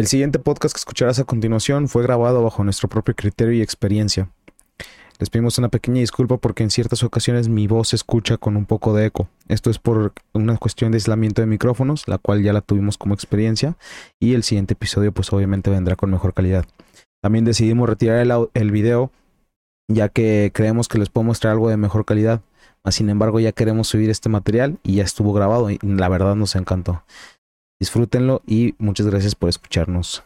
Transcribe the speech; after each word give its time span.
El 0.00 0.06
siguiente 0.06 0.38
podcast 0.38 0.74
que 0.74 0.78
escucharás 0.78 1.18
a 1.18 1.24
continuación 1.24 1.86
fue 1.86 2.02
grabado 2.02 2.42
bajo 2.42 2.64
nuestro 2.64 2.88
propio 2.88 3.14
criterio 3.14 3.52
y 3.52 3.60
experiencia. 3.60 4.30
Les 5.18 5.28
pedimos 5.28 5.58
una 5.58 5.68
pequeña 5.68 6.00
disculpa 6.00 6.38
porque 6.38 6.62
en 6.62 6.70
ciertas 6.70 7.02
ocasiones 7.02 7.50
mi 7.50 7.66
voz 7.66 7.88
se 7.88 7.96
escucha 7.96 8.38
con 8.38 8.56
un 8.56 8.64
poco 8.64 8.94
de 8.94 9.04
eco. 9.04 9.28
Esto 9.48 9.68
es 9.68 9.78
por 9.78 10.14
una 10.32 10.56
cuestión 10.56 10.90
de 10.90 10.96
aislamiento 10.96 11.42
de 11.42 11.46
micrófonos, 11.46 12.08
la 12.08 12.16
cual 12.16 12.42
ya 12.42 12.54
la 12.54 12.62
tuvimos 12.62 12.96
como 12.96 13.12
experiencia, 13.12 13.76
y 14.18 14.32
el 14.32 14.42
siguiente 14.42 14.72
episodio 14.72 15.12
pues 15.12 15.30
obviamente 15.34 15.68
vendrá 15.68 15.96
con 15.96 16.10
mejor 16.10 16.32
calidad. 16.32 16.64
También 17.20 17.44
decidimos 17.44 17.86
retirar 17.86 18.26
el, 18.54 18.70
video 18.70 19.12
ya 19.86 20.08
que 20.08 20.50
creemos 20.54 20.88
que 20.88 20.96
les 20.96 21.10
puedo 21.10 21.24
mostrar 21.26 21.52
algo 21.52 21.68
de 21.68 21.76
mejor 21.76 22.06
calidad. 22.06 22.40
Sin 22.88 23.10
embargo, 23.10 23.38
ya 23.38 23.52
queremos 23.52 23.88
subir 23.88 24.08
este 24.08 24.30
material 24.30 24.78
y 24.82 24.94
ya 24.94 25.02
estuvo 25.02 25.34
grabado 25.34 25.70
y 25.70 25.78
la 25.82 26.08
verdad 26.08 26.36
nos 26.36 26.56
encantó. 26.56 27.02
Disfrútenlo 27.80 28.42
y 28.46 28.74
muchas 28.76 29.06
gracias 29.06 29.34
por 29.34 29.48
escucharnos. 29.48 30.22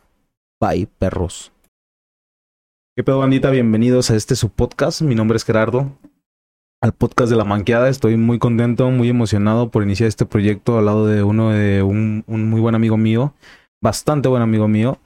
Bye, 0.61 0.89
perros. 0.99 1.53
¿Qué 2.97 3.05
pedo, 3.05 3.21
bandita? 3.21 3.51
Bienvenidos 3.51 4.11
a 4.11 4.17
este 4.17 4.35
su 4.35 4.49
podcast. 4.49 5.03
Mi 5.03 5.15
nombre 5.15 5.37
es 5.37 5.45
Gerardo. 5.45 5.97
Al 6.83 6.93
podcast 6.95 7.31
de 7.31 7.37
La 7.37 7.45
Manqueada. 7.45 7.89
Estoy 7.89 8.17
muy 8.17 8.41
contento, 8.41 8.91
muy 8.91 9.09
emocionado 9.09 9.71
por 9.71 9.85
iniciar 9.85 10.09
este 10.09 10.27
proyecto 10.27 10.79
al 10.79 10.87
lado 10.87 11.07
de 11.07 11.23
uno 11.23 11.51
de 11.51 11.85
un, 11.85 12.25
un 12.27 12.51
muy 12.51 12.61
buen 12.61 12.75
amigo 12.75 12.97
mío. 12.97 13.35
Bastante 13.81 14.29
buen 14.29 14.43
amigo 14.43 14.67
mío. 14.67 14.99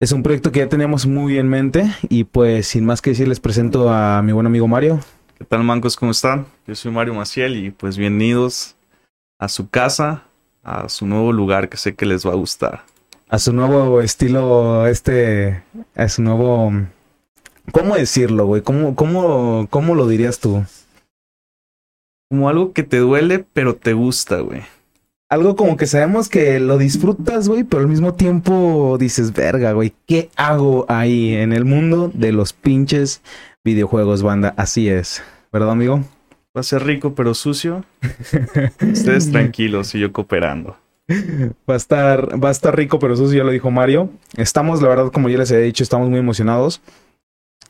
Es 0.00 0.12
un 0.12 0.22
proyecto 0.22 0.52
que 0.52 0.60
ya 0.60 0.68
teníamos 0.70 1.06
muy 1.06 1.36
en 1.36 1.48
mente 1.48 1.84
y 2.08 2.24
pues 2.24 2.68
sin 2.68 2.86
más 2.86 3.02
que 3.02 3.10
decir 3.10 3.28
les 3.28 3.38
presento 3.38 3.90
a 3.90 4.22
mi 4.22 4.32
buen 4.32 4.46
amigo 4.46 4.66
Mario. 4.66 5.00
¿Qué 5.36 5.44
tal, 5.44 5.62
mancos? 5.62 5.98
¿Cómo 5.98 6.12
están? 6.12 6.46
Yo 6.66 6.74
soy 6.74 6.90
Mario 6.90 7.12
Maciel 7.12 7.62
y 7.62 7.70
pues 7.70 7.98
bienvenidos 7.98 8.76
a 9.38 9.48
su 9.48 9.68
casa, 9.68 10.24
a 10.62 10.88
su 10.88 11.06
nuevo 11.06 11.32
lugar 11.32 11.68
que 11.68 11.76
sé 11.76 11.94
que 11.94 12.06
les 12.06 12.26
va 12.26 12.32
a 12.32 12.36
gustar. 12.36 12.82
A 13.28 13.38
su 13.38 13.52
nuevo 13.52 14.00
estilo, 14.00 14.86
este, 14.86 15.62
a 15.94 16.08
su 16.08 16.22
nuevo... 16.22 16.72
¿Cómo 17.72 17.94
decirlo, 17.94 18.46
güey? 18.46 18.62
¿Cómo, 18.62 18.96
cómo, 18.96 19.68
¿Cómo 19.70 19.94
lo 19.94 20.08
dirías 20.08 20.40
tú? 20.40 20.64
Como 22.28 22.48
algo 22.48 22.72
que 22.72 22.82
te 22.82 22.98
duele, 22.98 23.44
pero 23.52 23.76
te 23.76 23.92
gusta, 23.92 24.40
güey. 24.40 24.62
Algo 25.28 25.54
como 25.54 25.76
que 25.76 25.86
sabemos 25.86 26.28
que 26.28 26.58
lo 26.58 26.76
disfrutas, 26.76 27.48
güey, 27.48 27.62
pero 27.62 27.82
al 27.82 27.88
mismo 27.88 28.14
tiempo 28.14 28.96
dices, 28.98 29.32
verga, 29.32 29.72
güey, 29.72 29.92
¿qué 30.06 30.28
hago 30.34 30.86
ahí 30.88 31.34
en 31.34 31.52
el 31.52 31.64
mundo 31.64 32.10
de 32.12 32.32
los 32.32 32.52
pinches 32.52 33.22
videojuegos, 33.62 34.24
banda? 34.24 34.54
Así 34.56 34.88
es, 34.88 35.22
¿verdad, 35.52 35.70
amigo? 35.70 36.02
Va 36.56 36.62
a 36.62 36.64
ser 36.64 36.84
rico, 36.84 37.14
pero 37.14 37.32
sucio. 37.34 37.84
Ustedes 38.92 39.30
tranquilos 39.30 39.94
y 39.94 40.00
yo 40.00 40.12
cooperando. 40.12 40.76
Va 41.68 41.74
a 41.74 41.76
estar, 41.76 42.42
va 42.42 42.48
a 42.48 42.52
estar 42.52 42.76
rico, 42.76 42.98
pero 42.98 43.16
sucio, 43.16 43.38
ya 43.38 43.44
lo 43.44 43.52
dijo 43.52 43.70
Mario. 43.70 44.10
Estamos, 44.36 44.82
la 44.82 44.88
verdad, 44.88 45.12
como 45.12 45.28
ya 45.28 45.38
les 45.38 45.50
he 45.52 45.60
dicho, 45.60 45.84
estamos 45.84 46.08
muy 46.08 46.18
emocionados. 46.18 46.80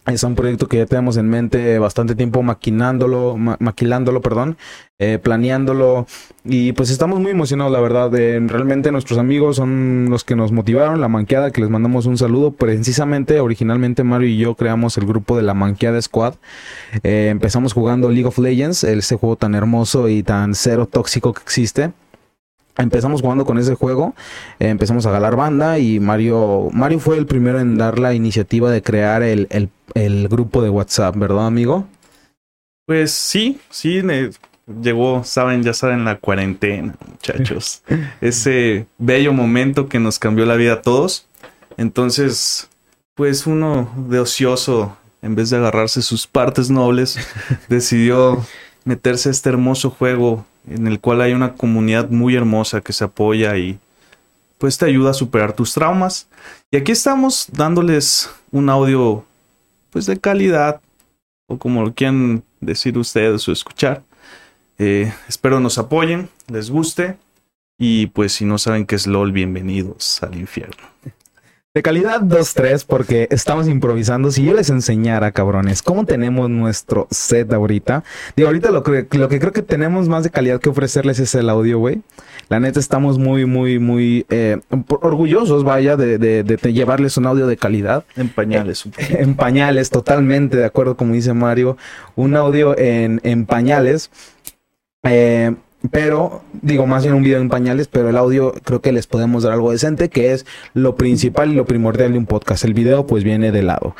Es 0.06 0.24
un 0.24 0.34
proyecto 0.34 0.66
que 0.66 0.78
ya 0.78 0.86
tenemos 0.86 1.18
en 1.18 1.28
mente 1.28 1.78
bastante 1.78 2.14
tiempo 2.14 2.42
maquinándolo, 2.42 3.36
ma 3.36 3.56
maquilándolo, 3.60 4.22
perdón, 4.22 4.56
eh, 4.98 5.18
planeándolo. 5.22 6.06
Y 6.42 6.72
pues 6.72 6.90
estamos 6.90 7.20
muy 7.20 7.32
emocionados, 7.32 7.70
la 7.70 7.80
verdad. 7.80 8.14
Eh, 8.16 8.40
realmente 8.46 8.90
nuestros 8.92 9.18
amigos 9.18 9.56
son 9.56 10.06
los 10.08 10.24
que 10.24 10.36
nos 10.36 10.52
motivaron, 10.52 11.02
la 11.02 11.08
manqueada, 11.08 11.50
que 11.50 11.60
les 11.60 11.68
mandamos 11.68 12.06
un 12.06 12.16
saludo. 12.16 12.50
Precisamente, 12.52 13.40
originalmente 13.40 14.02
Mario 14.02 14.28
y 14.28 14.38
yo 14.38 14.54
creamos 14.54 14.96
el 14.96 15.04
grupo 15.04 15.36
de 15.36 15.42
la 15.42 15.52
manqueada 15.52 16.00
squad. 16.00 16.34
Eh, 17.02 17.28
empezamos 17.30 17.74
jugando 17.74 18.08
League 18.08 18.26
of 18.26 18.38
Legends, 18.38 18.84
ese 18.84 19.16
juego 19.16 19.36
tan 19.36 19.54
hermoso 19.54 20.08
y 20.08 20.22
tan 20.22 20.54
cero 20.54 20.88
tóxico 20.90 21.34
que 21.34 21.42
existe. 21.42 21.92
Empezamos 22.76 23.20
jugando 23.20 23.44
con 23.44 23.58
ese 23.58 23.74
juego, 23.74 24.14
eh, 24.58 24.68
empezamos 24.68 25.04
a 25.06 25.10
galar 25.10 25.36
banda 25.36 25.78
y 25.78 26.00
Mario, 26.00 26.68
Mario 26.72 26.98
fue 26.98 27.18
el 27.18 27.26
primero 27.26 27.60
en 27.60 27.76
dar 27.76 27.98
la 27.98 28.14
iniciativa 28.14 28.70
de 28.70 28.82
crear 28.82 29.22
el, 29.22 29.46
el, 29.50 29.68
el 29.94 30.28
grupo 30.28 30.62
de 30.62 30.70
WhatsApp, 30.70 31.16
¿verdad, 31.16 31.46
amigo? 31.46 31.86
Pues 32.86 33.12
sí, 33.12 33.60
sí, 33.70 34.02
me 34.02 34.30
llegó, 34.82 35.24
saben, 35.24 35.62
ya 35.62 35.74
saben, 35.74 36.04
la 36.04 36.18
cuarentena, 36.18 36.94
muchachos. 37.08 37.82
Ese 38.20 38.86
bello 38.98 39.32
momento 39.32 39.88
que 39.88 39.98
nos 39.98 40.18
cambió 40.18 40.46
la 40.46 40.56
vida 40.56 40.74
a 40.74 40.82
todos. 40.82 41.26
Entonces, 41.76 42.68
pues 43.14 43.46
uno 43.46 43.92
de 44.08 44.20
ocioso, 44.20 44.96
en 45.22 45.34
vez 45.34 45.50
de 45.50 45.58
agarrarse 45.58 46.02
sus 46.02 46.26
partes 46.26 46.70
nobles, 46.70 47.18
decidió 47.68 48.44
meterse 48.84 49.28
a 49.28 49.32
este 49.32 49.48
hermoso 49.48 49.90
juego 49.90 50.44
en 50.70 50.86
el 50.86 51.00
cual 51.00 51.20
hay 51.20 51.32
una 51.32 51.54
comunidad 51.54 52.08
muy 52.08 52.36
hermosa 52.36 52.80
que 52.80 52.92
se 52.92 53.04
apoya 53.04 53.56
y 53.56 53.78
pues 54.58 54.78
te 54.78 54.86
ayuda 54.86 55.10
a 55.10 55.14
superar 55.14 55.52
tus 55.52 55.74
traumas. 55.74 56.28
Y 56.70 56.76
aquí 56.76 56.92
estamos 56.92 57.48
dándoles 57.52 58.30
un 58.52 58.68
audio 58.70 59.24
pues 59.90 60.06
de 60.06 60.18
calidad 60.18 60.80
o 61.48 61.58
como 61.58 61.82
lo 61.82 61.92
quieran 61.92 62.44
decir 62.60 62.96
ustedes 62.96 63.46
o 63.48 63.52
escuchar. 63.52 64.02
Eh, 64.78 65.12
espero 65.28 65.60
nos 65.60 65.78
apoyen, 65.78 66.28
les 66.48 66.70
guste 66.70 67.16
y 67.78 68.06
pues 68.06 68.32
si 68.32 68.44
no 68.44 68.56
saben 68.58 68.86
qué 68.86 68.94
es 68.94 69.06
LOL, 69.06 69.32
bienvenidos 69.32 70.22
al 70.22 70.36
infierno. 70.36 70.86
De 71.72 71.82
calidad 71.82 72.20
2-3 72.22 72.84
porque 72.84 73.28
estamos 73.30 73.68
improvisando. 73.68 74.32
Si 74.32 74.44
yo 74.44 74.54
les 74.54 74.70
enseñara, 74.70 75.30
cabrones, 75.30 75.82
cómo 75.82 76.04
tenemos 76.04 76.50
nuestro 76.50 77.06
set 77.12 77.52
ahorita. 77.52 78.02
Digo, 78.34 78.48
ahorita 78.48 78.72
lo 78.72 78.82
que, 78.82 79.06
lo 79.16 79.28
que 79.28 79.38
creo 79.38 79.52
que 79.52 79.62
tenemos 79.62 80.08
más 80.08 80.24
de 80.24 80.30
calidad 80.30 80.58
que 80.58 80.68
ofrecerles 80.68 81.20
es 81.20 81.32
el 81.36 81.48
audio, 81.48 81.78
güey. 81.78 82.02
La 82.48 82.58
neta 82.58 82.80
estamos 82.80 83.20
muy, 83.20 83.46
muy, 83.46 83.78
muy 83.78 84.26
eh, 84.30 84.58
orgullosos, 84.88 85.62
vaya, 85.62 85.96
de, 85.96 86.18
de, 86.18 86.42
de, 86.42 86.72
llevarles 86.72 87.16
un 87.18 87.26
audio 87.26 87.46
de 87.46 87.56
calidad. 87.56 88.02
En 88.16 88.30
pañales. 88.30 88.86
Eh, 88.98 89.18
en 89.20 89.36
pañales, 89.36 89.90
totalmente 89.90 90.56
de 90.56 90.64
acuerdo, 90.64 90.96
como 90.96 91.14
dice 91.14 91.34
Mario. 91.34 91.76
Un 92.16 92.34
audio 92.34 92.76
en, 92.76 93.20
en 93.22 93.46
pañales. 93.46 94.10
Eh, 95.04 95.54
pero 95.90 96.42
digo 96.60 96.86
más 96.86 97.04
en 97.04 97.14
un 97.14 97.22
video 97.22 97.40
en 97.40 97.48
pañales, 97.48 97.88
pero 97.88 98.08
el 98.08 98.16
audio 98.16 98.52
creo 98.64 98.80
que 98.80 98.92
les 98.92 99.06
podemos 99.06 99.42
dar 99.42 99.52
algo 99.52 99.72
decente, 99.72 100.08
que 100.08 100.32
es 100.32 100.46
lo 100.74 100.94
principal 100.96 101.50
y 101.50 101.54
lo 101.54 101.64
primordial 101.64 102.12
de 102.12 102.18
un 102.18 102.26
podcast. 102.26 102.64
El 102.64 102.74
video 102.74 103.06
pues 103.06 103.24
viene 103.24 103.52
de 103.52 103.62
lado. 103.62 103.94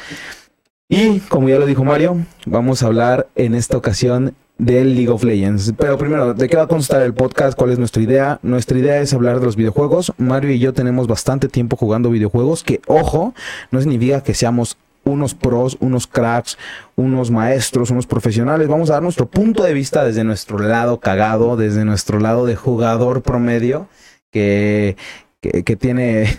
Y 0.89 1.21
como 1.21 1.49
ya 1.49 1.59
lo 1.59 1.67
dijo 1.67 1.85
Mario, 1.85 2.19
vamos 2.47 2.83
a 2.83 2.87
hablar 2.87 3.29
en 3.37 3.55
esta 3.55 3.77
ocasión 3.77 4.35
del 4.59 4.95
League 4.95 5.09
of 5.09 5.25
Legends. 5.25 5.73
Pero 5.79 5.97
primero, 5.97 6.35
¿de 6.35 6.49
qué 6.49 6.57
va 6.57 6.65
a 6.65 6.69
constar 6.69 7.03
el 7.03 7.15
podcast? 7.15 7.57
¿Cuál 7.57 7.71
es 7.71 7.79
nuestra 7.79 8.03
idea? 8.03 8.39
Nuestra 8.43 8.79
idea 8.79 9.01
es 9.01 9.15
hablar 9.15 9.41
de 9.41 9.47
los 9.47 9.57
videojuegos. 9.57 10.13
Mario 10.19 10.51
y 10.51 10.59
yo 10.59 10.75
tenemos 10.75 11.07
bastante 11.07 11.49
tiempo 11.49 11.77
jugando 11.77 12.11
videojuegos, 12.11 12.63
que 12.63 12.81
ojo, 12.87 13.35
no 13.71 13.81
significa 13.81 14.23
que 14.23 14.35
seamos 14.35 14.77
unos 15.05 15.35
pros, 15.35 15.77
unos 15.81 16.07
cracks, 16.07 16.59
unos 16.97 17.31
maestros, 17.31 17.91
unos 17.91 18.07
profesionales. 18.07 18.69
Vamos 18.69 18.91
a 18.91 18.95
dar 18.95 19.03
nuestro 19.03 19.27
punto 19.27 19.63
de 19.63 19.75
vista 19.75 20.05
desde 20.05 20.25
nuestro 20.25 20.59
lado 20.59 21.01
cagado, 21.01 21.57
desde 21.57 21.85
nuestro 21.85 22.21
lado 22.21 22.47
de 22.47 22.57
jugador 22.57 23.23
promedio, 23.23 23.89
que, 24.31 24.97
que, 25.41 25.65
que 25.65 25.77
tiene, 25.77 26.37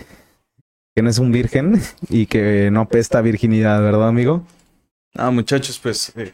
que 0.94 1.02
no 1.02 1.10
es 1.10 1.18
un 1.18 1.32
virgen 1.32 1.80
y 2.08 2.26
que 2.26 2.70
no 2.70 2.80
apesta 2.82 3.20
virginidad, 3.20 3.82
¿verdad, 3.82 4.08
amigo? 4.08 4.44
Ah, 5.14 5.30
muchachos, 5.30 5.78
pues, 5.78 6.12
eh, 6.16 6.32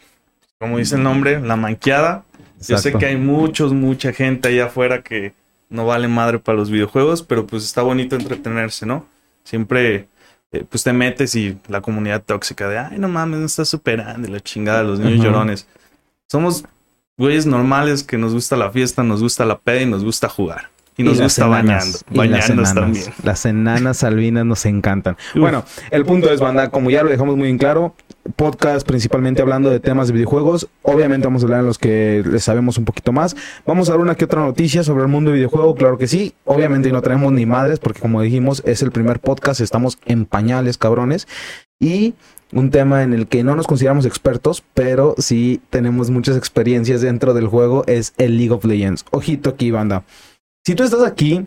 como 0.59 0.79
dice 0.79 0.97
el 0.97 1.03
nombre, 1.03 1.41
la 1.41 1.57
manqueada. 1.57 2.25
Exacto. 2.59 2.67
Yo 2.67 2.79
sé 2.79 2.93
que 2.95 3.07
hay 3.07 3.17
muchos, 3.17 3.73
mucha 3.73 4.13
gente 4.13 4.49
allá 4.49 4.67
afuera 4.67 5.03
que 5.03 5.33
no 5.69 5.87
vale 5.87 6.09
madre 6.09 6.39
para 6.39 6.59
los 6.59 6.71
videojuegos, 6.71 7.23
pero 7.23 7.47
pues 7.47 7.65
está 7.65 7.83
bonito 7.83 8.17
entretenerse, 8.17 8.87
¿no? 8.87 9.07
Siempre 9.45 10.09
eh, 10.53 10.65
pues 10.69 10.83
te 10.83 10.93
metes 10.93 11.35
y 11.35 11.59
la 11.69 11.81
comunidad 11.81 12.23
tóxica 12.25 12.69
de, 12.69 12.79
ay, 12.79 12.99
no 12.99 13.09
mames, 13.09 13.41
no 13.41 13.47
estás 13.47 13.69
superando 13.69 14.29
la 14.29 14.41
chingada 14.41 14.79
de 14.79 14.85
los 14.85 14.99
niños 14.99 15.21
uh 15.21 15.23
-huh. 15.23 15.25
llorones. 15.25 15.67
Somos 16.31 16.65
güeyes 17.17 17.47
normales 17.47 18.03
que 18.03 18.17
nos 18.17 18.33
gusta 18.33 18.57
la 18.57 18.71
fiesta, 18.71 19.03
nos 19.03 19.21
gusta 19.21 19.45
la 19.45 19.59
peda 19.59 19.83
y 19.83 19.87
nos 19.87 20.05
gusta 20.05 20.29
jugar. 20.29 20.71
Y 20.99 21.05
nos 21.05 21.19
y 21.19 21.23
gusta 21.23 21.47
enanas, 21.47 22.05
bañando, 22.11 22.37
bañarnos 22.37 22.75
también. 22.75 23.05
Las 23.23 23.47
enanas 23.47 24.03
albinas 24.03 24.45
nos 24.45 24.67
encantan. 24.67 25.17
Uf. 25.35 25.41
Bueno, 25.41 25.65
el 25.91 26.05
punto 26.05 26.31
es, 26.31 26.41
banda, 26.41 26.71
como 26.71 26.91
ya 26.91 27.05
lo 27.05 27.09
dejamos 27.09 27.37
muy 27.37 27.49
en 27.49 27.57
claro, 27.57 27.95
podcast 28.35 28.87
principalmente 28.87 29.41
hablando 29.41 29.71
de 29.71 29.81
temas 29.81 30.09
de 30.09 30.15
videojuegos. 30.15 30.69
Obviamente 30.83 31.27
vamos 31.27 31.43
a 31.43 31.47
hablar 31.47 31.61
en 31.61 31.67
los 31.67 31.79
que 31.79 32.25
les 32.29 32.43
sabemos 32.43 32.79
un 32.79 32.85
poquito 32.85 33.13
más. 33.13 33.37
Vamos 33.65 33.89
a 33.89 33.93
dar 33.93 34.01
una 34.01 34.17
que 34.17 34.25
otra 34.25 34.41
noticia 34.41 34.83
sobre 34.83 35.03
el 35.03 35.09
mundo 35.09 35.31
de 35.31 35.37
videojuego, 35.37 35.75
claro 35.77 35.99
que 35.99 36.09
sí. 36.09 36.35
Obviamente 36.45 36.91
no 36.91 37.01
tenemos 37.01 37.33
ni 37.33 37.47
madres 37.47 37.79
porque 37.79 38.01
como 38.01 38.21
dijimos 38.21 38.63
es 38.67 38.83
el 38.83 38.91
primer 38.91 39.21
podcast, 39.21 39.61
estamos 39.61 39.99
en 40.05 40.27
pañales, 40.27 40.79
cabrones. 40.79 41.29
Y 41.81 42.15
un 42.53 42.71
tema 42.71 43.03
en 43.03 43.13
el 43.13 43.29
que 43.29 43.45
no 43.45 43.55
nos 43.55 43.67
consideramos 43.67 44.05
expertos, 44.05 44.65
pero 44.75 45.15
sí 45.19 45.61
tenemos 45.71 46.11
muchas 46.11 46.37
experiencias 46.37 47.03
dentro 47.03 47.35
del 47.35 47.47
juego, 47.47 47.85
es 47.87 48.15
el 48.19 48.37
League 48.37 48.53
of 48.53 48.65
Legends. 48.65 49.05
Ojito 49.11 49.51
aquí, 49.51 49.71
banda. 49.71 50.03
Si 50.69 50.75
tú 50.75 50.83
estás 50.83 51.03
aquí 51.03 51.47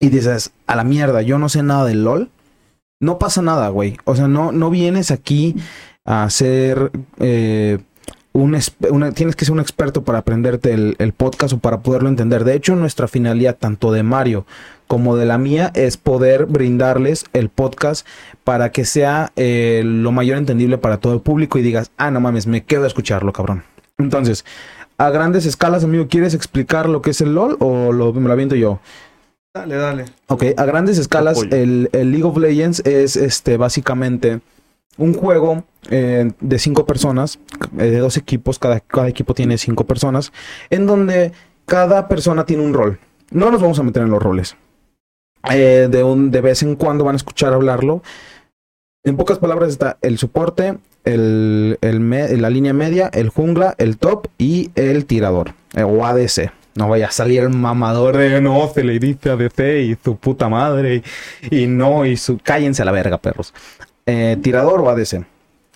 y 0.00 0.08
dices, 0.08 0.52
a 0.66 0.74
la 0.74 0.82
mierda, 0.82 1.20
yo 1.20 1.38
no 1.38 1.50
sé 1.50 1.62
nada 1.62 1.84
del 1.84 2.02
LOL, 2.02 2.30
no 2.98 3.18
pasa 3.18 3.42
nada, 3.42 3.68
güey. 3.68 3.98
O 4.04 4.16
sea, 4.16 4.26
no, 4.26 4.52
no 4.52 4.70
vienes 4.70 5.10
aquí 5.10 5.54
a 6.06 6.30
ser 6.30 6.90
eh, 7.18 7.76
un, 8.32 8.58
tienes 9.14 9.36
que 9.36 9.44
ser 9.44 9.52
un 9.52 9.60
experto 9.60 10.02
para 10.02 10.20
aprenderte 10.20 10.72
el, 10.72 10.96
el, 10.98 11.12
podcast 11.12 11.52
o 11.52 11.58
para 11.58 11.80
poderlo 11.80 12.08
entender. 12.08 12.44
De 12.44 12.54
hecho, 12.54 12.74
nuestra 12.74 13.06
finalidad, 13.06 13.54
tanto 13.54 13.92
de 13.92 14.02
Mario 14.02 14.46
como 14.86 15.16
de 15.16 15.26
la 15.26 15.36
mía 15.36 15.70
es 15.74 15.98
poder 15.98 16.46
brindarles 16.46 17.26
el 17.34 17.50
podcast 17.50 18.06
para 18.44 18.72
que 18.72 18.86
sea 18.86 19.30
eh, 19.36 19.82
lo 19.84 20.10
mayor 20.10 20.38
entendible 20.38 20.78
para 20.78 20.96
todo 20.96 21.12
el 21.12 21.20
público 21.20 21.58
y 21.58 21.62
digas, 21.62 21.90
ah, 21.98 22.10
no 22.10 22.20
mames, 22.20 22.46
me 22.46 22.64
quedo 22.64 22.84
a 22.84 22.86
escucharlo, 22.86 23.30
cabrón. 23.30 23.64
Entonces, 23.98 24.46
a 24.98 25.10
grandes 25.10 25.46
escalas, 25.46 25.84
amigo, 25.84 26.08
¿quieres 26.08 26.34
explicar 26.34 26.88
lo 26.88 27.00
que 27.00 27.10
es 27.10 27.20
el 27.20 27.34
LOL 27.34 27.56
o 27.60 27.92
lo, 27.92 28.12
me 28.12 28.26
lo 28.26 28.32
aviento 28.32 28.56
yo? 28.56 28.80
Dale, 29.54 29.76
dale. 29.76 30.04
Ok, 30.26 30.44
a 30.56 30.64
grandes 30.64 30.98
escalas, 30.98 31.42
el, 31.50 31.88
el 31.92 32.10
League 32.10 32.24
of 32.24 32.36
Legends 32.36 32.80
es 32.84 33.16
este 33.16 33.56
básicamente 33.56 34.40
un 34.98 35.14
juego 35.14 35.64
eh, 35.90 36.32
de 36.40 36.58
cinco 36.58 36.84
personas, 36.84 37.38
eh, 37.78 37.84
de 37.84 37.98
dos 37.98 38.16
equipos, 38.16 38.58
cada, 38.58 38.80
cada 38.80 39.08
equipo 39.08 39.32
tiene 39.32 39.56
cinco 39.56 39.84
personas, 39.84 40.32
en 40.70 40.86
donde 40.86 41.32
cada 41.64 42.08
persona 42.08 42.44
tiene 42.44 42.64
un 42.64 42.74
rol. 42.74 42.98
No 43.30 43.50
nos 43.50 43.62
vamos 43.62 43.78
a 43.78 43.82
meter 43.84 44.02
en 44.02 44.10
los 44.10 44.22
roles. 44.22 44.56
Eh, 45.50 45.88
de, 45.90 46.02
un, 46.02 46.30
de 46.30 46.40
vez 46.40 46.62
en 46.62 46.74
cuando 46.74 47.04
van 47.04 47.14
a 47.14 47.16
escuchar 47.16 47.52
hablarlo. 47.52 48.02
En 49.04 49.16
pocas 49.16 49.38
palabras 49.38 49.70
está 49.70 49.96
el 50.02 50.18
soporte, 50.18 50.78
el, 51.14 51.78
el 51.80 52.00
me- 52.00 52.36
la 52.36 52.50
línea 52.50 52.72
media, 52.72 53.10
el 53.12 53.28
jungla, 53.30 53.74
el 53.78 53.98
top 53.98 54.26
y 54.38 54.70
el 54.74 55.04
tirador, 55.06 55.52
eh, 55.74 55.82
o 55.82 56.04
ADC. 56.06 56.50
No 56.74 56.88
vaya 56.88 57.08
a 57.08 57.10
salir 57.10 57.42
el 57.42 57.50
mamador 57.50 58.16
de 58.16 58.40
no, 58.40 58.70
se 58.72 58.84
le 58.84 58.98
dice 59.00 59.30
ADC 59.30 59.60
y 59.82 59.96
su 60.02 60.16
puta 60.16 60.48
madre 60.48 61.02
y, 61.50 61.62
y 61.62 61.66
no, 61.66 62.06
y 62.06 62.16
su... 62.16 62.38
Cállense 62.38 62.82
a 62.82 62.84
la 62.84 62.92
verga, 62.92 63.18
perros. 63.18 63.52
Eh, 64.06 64.36
¿Tirador 64.42 64.80
o 64.80 64.88
ADC? 64.88 65.24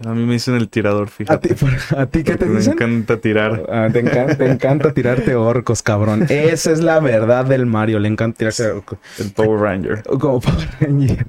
A 0.06 0.14
mí 0.14 0.24
me 0.24 0.34
dicen 0.34 0.54
el 0.54 0.68
tirador, 0.68 1.08
¿A 1.08 1.10
fíjate. 1.10 1.54
¿A 1.96 2.06
ti 2.06 2.22
qué 2.24 2.36
te 2.36 2.46
me 2.46 2.58
dicen? 2.58 2.72
encanta 2.74 3.18
tirar. 3.20 3.64
Ah, 3.68 3.88
te, 3.92 4.00
encanta, 4.00 4.36
te 4.36 4.46
encanta 4.50 4.92
tirarte 4.94 5.34
orcos, 5.34 5.82
cabrón. 5.82 6.26
Esa 6.28 6.72
es 6.72 6.80
la 6.80 6.98
verdad 6.98 7.44
del 7.44 7.66
Mario. 7.66 7.98
Le 8.00 8.08
encanta 8.08 8.38
tirarse 8.38 8.70
orcos. 8.70 8.98
El 9.18 9.30
Power 9.32 9.60
Ranger. 9.60 10.02
Como 10.04 10.40
Power 10.40 10.68
Ranger. 10.80 11.26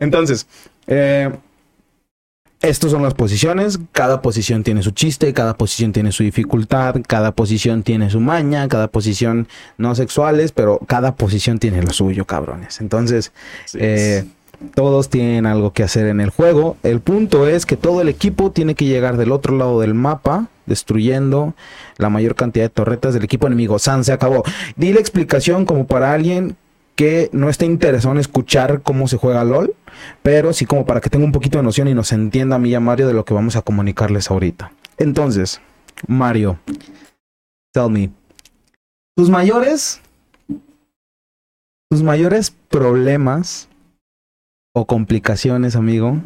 Entonces, 0.00 0.46
eh, 0.86 1.30
estas 2.60 2.90
son 2.90 3.02
las 3.02 3.14
posiciones. 3.14 3.78
Cada 3.92 4.20
posición 4.22 4.62
tiene 4.64 4.82
su 4.82 4.90
chiste, 4.90 5.32
cada 5.32 5.56
posición 5.56 5.92
tiene 5.92 6.12
su 6.12 6.22
dificultad, 6.22 6.96
cada 7.06 7.32
posición 7.32 7.82
tiene 7.82 8.10
su 8.10 8.20
maña, 8.20 8.68
cada 8.68 8.88
posición 8.88 9.48
no 9.76 9.94
sexuales, 9.94 10.52
pero 10.52 10.80
cada 10.86 11.14
posición 11.14 11.58
tiene 11.58 11.82
lo 11.82 11.92
suyo, 11.92 12.24
cabrones. 12.24 12.80
Entonces, 12.80 13.32
Sí, 13.66 13.78
eh, 13.80 14.24
todos 14.74 15.08
tienen 15.08 15.46
algo 15.46 15.72
que 15.72 15.82
hacer 15.82 16.06
en 16.06 16.20
el 16.20 16.30
juego. 16.30 16.76
El 16.82 17.00
punto 17.00 17.46
es 17.46 17.66
que 17.66 17.76
todo 17.76 18.00
el 18.00 18.08
equipo 18.08 18.50
tiene 18.50 18.74
que 18.74 18.86
llegar 18.86 19.16
del 19.16 19.32
otro 19.32 19.56
lado 19.56 19.80
del 19.80 19.94
mapa, 19.94 20.48
destruyendo 20.66 21.54
la 21.96 22.10
mayor 22.10 22.34
cantidad 22.34 22.64
de 22.64 22.70
torretas 22.70 23.14
del 23.14 23.24
equipo 23.24 23.46
enemigo. 23.46 23.78
San 23.78 24.04
se 24.04 24.12
acabó. 24.12 24.42
Di 24.76 24.92
la 24.92 25.00
explicación 25.00 25.64
como 25.64 25.86
para 25.86 26.12
alguien 26.12 26.56
que 26.98 27.30
no 27.32 27.48
esté 27.48 27.64
interesado 27.64 28.12
en 28.12 28.18
escuchar 28.18 28.82
cómo 28.82 29.06
se 29.06 29.18
juega 29.18 29.44
LOL, 29.44 29.76
pero 30.24 30.52
sí 30.52 30.66
como 30.66 30.84
para 30.84 31.00
que 31.00 31.08
tenga 31.08 31.24
un 31.24 31.30
poquito 31.30 31.56
de 31.56 31.62
noción 31.62 31.86
y 31.86 31.94
nos 31.94 32.10
entienda 32.10 32.56
a 32.56 32.58
mí 32.58 32.70
y 32.70 32.74
a 32.74 32.80
Mario 32.80 33.06
de 33.06 33.14
lo 33.14 33.24
que 33.24 33.34
vamos 33.34 33.54
a 33.54 33.62
comunicarles 33.62 34.32
ahorita. 34.32 34.72
Entonces, 34.96 35.60
Mario, 36.08 36.58
tell 37.72 37.88
me, 37.88 38.10
tus 39.16 39.30
mayores, 39.30 40.00
tus 41.88 42.02
mayores 42.02 42.50
problemas 42.50 43.68
o 44.74 44.84
complicaciones, 44.84 45.76
amigo, 45.76 46.20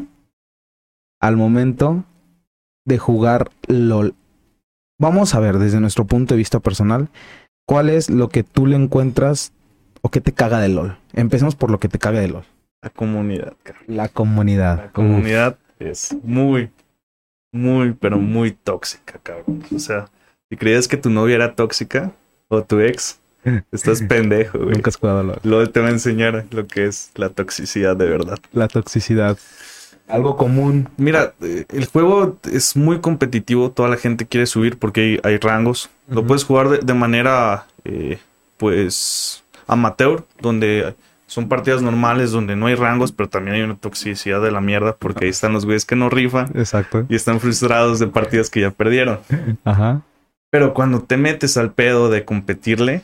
al 1.21 1.37
momento 1.37 2.03
de 2.83 2.97
jugar 2.97 3.51
LOL. 3.67 4.15
Vamos 4.99 5.35
a 5.35 5.39
ver 5.39 5.59
desde 5.59 5.79
nuestro 5.79 6.05
punto 6.05 6.33
de 6.33 6.39
vista 6.39 6.59
personal, 6.59 7.09
¿cuál 7.67 7.91
es 7.91 8.09
lo 8.09 8.29
que 8.29 8.41
tú 8.41 8.65
le 8.65 8.75
encuentras 8.75 9.53
o 10.03 10.11
qué 10.11 10.21
te 10.21 10.33
caga 10.33 10.59
de 10.59 10.69
LOL? 10.69 10.97
Empecemos 11.13 11.55
por 11.55 11.71
lo 11.71 11.79
que 11.79 11.87
te 11.87 11.97
caga 11.97 12.19
de 12.19 12.27
LOL. 12.27 12.43
La 12.81 12.89
comunidad, 12.89 13.53
cabrón. 13.63 13.83
La 13.87 14.09
comunidad. 14.09 14.77
La 14.77 14.91
comunidad 14.91 15.57
es 15.79 16.15
muy, 16.21 16.69
muy, 17.51 17.93
pero 17.93 18.17
muy 18.17 18.51
tóxica, 18.51 19.19
cabrón. 19.23 19.63
O 19.73 19.79
sea, 19.79 20.09
si 20.49 20.57
creías 20.57 20.87
que 20.87 20.97
tu 20.97 21.09
novia 21.09 21.35
era 21.35 21.55
tóxica 21.55 22.11
o 22.49 22.61
tu 22.63 22.81
ex, 22.81 23.19
estás 23.71 24.01
pendejo, 24.01 24.59
güey. 24.59 24.73
Nunca 24.75 24.89
has 24.89 24.97
jugado 24.97 25.23
LOL. 25.23 25.39
Luego 25.43 25.69
te 25.71 25.79
va 25.79 25.87
a 25.87 25.91
enseñar 25.91 26.45
lo 26.51 26.67
que 26.67 26.85
es 26.87 27.11
la 27.15 27.29
toxicidad 27.29 27.95
de 27.95 28.09
verdad. 28.09 28.37
La 28.51 28.67
toxicidad. 28.67 29.37
Algo 30.09 30.35
común. 30.35 30.89
Mira, 30.97 31.33
eh, 31.41 31.63
el 31.69 31.85
juego 31.85 32.37
es 32.51 32.75
muy 32.75 32.99
competitivo, 32.99 33.71
toda 33.71 33.87
la 33.87 33.95
gente 33.95 34.25
quiere 34.25 34.45
subir 34.47 34.77
porque 34.77 35.19
hay, 35.23 35.31
hay 35.31 35.37
rangos. 35.37 35.89
Lo 36.09 36.19
Ujú. 36.19 36.27
puedes 36.27 36.43
jugar 36.43 36.67
de, 36.67 36.79
de 36.79 36.93
manera, 36.93 37.65
eh, 37.85 38.19
pues, 38.57 39.42
amateur, 39.67 40.23
donde 40.41 40.95
son 41.27 41.47
partidas 41.49 41.81
normales, 41.81 42.31
donde 42.31 42.55
no 42.55 42.67
hay 42.67 42.75
rangos, 42.75 43.11
pero 43.11 43.27
también 43.29 43.55
hay 43.55 43.61
una 43.63 43.75
toxicidad 43.75 44.41
de 44.41 44.51
la 44.51 44.61
mierda, 44.61 44.95
porque 44.97 45.25
ahí 45.25 45.31
están 45.31 45.53
los 45.53 45.65
güeyes 45.65 45.85
que 45.85 45.95
no 45.95 46.09
rifan 46.09 46.51
Exacto. 46.55 47.05
y 47.09 47.15
están 47.15 47.39
frustrados 47.39 47.99
de 47.99 48.07
partidas 48.07 48.49
que 48.49 48.61
ya 48.61 48.71
perdieron. 48.71 49.19
Ajá. 49.63 50.01
Pero 50.51 50.73
cuando 50.73 51.01
te 51.01 51.17
metes 51.17 51.57
al 51.57 51.71
pedo 51.71 52.09
de 52.09 52.23
competirle, 52.25 53.01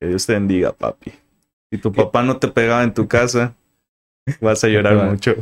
que 0.00 0.08
Dios 0.08 0.26
te 0.26 0.32
bendiga, 0.32 0.72
papi. 0.72 1.12
Si 1.72 1.78
tu 1.78 1.92
papá 1.92 2.22
no 2.24 2.38
te 2.38 2.48
pegaba 2.48 2.82
en 2.82 2.92
tu 2.92 3.06
casa, 3.06 3.54
vas 4.40 4.64
a 4.64 4.68
llorar 4.68 5.08
mucho. 5.08 5.36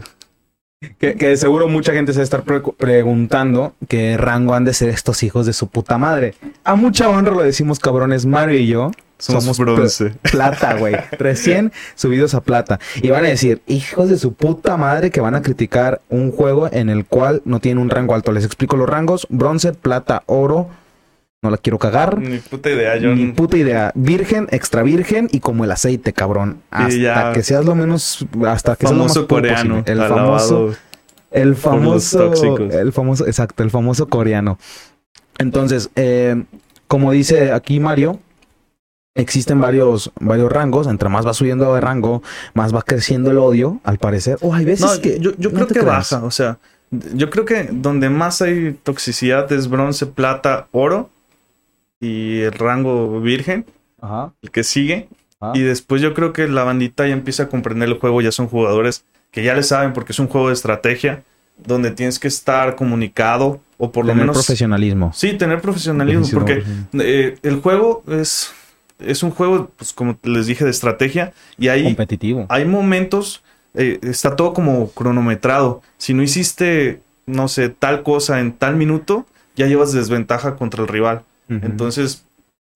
Que, 0.98 1.14
que 1.16 1.36
seguro 1.36 1.66
mucha 1.66 1.92
gente 1.92 2.12
se 2.12 2.18
va 2.18 2.22
a 2.22 2.24
estar 2.24 2.42
pre- 2.44 2.60
preguntando 2.76 3.74
qué 3.88 4.16
rango 4.16 4.54
han 4.54 4.64
de 4.64 4.74
ser 4.74 4.90
estos 4.90 5.22
hijos 5.22 5.46
de 5.46 5.52
su 5.52 5.68
puta 5.68 5.96
madre. 5.98 6.34
A 6.62 6.76
mucha 6.76 7.08
honra 7.08 7.32
lo 7.32 7.40
decimos 7.42 7.80
cabrones, 7.80 8.26
Mario 8.26 8.58
y 8.58 8.66
yo. 8.66 8.90
Somos, 9.18 9.44
Somos 9.44 9.58
bronce. 9.58 10.14
Plata, 10.30 10.74
güey. 10.74 10.94
Recién 11.18 11.72
subidos 11.96 12.34
a 12.34 12.40
plata. 12.40 12.78
Y 13.02 13.10
van 13.10 13.24
a 13.24 13.28
decir, 13.28 13.62
hijos 13.66 14.08
de 14.08 14.16
su 14.16 14.32
puta 14.32 14.76
madre, 14.76 15.10
que 15.10 15.20
van 15.20 15.34
a 15.34 15.42
criticar 15.42 16.00
un 16.08 16.30
juego 16.30 16.68
en 16.70 16.88
el 16.88 17.04
cual 17.04 17.42
no 17.44 17.58
tiene 17.58 17.80
un 17.80 17.90
rango 17.90 18.14
alto. 18.14 18.30
Les 18.30 18.44
explico 18.44 18.76
los 18.76 18.88
rangos. 18.88 19.26
Bronce, 19.28 19.72
plata, 19.72 20.22
oro. 20.26 20.68
No 21.42 21.50
la 21.50 21.56
quiero 21.56 21.78
cagar. 21.78 22.18
Ni 22.18 22.38
puta 22.38 22.70
idea, 22.70 22.96
yo 22.96 23.14
Ni 23.14 23.32
puta 23.32 23.56
idea. 23.56 23.92
Virgen, 23.94 24.48
extra 24.50 24.82
virgen 24.82 25.28
y 25.30 25.40
como 25.40 25.64
el 25.64 25.70
aceite, 25.70 26.12
cabrón. 26.12 26.62
Hasta 26.70 26.96
ya. 26.96 27.32
que 27.32 27.42
seas 27.42 27.64
lo 27.64 27.74
menos. 27.74 28.26
Hasta 28.46 28.76
que 28.76 28.86
seas 28.86 28.92
lo 28.92 29.04
más 29.04 29.14
famoso 29.14 29.28
puro 29.28 29.42
coreano, 29.42 29.84
posible. 29.84 29.92
El 29.92 30.08
famoso. 30.08 30.74
El 31.30 31.56
famoso. 31.56 32.32
El 32.70 32.92
famoso. 32.92 33.26
Exacto, 33.26 33.62
el 33.62 33.70
famoso 33.70 34.08
coreano. 34.08 34.58
Entonces, 35.38 35.90
eh, 35.96 36.44
como 36.86 37.10
dice 37.12 37.52
aquí 37.52 37.80
Mario. 37.80 38.20
Existen 39.18 39.60
varios, 39.60 40.10
varios 40.20 40.50
rangos. 40.50 40.86
Entre 40.86 41.08
más 41.08 41.26
va 41.26 41.34
subiendo 41.34 41.74
de 41.74 41.80
rango, 41.80 42.22
más 42.54 42.74
va 42.74 42.82
creciendo 42.82 43.30
el 43.30 43.38
odio, 43.38 43.80
al 43.84 43.98
parecer. 43.98 44.38
O 44.40 44.54
hay 44.54 44.64
veces 44.64 44.86
No, 44.96 45.00
que. 45.02 45.18
yo, 45.20 45.32
yo 45.36 45.50
no 45.50 45.54
creo 45.56 45.66
que 45.66 45.74
creas. 45.74 45.86
baja, 46.12 46.24
o 46.24 46.30
sea, 46.30 46.58
yo 46.90 47.28
creo 47.28 47.44
que 47.44 47.68
donde 47.70 48.08
más 48.08 48.40
hay 48.40 48.78
toxicidad 48.82 49.50
es 49.52 49.68
bronce, 49.68 50.06
plata, 50.06 50.68
oro 50.72 51.10
y 52.00 52.40
el 52.40 52.52
rango 52.52 53.20
virgen, 53.20 53.66
Ajá. 54.00 54.32
el 54.42 54.50
que 54.50 54.64
sigue. 54.64 55.08
ajá. 55.40 55.52
Y 55.56 55.60
después 55.62 56.00
yo 56.00 56.14
creo 56.14 56.32
que 56.32 56.48
la 56.48 56.64
bandita 56.64 57.06
ya 57.06 57.12
empieza 57.12 57.44
a 57.44 57.48
comprender 57.48 57.88
el 57.88 57.98
juego, 57.98 58.20
ya 58.22 58.32
son 58.32 58.48
jugadores 58.48 59.04
que 59.32 59.42
ya 59.44 59.54
le 59.54 59.62
saben 59.62 59.92
porque 59.92 60.12
es 60.12 60.18
un 60.18 60.28
juego 60.28 60.48
de 60.48 60.54
estrategia 60.54 61.22
donde 61.66 61.90
tienes 61.90 62.18
que 62.18 62.28
estar 62.28 62.76
comunicado 62.76 63.60
o 63.78 63.90
por 63.92 64.04
lo 64.04 64.12
Tener 64.12 64.22
menos... 64.24 64.36
profesionalismo. 64.36 65.12
Sí, 65.12 65.34
tener 65.34 65.60
profesionalismo 65.60 66.24
porque 66.32 66.62
eh, 66.94 67.36
el 67.42 67.60
juego 67.60 68.02
es, 68.08 68.52
es 68.98 69.22
un 69.22 69.30
juego, 69.30 69.70
pues 69.76 69.92
como 69.92 70.18
les 70.22 70.46
dije, 70.46 70.64
de 70.64 70.70
estrategia 70.70 71.32
y 71.58 71.68
ahí 71.68 71.84
competitivo. 71.84 72.46
hay 72.48 72.64
momentos, 72.64 73.42
eh, 73.74 73.98
está 74.02 74.36
todo 74.36 74.52
como 74.52 74.90
cronometrado. 74.90 75.82
Si 75.96 76.14
no 76.14 76.22
hiciste, 76.22 77.00
no 77.26 77.48
sé, 77.48 77.68
tal 77.68 78.02
cosa 78.02 78.40
en 78.40 78.52
tal 78.52 78.76
minuto, 78.76 79.26
ya 79.56 79.66
llevas 79.66 79.92
desventaja 79.92 80.56
contra 80.56 80.82
el 80.82 80.88
rival. 80.88 81.22
Entonces, 81.48 82.24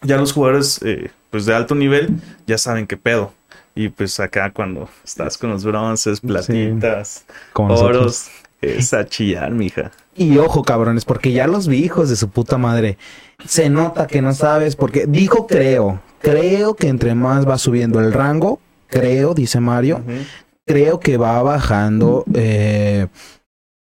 ya 0.01 0.17
los 0.17 0.33
jugadores, 0.33 0.81
eh, 0.83 1.11
pues 1.31 1.45
de 1.45 1.55
alto 1.55 1.75
nivel, 1.75 2.17
ya 2.47 2.57
saben 2.57 2.87
qué 2.87 2.97
pedo. 2.97 3.35
Y 3.75 3.91
pues 3.91 4.19
acá 4.19 4.51
cuando 4.51 4.89
estás 5.05 5.37
con 5.37 5.51
los 5.51 5.65
bronces, 5.65 6.21
platitas, 6.21 7.25
nosotros. 7.57 7.81
oros, 7.81 8.31
es 8.63 8.95
a 8.95 9.07
chillar, 9.07 9.51
mija. 9.51 9.93
Y 10.15 10.37
ojo, 10.39 10.63
cabrones, 10.63 11.05
porque 11.05 11.33
ya 11.33 11.47
los 11.47 11.69
vi 11.69 11.79
hijos 11.79 12.11
de 12.11 12.17
su 12.17 12.29
puta 12.29 12.59
madre. 12.59 12.99
Se 13.47 13.71
nota 13.71 14.07
que 14.07 14.21
no 14.21 14.35
sabes, 14.35 14.77
porque 14.77 15.07
dijo 15.07 15.47
creo. 15.47 16.01
Creo 16.21 16.75
que 16.75 16.89
entre 16.89 17.15
más 17.15 17.49
va 17.49 17.59
subiendo 17.59 17.99
el 17.99 18.13
rango, 18.13 18.61
creo, 18.87 19.35
dice 19.35 19.59
Mario, 19.59 20.03
creo 20.67 21.01
que 21.01 21.17
va 21.17 21.43
bajando 21.43 22.25
eh, 22.35 23.09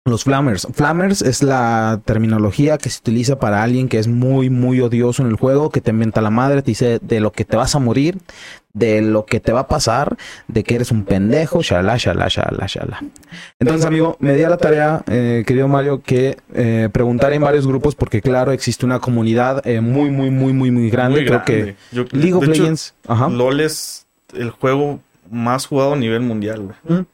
los 0.04 0.24
flammers. 0.24 0.66
Flammers 0.72 1.22
es 1.22 1.42
la 1.42 2.00
terminología 2.04 2.76
que 2.76 2.90
se 2.90 2.98
utiliza 2.98 3.38
para 3.38 3.62
alguien 3.62 3.88
que 3.88 3.98
es 3.98 4.08
muy, 4.08 4.50
muy 4.50 4.80
odioso 4.80 5.22
en 5.22 5.28
el 5.28 5.36
juego, 5.36 5.70
que 5.70 5.80
te 5.80 5.90
inventa 5.90 6.20
la 6.20 6.30
madre, 6.30 6.62
te 6.62 6.72
dice 6.72 6.98
de 7.00 7.20
lo 7.20 7.32
que 7.32 7.44
te 7.44 7.56
vas 7.56 7.74
a 7.74 7.78
morir, 7.78 8.18
de 8.78 9.02
lo 9.02 9.24
que 9.24 9.40
te 9.40 9.52
va 9.52 9.60
a 9.60 9.66
pasar, 9.68 10.16
de 10.46 10.62
que 10.64 10.74
eres 10.76 10.90
un 10.90 11.04
pendejo, 11.04 11.62
shalá, 11.62 11.96
shalá, 11.96 12.28
shalá, 12.28 12.66
shalá. 12.66 13.00
Entonces, 13.58 13.84
amigo, 13.86 14.16
me 14.20 14.34
di 14.34 14.42
a 14.42 14.48
la 14.50 14.56
tarea, 14.56 15.02
eh, 15.08 15.44
querido 15.46 15.68
Mario, 15.68 16.02
que 16.02 16.36
eh, 16.54 16.88
preguntar 16.92 17.32
en 17.32 17.42
varios 17.42 17.66
grupos, 17.66 17.94
porque 17.94 18.20
claro, 18.20 18.52
existe 18.52 18.86
una 18.86 18.98
comunidad 19.00 19.66
eh, 19.66 19.80
muy, 19.80 20.10
muy, 20.10 20.30
muy, 20.30 20.52
muy, 20.52 20.70
muy 20.70 20.90
grande. 20.90 21.20
Muy 21.20 21.26
Creo 21.26 21.42
grande. 21.44 21.76
Yo- 21.92 22.06
que 22.06 22.16
League 22.16 22.34
of 22.34 22.44
hecho, 22.44 22.52
Legends, 22.52 22.94
ajá, 23.06 23.28
LOL 23.28 23.60
es 23.60 24.06
el 24.34 24.50
juego 24.50 25.00
más 25.30 25.66
jugado 25.66 25.94
a 25.94 25.96
nivel 25.96 26.20
mundial, 26.20 26.60
güey. 26.86 27.04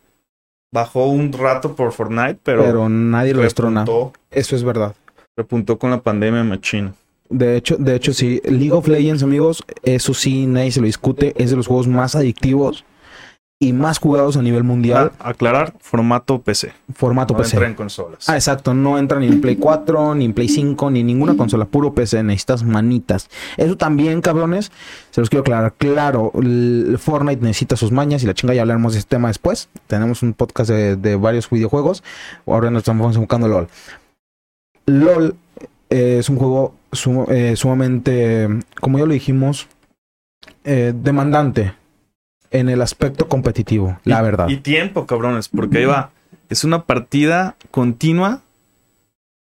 Bajó 0.73 1.06
un 1.06 1.33
rato 1.33 1.76
por 1.76 1.92
Fortnite, 1.92 2.38
pero, 2.42 2.64
Pero 2.64 2.88
nadie 2.88 3.33
lo 3.33 3.42
destrona. 3.42 3.85
Eso 4.30 4.56
es 4.56 4.64
verdad. 4.64 4.94
repuntó 5.37 5.78
con 5.78 5.90
la 5.90 6.00
pandemia 6.00 6.42
machina. 6.44 6.94
De 7.28 7.57
hecho, 7.57 7.76
de 7.76 7.97
hecho, 7.97 8.12
sí. 8.12 8.40
League 8.45 8.73
of 8.73 8.87
Legends, 8.87 9.23
amigos, 9.23 9.64
eso 9.83 10.14
sí, 10.14 10.47
nadie 10.47 10.73
se 10.73 10.81
lo 10.81 10.87
discute. 10.87 11.35
Es 11.43 11.50
de 11.50 11.57
los 11.57 11.66
juegos 11.66 11.88
más 11.88 12.14
adictivos 12.14 12.85
y 13.61 13.73
más 13.73 13.99
jugados 13.99 14.37
a 14.37 14.43
nivel 14.43 14.62
mundial. 14.62 15.12
Aclarar, 15.19 15.73
formato 15.81 16.40
PC. 16.43 16.73
formato 16.95 17.33
No 17.33 17.38
PC. 17.38 17.57
entra 17.57 17.69
en 17.69 17.75
consolas. 17.75 18.28
Ah, 18.28 18.35
exacto. 18.35 18.75
No 18.75 18.99
entra 18.99 19.19
ni 19.19 19.26
en 19.26 19.40
Play 19.40 19.57
4, 19.57 20.14
ni 20.16 20.26
en 20.26 20.35
Play 20.35 20.49
5, 20.49 20.90
ni 20.90 21.00
en 21.00 21.07
ninguna 21.07 21.35
consola. 21.35 21.64
Puro 21.64 21.95
PC. 21.95 22.23
Necesitas 22.23 22.62
manitas. 22.62 23.31
Eso 23.57 23.76
también, 23.76 24.21
cabrones. 24.21 24.71
Se 25.11 25.21
los 25.23 25.31
quiero 25.31 25.40
aclarar. 25.43 25.73
Claro, 25.78 26.31
el 26.35 26.99
Fortnite 27.00 27.43
necesita 27.43 27.76
sus 27.76 27.90
mañas 27.90 28.23
y 28.23 28.26
la 28.26 28.35
chinga. 28.35 28.52
Ya 28.54 28.62
hablaremos 28.62 28.93
de 28.93 28.99
este 28.99 29.16
tema 29.16 29.28
después. 29.28 29.71
Tenemos 29.87 30.23
un 30.23 30.35
podcast 30.35 30.69
de, 30.69 30.97
de 30.97 31.16
varios 31.16 31.49
videojuegos. 31.49 32.02
Ahora 32.47 32.71
nos 32.71 32.81
estamos 32.81 33.16
enfocando 33.16 33.47
en 33.47 33.52
LOL. 33.52 33.69
LOL 34.87 35.37
es 35.88 36.28
un 36.28 36.37
juego 36.37 36.75
sum- 36.94 37.26
eh, 37.28 37.54
sumamente, 37.56 38.48
como 38.80 38.98
ya 38.98 39.06
lo 39.06 39.12
dijimos, 39.12 39.68
eh, 40.64 40.92
demandante 40.94 41.74
en 42.50 42.68
el 42.68 42.80
aspecto 42.82 43.28
competitivo, 43.28 43.98
la 44.04 44.20
Y- 44.20 44.22
verdad. 44.22 44.48
Y 44.48 44.56
tiempo, 44.58 45.06
cabrones, 45.06 45.48
porque 45.48 45.78
ahí 45.78 45.84
va. 45.84 46.10
Es 46.48 46.64
una 46.64 46.84
partida 46.84 47.56
continua 47.70 48.42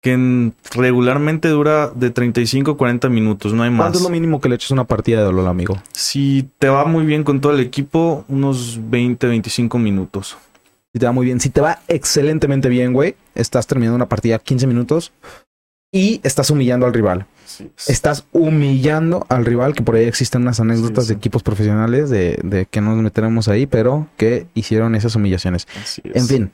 que 0.01 0.13
en- 0.13 0.53
regularmente 0.73 1.47
dura 1.47 1.89
de 1.89 2.09
35 2.09 2.71
a 2.71 2.77
40 2.77 3.07
minutos, 3.09 3.53
no 3.53 3.63
hay 3.63 3.69
¿Cuánto 3.69 3.83
más. 3.85 3.95
es 3.97 4.01
lo 4.03 4.09
mínimo 4.09 4.41
que 4.41 4.49
le 4.49 4.55
eches 4.55 4.71
una 4.71 4.83
partida 4.83 5.23
de 5.25 5.31
LOL, 5.31 5.47
amigo? 5.47 5.81
Si 5.93 6.49
te 6.59 6.67
va 6.69 6.83
muy 6.85 7.05
bien 7.05 7.23
con 7.23 7.39
todo 7.39 7.53
el 7.53 7.59
equipo, 7.61 8.25
unos 8.27 8.79
20, 8.89 9.27
25 9.27 9.77
minutos. 9.79 10.35
Si 10.91 10.99
te 10.99 11.05
va 11.05 11.11
muy 11.11 11.25
bien. 11.25 11.39
Si 11.39 11.49
te 11.49 11.61
va 11.61 11.79
excelentemente 11.87 12.67
bien, 12.69 12.93
güey, 12.93 13.15
estás 13.33 13.65
terminando 13.65 13.95
una 13.95 14.09
partida 14.09 14.39
15 14.39 14.67
minutos 14.67 15.11
y 15.91 16.19
estás 16.23 16.49
humillando 16.49 16.85
al 16.85 16.93
rival. 16.93 17.25
Estás 17.87 18.25
humillando 18.31 19.25
al 19.29 19.45
rival, 19.45 19.73
que 19.73 19.83
por 19.83 19.95
ahí 19.95 20.05
existen 20.05 20.41
unas 20.43 20.59
anécdotas 20.59 21.05
Sí, 21.05 21.13
de 21.13 21.17
equipos 21.17 21.43
profesionales 21.43 22.09
de, 22.09 22.39
de 22.43 22.65
que 22.65 22.81
no 22.81 22.91
nos 22.95 23.03
meteremos 23.03 23.47
ahí, 23.47 23.65
pero 23.65 24.07
que 24.17 24.47
hicieron 24.53 24.95
esas 24.95 25.15
humillaciones. 25.15 25.67
Así 25.81 26.01
es. 26.05 26.15
En 26.15 26.27
fin. 26.27 26.51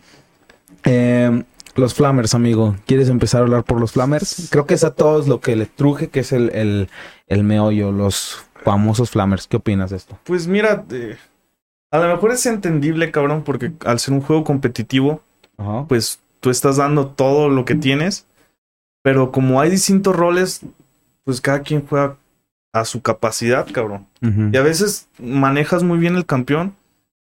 Eh, 0.85 1.43
los 1.75 1.93
Flammers, 1.93 2.33
amigo. 2.33 2.75
¿Quieres 2.85 3.09
empezar 3.09 3.41
a 3.41 3.43
hablar 3.43 3.63
por 3.63 3.79
los 3.79 3.91
Flammers? 3.91 4.47
Creo 4.51 4.65
que 4.65 4.73
es 4.73 4.83
a 4.83 4.93
todos 4.95 5.27
lo 5.27 5.39
que 5.39 5.55
le 5.55 5.65
truje, 5.65 6.09
que 6.09 6.21
es 6.21 6.31
el, 6.31 6.49
el, 6.53 6.89
el 7.27 7.43
meollo, 7.43 7.91
los 7.91 8.45
famosos 8.63 9.09
Flammers. 9.11 9.47
¿Qué 9.47 9.57
opinas 9.57 9.91
de 9.91 9.97
esto? 9.97 10.17
Pues 10.23 10.47
mira, 10.47 10.83
eh, 10.91 11.17
a 11.91 11.99
lo 11.99 12.07
mejor 12.13 12.31
es 12.31 12.45
entendible, 12.45 13.11
cabrón, 13.11 13.43
porque 13.43 13.71
al 13.85 13.99
ser 13.99 14.13
un 14.13 14.21
juego 14.21 14.43
competitivo, 14.43 15.21
Ajá. 15.57 15.85
pues 15.87 16.19
tú 16.39 16.49
estás 16.49 16.77
dando 16.77 17.07
todo 17.07 17.49
lo 17.49 17.65
que 17.65 17.75
tienes, 17.75 18.25
pero 19.01 19.31
como 19.31 19.61
hay 19.61 19.69
distintos 19.69 20.15
roles, 20.15 20.61
pues 21.29 21.41
cada 21.41 21.61
quien 21.61 21.85
juega 21.85 22.17
a 22.73 22.85
su 22.85 23.03
capacidad, 23.03 23.67
cabrón. 23.71 24.07
Y 24.19 24.57
a 24.57 24.63
veces 24.63 25.07
manejas 25.19 25.83
muy 25.83 25.99
bien 25.99 26.15
el 26.15 26.25
campeón, 26.25 26.73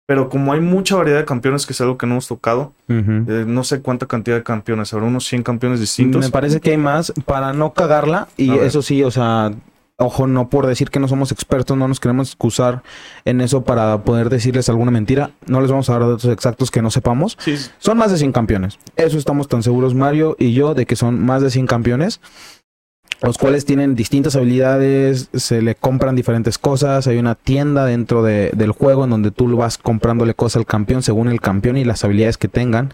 pero 0.05 0.29
como 0.29 0.53
hay 0.53 0.61
mucha 0.61 0.95
variedad 0.95 1.19
de 1.19 1.25
campeones, 1.25 1.65
que 1.65 1.73
es 1.73 1.81
algo 1.81 1.97
que 1.97 2.07
no 2.07 2.13
hemos 2.13 2.29
tocado, 2.29 2.71
eh, 2.87 3.43
no 3.45 3.65
sé 3.65 3.81
cuánta 3.81 4.05
cantidad 4.05 4.37
de 4.37 4.43
campeones, 4.43 4.93
habrá 4.93 5.05
unos 5.05 5.25
100 5.27 5.43
campeones 5.43 5.81
distintos. 5.81 6.23
Me 6.23 6.31
parece 6.31 6.61
que 6.61 6.71
hay 6.71 6.77
más 6.77 7.11
para 7.25 7.51
no 7.51 7.73
cagarla. 7.73 8.29
Y 8.37 8.51
eso 8.51 8.81
sí, 8.81 9.03
o 9.03 9.11
sea, 9.11 9.51
ojo, 9.97 10.27
no 10.27 10.49
por 10.49 10.65
decir 10.65 10.89
que 10.91 11.01
no 11.01 11.09
somos 11.09 11.33
expertos, 11.33 11.75
no 11.75 11.89
nos 11.89 11.99
queremos 11.99 12.29
excusar 12.29 12.83
en 13.25 13.41
eso 13.41 13.65
para 13.65 14.05
poder 14.05 14.29
decirles 14.29 14.69
alguna 14.69 14.91
mentira. 14.91 15.31
No 15.45 15.59
les 15.59 15.69
vamos 15.69 15.89
a 15.89 15.99
dar 15.99 16.03
datos 16.03 16.23
exactos 16.23 16.71
que 16.71 16.81
no 16.81 16.89
sepamos. 16.89 17.37
Sí, 17.41 17.57
Son 17.79 17.97
más 17.97 18.11
de 18.11 18.17
100 18.17 18.31
campeones. 18.31 18.79
Eso 18.95 19.17
estamos 19.17 19.49
tan 19.49 19.61
seguros, 19.61 19.93
Mario 19.93 20.37
y 20.39 20.53
yo, 20.53 20.73
de 20.73 20.85
que 20.85 20.95
son 20.95 21.21
más 21.25 21.41
de 21.41 21.49
100 21.49 21.67
campeones. 21.67 22.21
Los 23.21 23.37
cuales 23.37 23.65
tienen 23.65 23.95
distintas 23.95 24.35
habilidades, 24.37 25.29
se 25.33 25.61
le 25.61 25.75
compran 25.75 26.15
diferentes 26.15 26.57
cosas. 26.57 27.05
Hay 27.07 27.17
una 27.17 27.35
tienda 27.35 27.85
dentro 27.85 28.23
de- 28.23 28.51
del 28.55 28.71
juego 28.71 29.03
en 29.03 29.09
donde 29.09 29.31
tú 29.31 29.53
vas 29.57 29.77
comprándole 29.77 30.33
cosas 30.33 30.57
al 30.61 30.65
campeón 30.65 31.03
según 31.03 31.27
el 31.27 31.41
campeón 31.41 31.75
y 31.77 31.83
las 31.83 32.03
habilidades 32.05 32.37
que 32.37 32.47
tengan. 32.47 32.93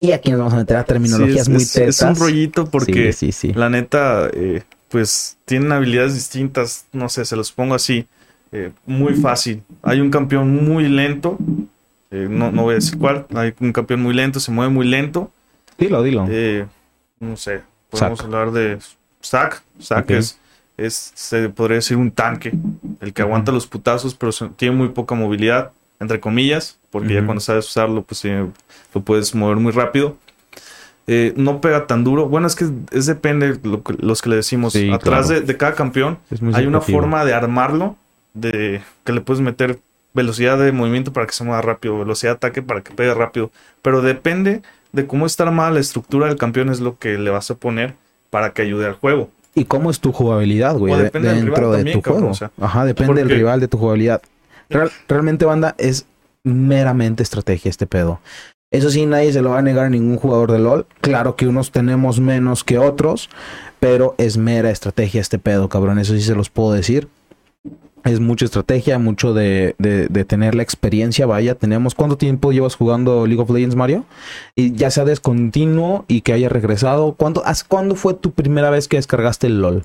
Y 0.00 0.12
aquí 0.12 0.30
nos 0.30 0.38
vamos 0.40 0.52
a 0.54 0.58
meter 0.58 0.76
a 0.76 0.84
terminologías 0.84 1.46
Sí, 1.46 1.52
muy 1.52 1.62
es, 1.62 1.76
es- 1.76 1.88
es 1.88 2.00
un 2.02 2.08
tetas. 2.08 2.18
rollito 2.18 2.66
porque 2.66 3.12
Sí, 3.14 3.32
sí, 3.32 3.54
la 3.54 3.70
neta, 3.70 4.28
eh, 4.34 4.62
pues 4.90 5.38
tienen 5.46 5.72
habilidades 5.72 6.12
distintas, 6.14 6.84
no 6.92 7.08
sé, 7.08 7.24
se 7.24 7.34
los 7.34 7.50
pongo 7.50 7.74
así, 7.74 8.06
eh, 8.52 8.70
muy 8.84 9.14
fácil. 9.14 9.62
Hay 9.82 10.00
un 10.00 10.10
campeón 10.10 10.62
muy 10.62 10.88
lento, 10.88 11.38
eh, 12.10 12.26
no, 12.30 12.52
no 12.52 12.64
voy 12.64 12.72
a 12.72 12.74
decir 12.76 12.98
cuál, 12.98 13.24
hay 13.34 13.54
un 13.60 13.72
campeón 13.72 14.02
muy 14.02 14.12
lento, 14.12 14.40
se 14.40 14.52
mueve 14.52 14.70
muy 14.70 14.86
lento, 14.86 15.30
Dilo, 15.78 16.02
dilo. 16.02 16.28
no 17.18 17.36
sé, 17.38 17.62
podemos 17.88 18.20
hablar 18.20 18.52
de 18.52 18.78
Zack, 19.24 19.62
Zack 19.80 20.10
es, 20.10 20.38
es, 20.76 21.12
se 21.14 21.48
podría 21.48 21.76
decir 21.76 21.96
un 21.96 22.10
tanque, 22.10 22.52
el 23.00 23.12
que 23.12 23.22
aguanta 23.22 23.52
los 23.52 23.66
putazos, 23.66 24.14
pero 24.14 24.32
tiene 24.56 24.76
muy 24.76 24.88
poca 24.88 25.14
movilidad, 25.14 25.72
entre 26.00 26.20
comillas, 26.20 26.78
porque 26.90 27.14
ya 27.14 27.24
cuando 27.24 27.40
sabes 27.40 27.66
usarlo, 27.66 28.02
pues 28.02 28.24
eh, 28.24 28.46
lo 28.94 29.00
puedes 29.00 29.34
mover 29.34 29.56
muy 29.56 29.72
rápido. 29.72 30.16
Eh, 31.06 31.34
no 31.36 31.60
pega 31.60 31.86
tan 31.86 32.02
duro. 32.02 32.28
Bueno, 32.28 32.46
es 32.46 32.54
que 32.56 32.66
es 32.90 33.06
depende 33.06 33.58
lo 33.62 33.82
los 33.98 34.22
que 34.22 34.30
le 34.30 34.36
decimos. 34.36 34.72
Sí, 34.72 34.90
Atrás 34.90 35.26
claro. 35.26 35.40
de, 35.40 35.46
de 35.46 35.56
cada 35.56 35.74
campeón 35.74 36.18
hay 36.54 36.66
una 36.66 36.80
forma 36.80 37.24
de 37.24 37.34
armarlo, 37.34 37.96
de 38.32 38.80
que 39.04 39.12
le 39.12 39.20
puedes 39.20 39.42
meter 39.42 39.78
velocidad 40.14 40.58
de 40.58 40.72
movimiento 40.72 41.12
para 41.12 41.26
que 41.26 41.32
se 41.32 41.44
mueva 41.44 41.60
rápido, 41.60 41.98
velocidad 41.98 42.32
de 42.32 42.36
ataque 42.36 42.62
para 42.62 42.80
que 42.80 42.94
pegue 42.94 43.12
rápido. 43.12 43.50
Pero 43.82 44.00
depende 44.00 44.62
de 44.92 45.06
cómo 45.06 45.26
está 45.26 45.42
armada 45.42 45.72
la 45.72 45.80
estructura 45.80 46.28
del 46.28 46.36
campeón, 46.36 46.70
es 46.70 46.80
lo 46.80 46.98
que 46.98 47.18
le 47.18 47.30
vas 47.30 47.50
a 47.50 47.56
poner 47.56 47.94
para 48.34 48.52
que 48.52 48.62
ayude 48.62 48.84
al 48.86 48.94
juego. 48.94 49.28
¿Y 49.54 49.66
cómo 49.66 49.92
es 49.92 50.00
tu 50.00 50.10
jugabilidad, 50.10 50.76
güey? 50.76 50.92
De- 50.92 51.02
del 51.10 51.22
dentro 51.22 51.54
rival 51.54 51.70
de 51.70 51.76
también, 51.76 51.96
tu 51.98 52.02
cabrón, 52.02 52.20
juego. 52.22 52.32
o 52.32 52.34
sea, 52.34 52.50
Ajá, 52.60 52.84
depende 52.84 53.14
del 53.22 53.30
rival, 53.30 53.60
de 53.60 53.68
tu 53.68 53.78
jugabilidad. 53.78 54.22
Real- 54.68 54.90
realmente, 55.06 55.44
banda, 55.44 55.76
es 55.78 56.06
meramente 56.42 57.22
estrategia 57.22 57.68
este 57.68 57.86
pedo. 57.86 58.18
Eso 58.72 58.90
sí, 58.90 59.06
nadie 59.06 59.32
se 59.32 59.40
lo 59.40 59.50
va 59.50 59.60
a 59.60 59.62
negar 59.62 59.84
a 59.84 59.88
ningún 59.90 60.16
jugador 60.16 60.50
de 60.50 60.58
LOL. 60.58 60.86
Claro 61.00 61.36
que 61.36 61.46
unos 61.46 61.70
tenemos 61.70 62.18
menos 62.18 62.64
que 62.64 62.76
otros, 62.78 63.30
pero 63.78 64.16
es 64.18 64.36
mera 64.36 64.70
estrategia 64.70 65.20
este 65.20 65.38
pedo, 65.38 65.68
cabrón. 65.68 66.00
Eso 66.00 66.14
sí 66.14 66.22
se 66.22 66.34
los 66.34 66.50
puedo 66.50 66.72
decir. 66.72 67.06
Es 68.04 68.20
mucha 68.20 68.44
estrategia, 68.44 68.98
mucho 68.98 69.32
de, 69.32 69.74
de, 69.78 70.08
de 70.08 70.24
tener 70.26 70.54
la 70.54 70.62
experiencia. 70.62 71.24
Vaya, 71.24 71.54
tenemos. 71.54 71.94
¿Cuánto 71.94 72.18
tiempo 72.18 72.52
llevas 72.52 72.76
jugando 72.76 73.26
League 73.26 73.42
of 73.42 73.48
Legends, 73.50 73.76
Mario? 73.76 74.04
Y 74.54 74.72
ya 74.74 74.90
sea 74.90 75.06
descontinuo 75.06 76.04
y 76.06 76.20
que 76.20 76.34
haya 76.34 76.50
regresado. 76.50 77.14
¿Cuándo, 77.14 77.42
¿Cuándo 77.66 77.94
fue 77.94 78.12
tu 78.12 78.32
primera 78.32 78.68
vez 78.68 78.88
que 78.88 78.98
descargaste 78.98 79.46
el 79.46 79.62
LOL? 79.62 79.84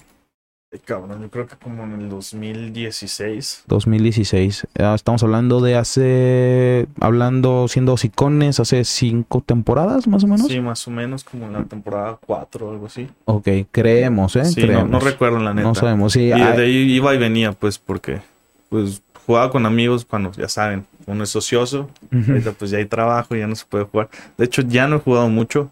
Ay, 0.72 0.80
cabrón, 0.86 1.20
yo 1.20 1.32
creo 1.32 1.48
que 1.48 1.56
como 1.56 1.84
en 1.84 2.00
el 2.00 2.10
2016. 2.10 3.64
2016. 3.66 4.68
Ah, 4.78 4.94
Estamos 4.94 5.24
hablando 5.24 5.62
de 5.62 5.76
hace. 5.76 6.88
Hablando, 7.00 7.68
siendo 7.68 7.94
hocicones, 7.94 8.60
hace 8.60 8.84
cinco 8.86 9.42
temporadas 9.44 10.08
más 10.08 10.24
o 10.24 10.28
menos. 10.28 10.48
Sí, 10.48 10.60
más 10.60 10.88
o 10.88 10.92
menos 10.92 11.24
como 11.24 11.48
en 11.48 11.54
la 11.54 11.64
temporada 11.64 12.20
4 12.24 12.68
o 12.68 12.72
algo 12.72 12.86
así. 12.86 13.08
Ok, 13.26 13.48
creemos, 13.72 14.36
¿eh? 14.36 14.46
Sí, 14.46 14.62
no, 14.62 14.68
creemos. 14.68 14.90
no 14.90 15.00
recuerdo 15.00 15.40
la 15.40 15.56
neta. 15.56 15.68
No 15.68 15.74
sabemos, 15.74 16.14
sí. 16.14 16.28
Y 16.28 16.32
ah, 16.34 16.52
de 16.52 16.66
ahí 16.66 16.92
iba 16.94 17.16
y 17.16 17.18
venía, 17.18 17.52
pues, 17.54 17.80
porque 17.80 18.22
pues 18.70 19.02
jugaba 19.26 19.50
con 19.52 19.66
amigos 19.66 20.06
cuando, 20.06 20.32
ya 20.34 20.48
saben, 20.48 20.86
uno 21.08 21.24
es 21.24 21.36
ocioso, 21.36 21.90
ahorita 22.12 22.52
pues 22.52 22.72
ya 22.72 22.78
hay 22.78 22.86
trabajo, 22.86 23.36
ya 23.36 23.48
no 23.48 23.56
se 23.56 23.66
puede 23.66 23.86
jugar. 23.86 24.10
De 24.38 24.46
hecho, 24.46 24.62
ya 24.62 24.88
no 24.88 24.98
he 24.98 25.00
jugado 25.00 25.30
mucho, 25.30 25.72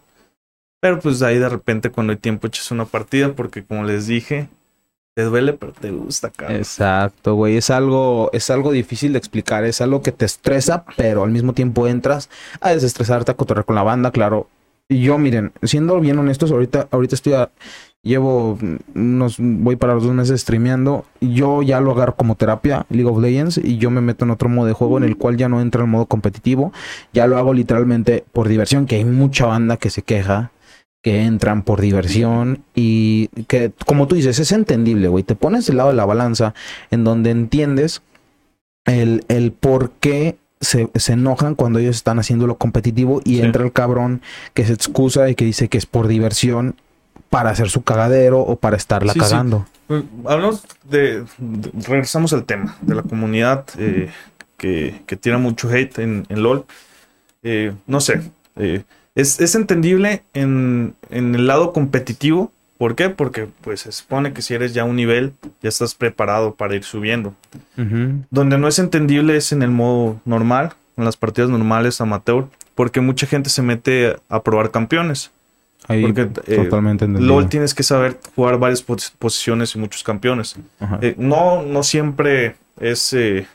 pero 0.79 0.99
pues 0.99 1.21
ahí 1.21 1.37
de 1.37 1.49
repente 1.49 1.91
cuando 1.91 2.11
hay 2.13 2.17
tiempo 2.17 2.47
echas 2.47 2.71
una 2.71 2.85
partida, 2.85 3.33
porque 3.33 3.63
como 3.63 3.83
les 3.83 4.07
dije, 4.07 4.47
te 5.17 5.23
duele, 5.23 5.53
pero 5.53 5.71
te 5.73 5.89
gusta, 5.89 6.29
cabrón. 6.29 6.57
Exacto, 6.57 7.33
güey. 7.33 7.57
Es 7.57 7.71
algo, 7.71 8.29
es 8.33 8.51
algo 8.51 8.71
difícil 8.71 9.13
de 9.13 9.17
explicar. 9.17 9.65
Es 9.65 9.81
algo 9.81 10.03
que 10.03 10.11
te 10.11 10.25
estresa, 10.25 10.85
pero 10.95 11.23
al 11.23 11.31
mismo 11.31 11.53
tiempo 11.53 11.87
entras 11.87 12.29
a 12.61 12.69
desestresarte, 12.69 13.31
a 13.31 13.33
cotorrear 13.33 13.65
con 13.65 13.73
la 13.73 13.81
banda, 13.81 14.11
claro. 14.11 14.47
Y 14.87 15.01
yo, 15.01 15.17
miren, 15.17 15.53
siendo 15.63 15.99
bien 15.99 16.19
honestos, 16.19 16.51
ahorita, 16.51 16.87
ahorita 16.91 17.15
estoy 17.15 17.33
a- 17.33 17.49
llevo 18.03 18.59
unos, 18.93 19.37
voy 19.39 19.75
para 19.75 19.95
los 19.95 20.03
dos 20.03 20.13
meses 20.13 20.39
streameando. 20.41 21.03
Yo 21.19 21.63
ya 21.63 21.81
lo 21.81 21.93
agarro 21.93 22.15
como 22.15 22.35
terapia, 22.35 22.85
League 22.91 23.09
of 23.09 23.17
Legends, 23.19 23.57
y 23.57 23.79
yo 23.79 23.89
me 23.89 24.01
meto 24.01 24.23
en 24.23 24.29
otro 24.29 24.49
modo 24.49 24.67
de 24.67 24.73
juego 24.73 24.99
en 24.99 25.03
el 25.03 25.17
cual 25.17 25.35
ya 25.35 25.49
no 25.49 25.61
entra 25.61 25.81
el 25.81 25.87
modo 25.87 26.05
competitivo. 26.05 26.71
Ya 27.11 27.25
lo 27.25 27.39
hago 27.39 27.55
literalmente 27.55 28.23
por 28.33 28.47
diversión, 28.49 28.85
que 28.85 28.97
hay 28.97 29.03
mucha 29.05 29.47
banda 29.47 29.77
que 29.77 29.89
se 29.89 30.03
queja 30.03 30.51
que 31.07 31.21
entran 31.23 31.61
por 31.63 31.79
diversión 31.79 32.63
y 32.75 33.29
que, 33.47 33.71
como 33.85 34.07
tú 34.07 34.15
dices, 34.15 34.39
es 34.39 34.51
entendible, 34.51 35.07
güey. 35.07 35.23
Te 35.23 35.35
pones 35.35 35.65
del 35.67 35.77
lado 35.77 35.89
de 35.89 35.95
la 35.95 36.03
balanza 36.05 36.53
en 36.91 37.05
donde 37.05 37.29
entiendes 37.31 38.01
el, 38.85 39.23
el 39.29 39.53
por 39.53 39.91
qué 40.01 40.35
se, 40.59 40.89
se 40.95 41.13
enojan 41.13 41.55
cuando 41.55 41.79
ellos 41.79 41.95
están 41.95 42.19
haciendo 42.19 42.45
lo 42.45 42.57
competitivo 42.57 43.21
y 43.23 43.35
Sí. 43.37 43.41
entra 43.41 43.63
el 43.63 43.71
cabrón 43.71 44.21
que 44.53 44.65
se 44.65 44.73
excusa 44.73 45.29
y 45.29 45.35
que 45.35 45.45
dice 45.45 45.69
que 45.69 45.77
es 45.77 45.85
por 45.85 46.07
diversión 46.09 46.75
para 47.29 47.51
hacer 47.51 47.69
su 47.69 47.83
cagadero 47.83 48.41
o 48.41 48.57
para 48.57 48.75
estarla 48.75 49.13
Sí, 49.13 49.19
cagando. 49.19 49.65
Pues, 49.87 50.03
hablamos 50.25 50.65
de, 50.89 51.21
de- 51.37 51.71
regresamos 51.87 52.33
al 52.33 52.43
tema 52.43 52.75
de 52.81 52.95
la 52.95 53.03
comunidad. 53.03 53.63
eh, 53.77 54.09
que, 54.57 55.03
que 55.05 55.15
tira 55.15 55.37
mucho 55.37 55.69
hate 55.69 55.99
en, 55.99 56.25
en 56.27 56.43
LOL. 56.43 56.65
Eh, 57.43 57.71
no 57.85 58.01
sé. 58.01 58.21
eh, 58.57 58.83
es, 59.17 59.39
es 59.41 59.55
entendible 59.55 60.21
en, 60.33 60.93
en 61.09 61.35
el 61.35 61.47
lado 61.47 61.73
competitivo. 61.73 62.51
¿Por 62.77 62.95
qué? 62.95 63.09
Porque 63.09 63.47
pues 63.61 63.81
se 63.81 63.91
supone 63.91 64.33
que 64.33 64.41
si 64.43 64.53
eres 64.53 64.73
ya 64.73 64.83
un 64.83 64.95
nivel, 64.95 65.33
ya 65.63 65.69
estás 65.69 65.95
preparado 65.95 66.53
para 66.55 66.75
ir 66.75 66.83
subiendo. 66.83 67.33
Donde 68.29 68.57
no 68.57 68.67
es 68.67 68.79
entendible 68.79 69.35
es 69.35 69.51
en 69.51 69.63
el 69.63 69.71
modo 69.71 70.19
normal, 70.25 70.73
en 70.95 71.05
las 71.05 71.17
partidas 71.17 71.49
normales 71.49 71.99
amateur, 72.01 72.45
porque 72.75 73.01
mucha 73.01 73.25
gente 73.27 73.49
se 73.49 73.61
mete 73.63 74.15
a 74.29 74.43
probar 74.43 74.69
campeones. 74.71 75.31
Ahí 75.87 76.01
Porque, 76.03 76.27
eh, 76.47 76.55
totalmente 76.57 77.05
entendido. 77.05 77.33
LOL 77.33 77.49
tienes 77.49 77.73
que 77.73 77.83
saber 77.83 78.19
jugar 78.35 78.57
varias 78.59 78.81
pos- 78.83 79.13
posiciones 79.17 79.73
y 79.75 79.79
muchos 79.79 80.03
campeones. 80.03 80.55
Eh, 81.01 81.15
no, 81.17 81.63
no 81.63 81.81
siempre 81.83 82.55
es 82.79 83.13
eh, 83.13 83.47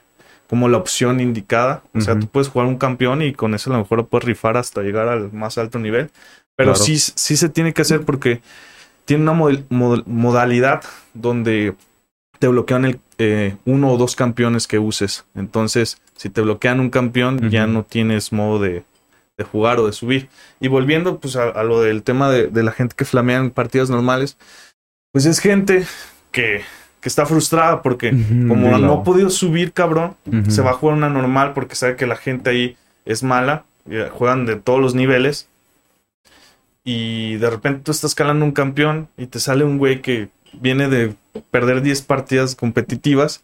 como 0.52 0.68
la 0.68 0.76
opción 0.76 1.18
indicada. 1.18 1.82
O 1.94 2.02
sea, 2.02 2.18
tú 2.18 2.26
puedes 2.26 2.48
jugar 2.50 2.68
un 2.68 2.76
campeón 2.76 3.22
y 3.22 3.32
con 3.32 3.54
eso 3.54 3.70
a 3.70 3.72
lo 3.72 3.78
mejor 3.78 3.96
lo 3.96 4.06
puedes 4.06 4.26
rifar 4.26 4.58
hasta 4.58 4.82
llegar 4.82 5.08
al 5.08 5.32
más 5.32 5.56
alto 5.56 5.78
nivel. 5.78 6.10
Pero 6.56 6.72
Claro. 6.74 6.84
sí, 6.84 6.98
sí 6.98 7.38
se 7.38 7.48
tiene 7.48 7.72
que 7.72 7.80
hacer 7.80 8.02
porque 8.02 8.42
tiene 9.06 9.22
una 9.22 9.32
mod- 9.32 10.04
modalidad 10.04 10.82
donde 11.14 11.74
te 12.38 12.48
bloquean 12.48 12.84
el, 12.84 13.00
eh, 13.16 13.56
uno 13.64 13.92
o 13.92 13.96
dos 13.96 14.14
campeones 14.14 14.66
que 14.66 14.78
uses. 14.78 15.24
Entonces, 15.34 16.02
si 16.16 16.28
te 16.28 16.42
bloquean 16.42 16.80
un 16.80 16.90
campeón, 16.90 17.48
ya 17.48 17.66
no 17.66 17.82
tienes 17.84 18.30
modo 18.30 18.58
de, 18.60 18.82
de 19.38 19.44
jugar 19.44 19.78
o 19.78 19.86
de 19.86 19.94
subir. 19.94 20.28
Y 20.60 20.68
volviendo 20.68 21.18
pues 21.18 21.34
a, 21.36 21.44
a 21.48 21.64
lo 21.64 21.80
del 21.80 22.02
tema 22.02 22.28
de, 22.30 22.48
de 22.48 22.62
la 22.62 22.72
gente 22.72 22.94
que 22.94 23.06
flamea 23.06 23.38
en 23.38 23.52
partidas 23.52 23.88
normales, 23.88 24.36
pues 25.12 25.24
es 25.24 25.38
gente 25.38 25.86
que, 26.30 26.60
que 27.02 27.08
está 27.08 27.26
frustrada 27.26 27.82
porque 27.82 28.10
como 28.48 28.78
no 28.78 28.92
ha 28.94 29.02
podido 29.02 29.28
subir, 29.28 29.72
cabrón, 29.72 30.14
se 30.48 30.62
va 30.62 30.70
a 30.70 30.74
jugar 30.74 30.96
una 30.96 31.10
normal 31.10 31.52
porque 31.52 31.74
sabe 31.74 31.96
que 31.96 32.06
la 32.06 32.16
gente 32.16 32.50
ahí 32.50 32.76
es 33.04 33.24
mala, 33.24 33.64
y 33.90 33.96
juegan 34.10 34.46
de 34.46 34.54
todos 34.54 34.80
los 34.80 34.94
niveles. 34.94 35.48
Y 36.84 37.36
de 37.36 37.50
repente 37.50 37.82
tú 37.82 37.90
estás 37.90 38.12
escalando 38.12 38.44
un 38.44 38.52
campeón 38.52 39.08
y 39.16 39.26
te 39.26 39.40
sale 39.40 39.64
un 39.64 39.78
güey 39.78 40.00
que 40.00 40.28
viene 40.52 40.88
de 40.88 41.14
perder 41.50 41.82
10 41.82 42.02
partidas 42.02 42.54
competitivas 42.54 43.42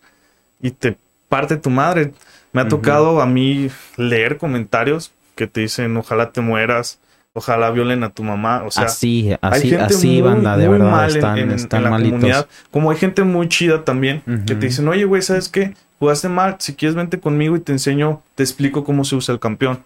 y 0.63 0.71
te 0.71 0.97
parte 1.29 1.57
tu 1.57 1.71
madre. 1.71 2.13
Me 2.53 2.61
ha 2.61 2.69
tocado 2.69 3.21
a 3.21 3.27
mí 3.27 3.71
leer 3.97 4.39
comentarios 4.39 5.13
que 5.35 5.49
te 5.49 5.63
dicen 5.63 5.97
ojalá 5.97 6.31
te 6.31 6.41
mueras, 6.41 7.01
ojalá 7.39 7.71
violen 7.71 8.05
a 8.05 8.11
tu 8.11 8.23
mamá, 8.23 8.63
o 8.65 8.71
sea, 8.71 8.85
así, 8.85 9.31
hay 9.31 9.39
así, 9.41 9.71
gente 9.71 9.85
así, 9.95 10.21
muy, 10.21 10.23
banda, 10.23 10.57
de 10.57 10.69
muy 10.69 10.79
verdad, 10.79 10.91
mal 10.91 11.11
están, 11.17 11.39
en, 11.39 11.51
están 11.53 11.79
en 11.79 11.85
la 11.85 11.91
malitos. 11.91 12.19
comunidad. 12.21 12.47
Como 12.71 12.91
hay 12.91 12.97
gente 12.99 13.25
muy 13.25 13.49
chida 13.49 13.85
también, 13.85 14.23
que 14.47 14.55
te 14.55 14.67
dicen, 14.67 14.87
oye, 14.89 15.05
güey, 15.05 15.23
¿sabes 15.23 15.49
qué? 15.49 15.75
Jugaste 15.99 16.29
mal, 16.29 16.57
si 16.61 16.75
quieres 16.75 16.95
vente 16.95 17.19
conmigo 17.19 17.57
y 17.57 17.61
te 17.61 17.73
enseño, 17.73 18.23
te 18.37 18.43
explico 18.45 18.85
cómo 18.85 19.05
se 19.05 19.17
usa 19.17 19.33
el 19.33 19.41
campeón. 19.41 19.81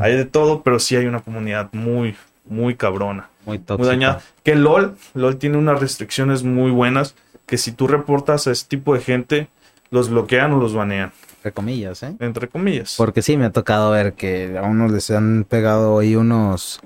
Hay 0.00 0.14
de 0.16 0.24
todo, 0.24 0.62
pero 0.62 0.78
sí 0.78 0.96
hay 0.96 1.06
una 1.06 1.20
comunidad 1.20 1.68
muy, 1.72 2.16
muy 2.46 2.74
cabrona, 2.74 3.28
Muy 3.46 3.58
muy 3.78 3.86
dañada. 3.86 4.20
Que 4.42 4.56
LOL, 4.56 4.94
LOL 5.14 5.36
tiene 5.36 5.56
unas 5.56 5.80
restricciones 5.80 6.42
muy 6.42 6.70
buenas, 6.70 7.14
que 7.46 7.56
si 7.58 7.72
tú 7.72 7.86
reportas 7.86 8.46
a 8.46 8.50
ese 8.50 8.66
tipo 8.68 8.94
de 8.94 9.00
gente, 9.00 9.48
los 9.90 10.10
bloquean 10.10 10.52
o 10.52 10.58
los 10.58 10.74
banean, 10.74 11.12
Entre 11.36 11.52
comillas, 11.52 12.02
¿eh? 12.02 12.14
entre 12.20 12.48
comillas. 12.48 12.94
Porque 12.98 13.22
sí 13.22 13.36
me 13.36 13.44
ha 13.46 13.50
tocado 13.50 13.90
ver 13.90 14.14
que 14.14 14.58
a 14.58 14.62
unos 14.62 14.90
les 14.90 15.10
han 15.10 15.44
pegado 15.48 15.98
ahí 15.98 16.16
unos, 16.16 16.80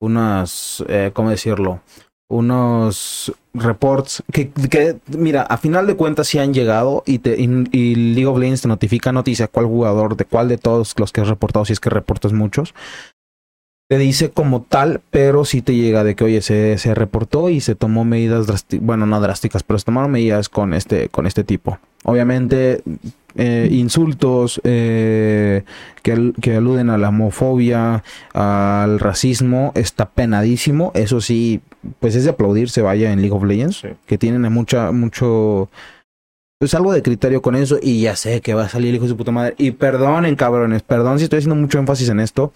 unos, 0.00 0.84
eh, 0.88 1.10
¿cómo 1.12 1.30
decirlo? 1.30 1.80
Unos 2.28 3.32
reports 3.52 4.22
que, 4.32 4.50
que, 4.50 4.98
mira, 5.08 5.42
a 5.42 5.56
final 5.56 5.86
de 5.86 5.96
cuentas 5.96 6.28
sí 6.28 6.38
han 6.38 6.54
llegado 6.54 7.02
y, 7.04 7.18
te, 7.18 7.40
y, 7.40 7.48
y 7.72 7.94
League 7.96 8.26
of 8.26 8.38
Legends 8.38 8.62
te 8.62 8.68
notifica 8.68 9.12
noticia 9.12 9.48
cuál 9.48 9.66
jugador, 9.66 10.16
de 10.16 10.24
cuál 10.24 10.48
de 10.48 10.56
todos 10.56 10.94
los 10.96 11.12
que 11.12 11.20
has 11.20 11.28
reportado, 11.28 11.64
si 11.64 11.72
es 11.72 11.80
que 11.80 11.90
reportas 11.90 12.32
muchos, 12.32 12.74
te 13.90 13.98
dice 13.98 14.30
como 14.30 14.62
tal, 14.62 15.00
pero 15.10 15.44
sí 15.44 15.62
te 15.62 15.74
llega 15.74 16.04
de 16.04 16.14
que, 16.14 16.22
oye, 16.22 16.42
se, 16.42 16.78
se 16.78 16.94
reportó 16.94 17.48
y 17.50 17.60
se 17.60 17.74
tomó 17.74 18.04
medidas 18.04 18.46
drásticas, 18.46 18.86
bueno, 18.86 19.04
no 19.04 19.20
drásticas, 19.20 19.64
pero 19.64 19.80
se 19.80 19.86
tomaron 19.86 20.12
medidas 20.12 20.48
con 20.48 20.74
este, 20.74 21.08
con 21.08 21.26
este 21.26 21.42
tipo. 21.42 21.76
Obviamente, 22.04 22.82
eh, 23.34 23.68
insultos 23.72 24.60
eh, 24.62 25.64
que, 26.04 26.32
que 26.40 26.54
aluden 26.54 26.88
a 26.88 26.98
la 26.98 27.08
homofobia, 27.08 28.04
al 28.32 29.00
racismo, 29.00 29.72
está 29.74 30.08
penadísimo. 30.08 30.92
Eso 30.94 31.20
sí, 31.20 31.60
pues 31.98 32.14
es 32.14 32.22
de 32.22 32.30
aplaudirse, 32.30 32.82
vaya, 32.82 33.10
en 33.10 33.20
League 33.20 33.34
of 33.34 33.42
Legends, 33.42 33.78
Sí. 33.78 33.88
que 34.06 34.18
tienen 34.18 34.40
mucha, 34.52 34.92
mucho, 34.92 35.68
pues 36.60 36.74
algo 36.74 36.92
de 36.92 37.02
criterio 37.02 37.42
con 37.42 37.56
eso. 37.56 37.76
Y 37.82 38.02
ya 38.02 38.14
sé 38.14 38.40
que 38.40 38.54
va 38.54 38.66
a 38.66 38.68
salir 38.68 38.90
el 38.90 38.94
hijo 38.94 39.06
de 39.06 39.10
su 39.10 39.16
puta 39.16 39.32
madre. 39.32 39.56
Y 39.58 39.72
perdonen, 39.72 40.36
cabrones, 40.36 40.82
perdón 40.82 41.18
si 41.18 41.24
estoy 41.24 41.38
haciendo 41.38 41.56
mucho 41.56 41.80
énfasis 41.80 42.08
en 42.10 42.20
esto. 42.20 42.52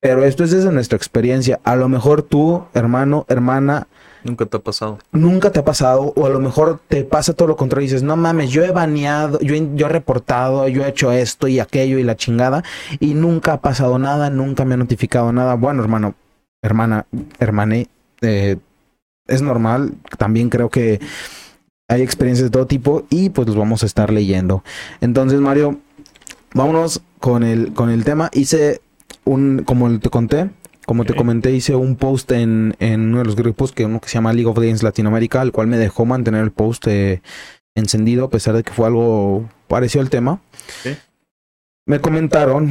Pero 0.00 0.24
esto 0.24 0.44
es 0.44 0.50
desde 0.50 0.70
nuestra 0.70 0.96
experiencia. 0.96 1.60
A 1.64 1.74
lo 1.76 1.88
mejor 1.88 2.22
tú, 2.22 2.64
hermano, 2.74 3.24
hermana, 3.28 3.88
Nunca 4.24 4.46
te 4.46 4.56
ha 4.56 4.60
pasado. 4.60 4.98
nunca 5.12 5.50
te 5.52 5.60
ha 5.60 5.64
pasado, 5.64 6.12
o 6.16 6.26
a 6.26 6.28
lo 6.28 6.40
mejor 6.40 6.80
te 6.88 7.04
pasa 7.04 7.34
todo 7.34 7.48
lo 7.48 7.56
contrario 7.56 7.84
y 7.84 7.88
dices, 7.88 8.02
no 8.02 8.16
mames, 8.16 8.50
yo 8.50 8.64
he 8.64 8.70
baneado, 8.72 9.38
yo 9.40 9.54
he, 9.54 9.70
yo 9.74 9.86
he 9.86 9.88
reportado, 9.88 10.66
yo 10.68 10.84
he 10.84 10.88
hecho 10.88 11.12
esto 11.12 11.46
y 11.48 11.60
aquello 11.60 11.98
y 11.98 12.02
la 12.02 12.16
chingada, 12.16 12.64
y 12.98 13.14
nunca 13.14 13.54
ha 13.54 13.60
pasado 13.60 13.98
nada, 13.98 14.28
nunca 14.28 14.64
me 14.64 14.74
ha 14.74 14.76
notificado 14.76 15.32
nada. 15.32 15.54
Bueno, 15.54 15.82
hermano, 15.82 16.14
hermana, 16.62 17.06
hermane, 17.38 17.86
eh, 18.20 18.56
es 19.26 19.42
normal, 19.42 19.94
también 20.16 20.48
creo 20.50 20.68
que 20.68 21.00
hay 21.88 22.02
experiencias 22.02 22.46
de 22.46 22.50
todo 22.50 22.66
tipo 22.66 23.04
y 23.10 23.30
pues 23.30 23.46
los 23.46 23.56
vamos 23.56 23.82
a 23.82 23.86
estar 23.86 24.12
leyendo. 24.12 24.62
Entonces, 25.00 25.40
Mario, 25.40 25.78
vámonos 26.54 27.00
con 27.18 27.44
el, 27.44 27.72
con 27.72 27.88
el 27.90 28.04
tema. 28.04 28.30
Hice 28.32 28.80
un, 29.24 29.62
como 29.64 29.98
te 29.98 30.10
conté, 30.10 30.50
como 30.86 31.04
te 31.04 31.14
comenté, 31.14 31.52
hice 31.52 31.74
un 31.74 31.96
post 31.96 32.32
en, 32.32 32.74
en 32.78 33.00
uno 33.08 33.18
de 33.18 33.24
los 33.26 33.36
grupos 33.36 33.72
que 33.72 33.84
uno 33.84 34.00
que 34.00 34.08
se 34.08 34.14
llama 34.14 34.32
League 34.32 34.48
of 34.48 34.56
Legends 34.56 34.82
Latinoamérica, 34.82 35.42
el 35.42 35.52
cual 35.52 35.66
me 35.66 35.76
dejó 35.76 36.06
mantener 36.06 36.42
el 36.42 36.50
post 36.50 36.86
eh, 36.86 37.20
encendido 37.74 38.24
a 38.24 38.30
pesar 38.30 38.56
de 38.56 38.62
que 38.62 38.72
fue 38.72 38.86
algo 38.86 39.48
parecido 39.66 40.02
al 40.02 40.08
tema. 40.08 40.40
Me 41.86 42.00
comentaron 42.00 42.70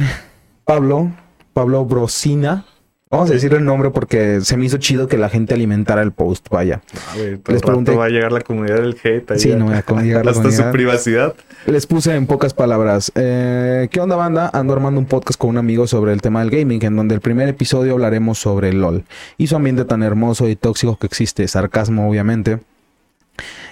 Pablo, 0.64 1.12
Pablo 1.52 1.84
Brosina. 1.84 2.66
Vamos 3.10 3.30
a 3.30 3.32
decir 3.32 3.54
el 3.54 3.64
nombre 3.64 3.88
porque 3.90 4.42
se 4.42 4.56
me 4.58 4.66
hizo 4.66 4.76
chido 4.76 5.08
que 5.08 5.16
la 5.16 5.30
gente 5.30 5.54
alimentara 5.54 6.02
el 6.02 6.12
post, 6.12 6.46
vaya. 6.50 6.82
A 7.12 7.16
ver, 7.16 7.40
Les 7.48 7.62
pregunté- 7.62 7.96
va 7.96 8.04
a 8.04 8.08
llegar 8.10 8.32
la 8.32 8.42
comunidad 8.42 8.76
del 8.82 8.98
hate. 9.02 9.30
ahí 9.30 9.38
Sí, 9.38 9.50
a- 9.52 9.56
no 9.56 9.64
voy 9.64 9.74
a 9.74 10.02
llegar 10.02 10.24
la 10.26 10.30
hasta 10.32 10.42
comunidad. 10.42 10.66
su 10.66 10.72
privacidad. 10.72 11.34
Les 11.66 11.86
puse 11.86 12.14
en 12.14 12.26
pocas 12.26 12.52
palabras. 12.52 13.10
eh, 13.14 13.88
¿Qué 13.90 14.00
onda, 14.00 14.16
banda? 14.16 14.50
Ando 14.52 14.74
armando 14.74 15.00
un 15.00 15.06
podcast 15.06 15.38
con 15.40 15.48
un 15.50 15.56
amigo 15.56 15.86
sobre 15.86 16.12
el 16.12 16.20
tema 16.20 16.40
del 16.40 16.50
gaming, 16.50 16.84
en 16.84 16.96
donde 16.96 17.14
el 17.14 17.22
primer 17.22 17.48
episodio 17.48 17.94
hablaremos 17.94 18.38
sobre 18.38 18.68
el 18.68 18.80
LOL 18.82 19.04
y 19.38 19.46
su 19.46 19.56
ambiente 19.56 19.86
tan 19.86 20.02
hermoso 20.02 20.46
y 20.48 20.54
tóxico 20.56 20.98
que 20.98 21.06
existe. 21.06 21.48
Sarcasmo, 21.48 22.08
obviamente. 22.10 22.58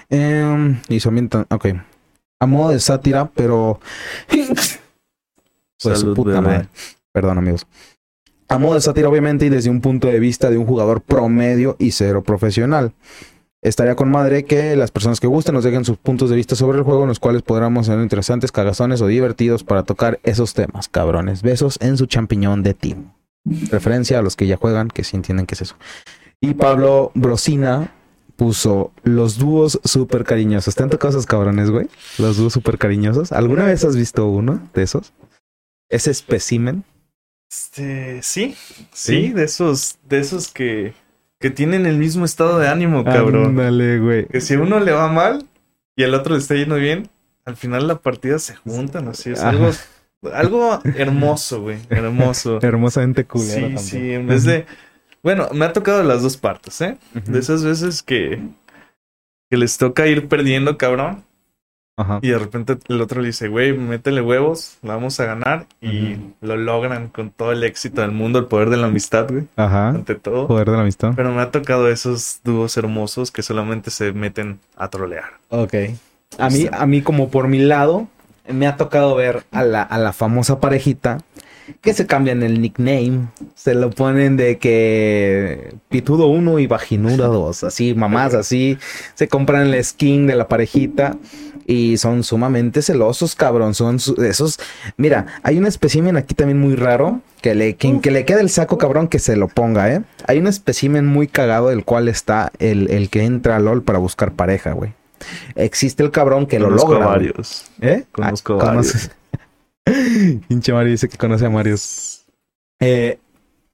Em, 0.09 0.79
y 0.89 1.01
su 1.01 1.09
ambiente 1.11 1.37
tan. 1.39 1.47
Ok. 1.51 1.67
A 2.41 2.47
modo 2.47 2.71
de 2.71 2.81
sátira, 2.81 3.31
pero. 3.35 3.81
Pues 5.83 5.99
su 6.01 6.15
puta 6.15 6.41
bebé. 6.41 6.43
madre. 6.43 6.69
Perdón, 7.13 7.37
amigos. 7.39 7.67
A 8.49 8.59
modo 8.59 8.75
de 8.75 8.81
sátira, 8.81 9.09
obviamente, 9.09 9.47
y 9.47 9.49
desde 9.49 9.71
un 9.71 9.81
punto 9.81 10.09
de 10.09 10.21
vista 10.21 10.51
de 10.51 10.59
un 10.59 10.67
jugador 10.67 11.01
promedio 11.03 11.77
y 11.79 11.91
cero 11.91 12.23
profesional. 12.23 12.93
Estaría 13.63 13.97
con 13.97 14.11
madre 14.11 14.45
que 14.45 14.77
las 14.77 14.93
personas 14.93 15.19
que 15.19 15.27
gusten 15.27 15.55
nos 15.55 15.65
dejen 15.65 15.85
sus 15.85 15.97
puntos 15.97 16.31
de 16.31 16.37
vista 16.37 16.55
sobre 16.55 16.79
el 16.79 16.85
juego, 16.85 17.03
en 17.03 17.09
los 17.09 17.19
cuales 17.19 17.43
podremos 17.43 17.87
ser 17.87 17.99
interesantes, 17.99 18.53
cagazones 18.53 19.01
o 19.01 19.09
divertidos 19.09 19.65
para 19.65 19.83
tocar 19.83 20.21
esos 20.23 20.55
temas, 20.55 20.89
cabrones. 20.89 21.43
Besos 21.43 21.77
en 21.81 21.97
su 21.97 22.07
champiñón 22.07 22.63
de 22.63 22.75
team. 22.75 23.13
Referencia 23.45 24.21
a 24.21 24.23
los 24.23 24.37
que 24.37 24.47
ya 24.47 24.57
juegan, 24.57 24.89
que 24.89 25.03
sí 25.03 25.17
entienden 25.17 25.47
qué 25.47 25.55
es 25.57 25.63
eso. 25.63 25.77
Y 26.41 26.55
Pablo 26.55 27.11
Brosina 27.15 27.93
puso 28.37 28.93
los 29.03 29.39
dúos 29.39 29.81
súper 29.83 30.25
cariñosos. 30.25 30.75
¿Te 30.75 30.83
han 30.83 30.91
tocado 30.91 31.11
esos 31.11 31.27
cabrones, 31.27 31.71
güey? 31.71 31.89
Los 32.19 32.37
dúos 32.37 32.53
súper 32.53 32.79
cariñosos. 32.79 33.33
¿Alguna 33.33 33.65
vez 33.65 33.85
has 33.85 33.97
visto 33.97 34.27
uno 34.27 34.61
de 34.75 34.83
esos? 34.83 35.13
Ese 35.91 36.11
espécimen. 36.11 36.85
Este, 37.51 38.23
sí, 38.23 38.57
¿Sí? 38.93 39.27
sí, 39.27 39.33
de 39.33 39.45
esos, 39.45 39.99
de 40.09 40.19
esos 40.19 40.49
que, 40.49 40.95
que 41.39 41.51
tienen 41.51 41.87
el 41.87 41.97
mismo 41.97 42.25
estado 42.25 42.59
de 42.59 42.69
ánimo, 42.69 43.05
cabrón. 43.05 43.47
Ándale, 43.51 43.99
güey. 43.99 44.27
Que 44.27 44.41
si 44.41 44.57
uno 44.57 44.81
le 44.81 44.93
va 44.93 45.09
mal 45.09 45.47
y 45.95 46.03
al 46.03 46.15
otro 46.15 46.35
le 46.35 46.41
está 46.41 46.55
yendo 46.55 46.77
bien, 46.77 47.09
al 47.45 47.57
final 47.57 47.87
la 47.87 47.97
partida 47.97 48.39
se 48.39 48.57
juntan, 48.57 49.09
así 49.09 49.31
es 49.31 49.41
Ajá. 49.41 49.51
algo, 49.51 49.71
algo 50.33 50.81
hermoso, 50.97 51.63
güey, 51.63 51.79
hermoso. 51.89 52.59
Hermosamente 52.63 53.25
culero. 53.25 53.55
Sí, 53.55 53.61
también. 53.61 53.79
sí, 53.79 54.13
en 54.13 54.27
vez 54.27 54.45
de, 54.45 54.67
bueno, 55.23 55.49
me 55.53 55.65
ha 55.65 55.73
tocado 55.73 56.03
las 56.03 56.23
dos 56.23 56.37
partes, 56.37 56.81
¿eh? 56.81 56.99
De 57.27 57.39
esas 57.39 57.63
veces 57.65 58.03
que, 58.03 58.41
que 59.49 59.57
les 59.57 59.79
toca 59.79 60.09
ir 60.09 60.27
perdiendo, 60.27 60.77
cabrón, 60.77 61.25
Ajá. 61.99 62.19
y 62.21 62.29
de 62.29 62.39
repente 62.39 62.77
el 62.89 63.01
otro 63.01 63.23
le 63.23 63.29
dice, 63.29 63.49
güey, 63.49 63.73
métele 63.73 64.21
huevos, 64.21 64.77
la 64.83 64.95
vamos 64.95 65.19
a 65.19 65.25
ganar, 65.25 65.67
y 65.81 66.17
lo 66.43 66.57
logran 66.57 67.09
con 67.09 67.31
todo 67.31 67.53
el 67.53 67.65
éxito 67.65 68.03
del 68.03 68.13
mundo, 68.13 68.39
el 68.39 68.45
poder 68.47 68.69
de 68.69 68.77
la 68.77 68.87
amistad, 68.89 69.27
güey, 69.31 69.45
Ajá. 69.57 69.89
ante 69.89 70.15
todo. 70.15 70.47
Poder 70.47 70.67
de 70.71 70.77
la 70.77 70.83
amistad. 70.83 71.13
Pero 71.17 71.33
me 71.33 71.41
ha 71.41 71.51
tocado 71.51 71.89
esos 71.89 72.41
dúos 72.45 72.77
hermosos 72.77 73.31
que 73.31 73.43
solamente 73.43 73.91
se 73.91 74.13
meten 74.13 74.61
a 74.77 74.89
trolear. 74.89 75.25
Ok. 75.49 75.75
A 76.39 76.51
mí, 76.51 76.67
a 76.71 76.87
mí 76.87 77.01
como 77.01 77.31
por 77.31 77.49
mi 77.49 77.59
lado, 77.61 78.09
me 78.49 78.67
ha 78.67 78.77
tocado 78.77 79.15
ver 79.17 79.45
a 79.51 79.63
la, 79.65 79.83
a 79.83 79.99
la 79.99 80.13
famosa 80.13 80.61
parejita 80.61 81.19
que 81.81 81.95
se 81.95 82.07
cambian 82.07 82.43
el 82.43 82.61
nickname, 82.61 83.29
se 83.55 83.75
lo 83.75 83.91
ponen 83.91 84.37
de 84.37 84.59
que 84.59 85.75
Pitudo 85.89 86.27
1 86.29 86.59
y 86.61 86.67
Vaginuda 86.67 87.27
2, 87.27 87.65
así, 87.65 87.95
mamás, 87.95 88.35
así, 88.35 88.79
se 89.15 89.29
compran 89.29 89.67
el 89.73 89.85
skin 89.85 90.27
de 90.27 90.37
la 90.37 90.49
parejita 90.49 91.17
y 91.67 91.97
son 91.97 92.23
sumamente 92.23 92.83
celosos, 92.83 93.35
cabrón, 93.35 93.75
son 93.75 93.97
esos, 94.25 94.59
mira, 94.97 95.27
hay 95.43 95.59
un 95.59 95.67
espécimen 95.67 96.17
aquí 96.17 96.35
también 96.35 96.61
muy 96.61 96.77
raro, 96.77 97.21
que 97.43 97.55
le, 97.55 97.75
quien 97.77 98.01
que 98.01 98.11
le 98.11 98.25
quede 98.25 98.41
el 98.41 98.51
saco, 98.51 98.79
cabrón, 98.79 99.09
que 99.09 99.19
se 99.19 99.37
lo 99.37 99.49
ponga, 99.49 99.93
¿eh? 99.93 100.03
Hay 100.27 100.39
un 100.39 100.47
espécimen 100.47 101.07
muy 101.07 101.27
cagado 101.29 101.69
del 101.69 101.85
cual 101.85 102.09
está 102.09 102.51
el, 102.59 102.91
el 102.91 103.11
que 103.11 103.25
entra 103.25 103.57
a 103.57 103.59
LOL 103.61 103.83
para 103.83 103.99
buscar 103.99 104.33
pareja, 104.33 104.73
güey. 104.73 104.93
Existe 105.55 106.03
el 106.03 106.11
cabrón 106.11 106.47
que 106.47 106.59
lo 106.61 106.71
logra. 106.71 107.07
varios. 107.07 107.65
¿Eh? 107.81 108.05
Conozco 108.13 108.55
Ah, 108.61 108.67
varios. 108.67 108.93
conoces. 108.93 109.11
Pinche 110.49 110.73
Mario 110.73 110.91
dice 110.91 111.09
que 111.09 111.17
conoce 111.17 111.47
a 111.47 111.51
Mario. 111.51 111.77
Eh, 112.81 113.19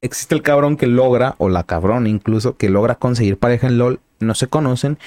existe 0.00 0.34
el 0.34 0.42
cabrón 0.42 0.76
que 0.76 0.86
logra, 0.86 1.34
o 1.38 1.48
la 1.48 1.64
cabrón 1.64 2.06
incluso, 2.06 2.56
que 2.56 2.68
logra 2.68 2.96
conseguir 2.96 3.38
pareja 3.38 3.66
en 3.66 3.78
LOL. 3.78 4.00
No 4.20 4.34
se 4.34 4.46
conocen. 4.46 4.98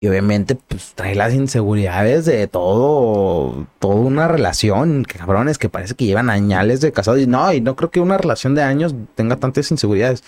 Y 0.00 0.08
obviamente, 0.08 0.56
pues 0.56 0.92
trae 0.94 1.14
las 1.14 1.32
inseguridades 1.32 2.26
de 2.26 2.46
todo, 2.46 3.66
toda 3.78 3.94
una 3.94 4.28
relación, 4.28 5.04
cabrones, 5.04 5.56
que 5.56 5.70
parece 5.70 5.94
que 5.94 6.04
llevan 6.04 6.28
añales 6.28 6.80
de 6.80 6.92
casados. 6.92 7.20
Y 7.20 7.26
no, 7.26 7.52
y 7.52 7.60
no 7.60 7.76
creo 7.76 7.90
que 7.90 8.00
una 8.00 8.18
relación 8.18 8.54
de 8.54 8.62
años 8.62 8.94
tenga 9.14 9.36
tantas 9.36 9.70
inseguridades. 9.70 10.24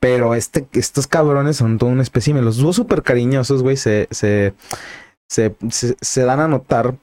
Pero 0.00 0.34
este, 0.34 0.66
estos 0.72 1.06
cabrones 1.06 1.56
son 1.56 1.78
todo 1.78 1.90
un 1.90 2.00
espécimen. 2.00 2.44
Los 2.44 2.58
dúos 2.58 2.76
súper 2.76 3.02
cariñosos, 3.02 3.62
güey, 3.62 3.76
se, 3.76 4.08
se, 4.10 4.52
se, 5.28 5.54
se 5.70 6.22
dan 6.24 6.40
a 6.40 6.48
notar 6.48 6.96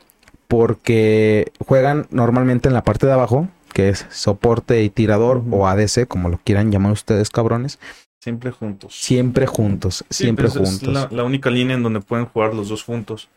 porque 0.53 1.51
juegan 1.65 2.05
normalmente 2.11 2.67
en 2.67 2.75
la 2.75 2.83
parte 2.83 3.07
de 3.07 3.13
abajo, 3.13 3.47
que 3.73 3.89
es 3.89 4.05
soporte 4.11 4.83
y 4.83 4.91
tirador 4.91 5.41
o 5.49 5.67
ADC, 5.67 6.07
como 6.07 6.29
lo 6.29 6.37
quieran 6.37 6.71
llamar 6.71 6.91
ustedes, 6.91 7.31
cabrones. 7.31 7.79
Siempre 8.21 8.51
juntos. 8.51 8.93
Siempre 8.93 9.47
juntos, 9.47 10.05
Sí, 10.11 10.25
siempre 10.25 10.47
pues, 10.49 10.61
es 10.61 10.69
juntos. 10.69 10.93
la, 10.93 11.07
la 11.11 11.23
única 11.23 11.49
línea 11.49 11.75
en 11.75 11.81
donde 11.81 12.01
pueden 12.01 12.27
jugar 12.27 12.53
los 12.53 12.69
dos 12.69 12.83
juntos. 12.83 13.29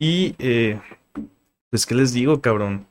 Y, 0.00 0.34
eh, 0.40 0.80
pues, 1.70 1.86
¿qué 1.86 1.94
les 1.94 2.12
digo, 2.12 2.40
cabrón? 2.40 2.84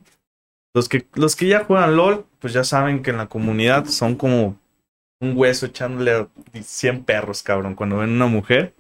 Los 0.74 0.88
que, 0.88 1.06
los 1.16 1.36
que 1.36 1.50
ya 1.50 1.66
juegan 1.66 1.98
LOL, 1.98 2.26
pues 2.40 2.54
ya 2.54 2.64
saben 2.64 3.04
que 3.04 3.12
en 3.12 3.18
la 3.18 3.28
comunidad 3.28 3.88
son 3.88 4.16
como 4.16 4.56
un 5.20 5.34
hueso 5.36 5.66
echándole 5.66 6.14
a 6.14 6.28
100 6.64 7.04
perros, 7.04 7.44
cabrón, 7.44 7.76
cuando 7.76 7.98
ven 7.98 8.12
una 8.12 8.28
mujer. 8.28 8.74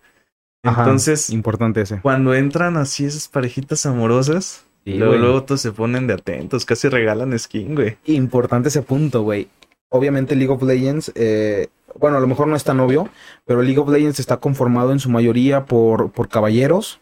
Ajá, 0.64 0.84
Entonces, 0.84 1.30
importante 1.32 1.82
ese. 1.82 2.00
cuando 2.00 2.34
entran 2.34 2.78
así 2.78 3.04
esas 3.04 3.28
parejitas 3.28 3.86
amorosas, 3.86 4.66
Sí, 4.86 4.94
luego, 4.94 5.16
luego 5.16 5.44
todos 5.44 5.62
se 5.62 5.72
ponen 5.72 6.08
de 6.08 6.14
atentos, 6.14 6.66
casi 6.66 6.88
regalan 6.90 7.38
skin, 7.38 7.76
güey. 7.76 7.98
Importante 8.06 8.70
ese 8.70 8.82
punto, 8.82 9.24
güey. 9.24 9.48
Obviamente 9.90 10.36
League 10.36 10.54
of 10.54 10.64
Legends, 10.64 11.12
eh, 11.16 11.68
bueno, 12.00 12.18
a 12.18 12.20
lo 12.20 12.28
mejor 12.28 12.48
no 12.48 12.56
es 12.56 12.64
tan 12.64 12.80
obvio, 12.80 13.10
pero 13.46 13.62
League 13.62 13.80
of 13.80 13.90
Legends 13.90 14.20
está 14.20 14.38
conformado 14.38 14.92
en 14.92 15.00
su 15.00 15.10
mayoría 15.10 15.66
por, 15.66 16.12
por 16.12 16.30
caballeros, 16.30 17.00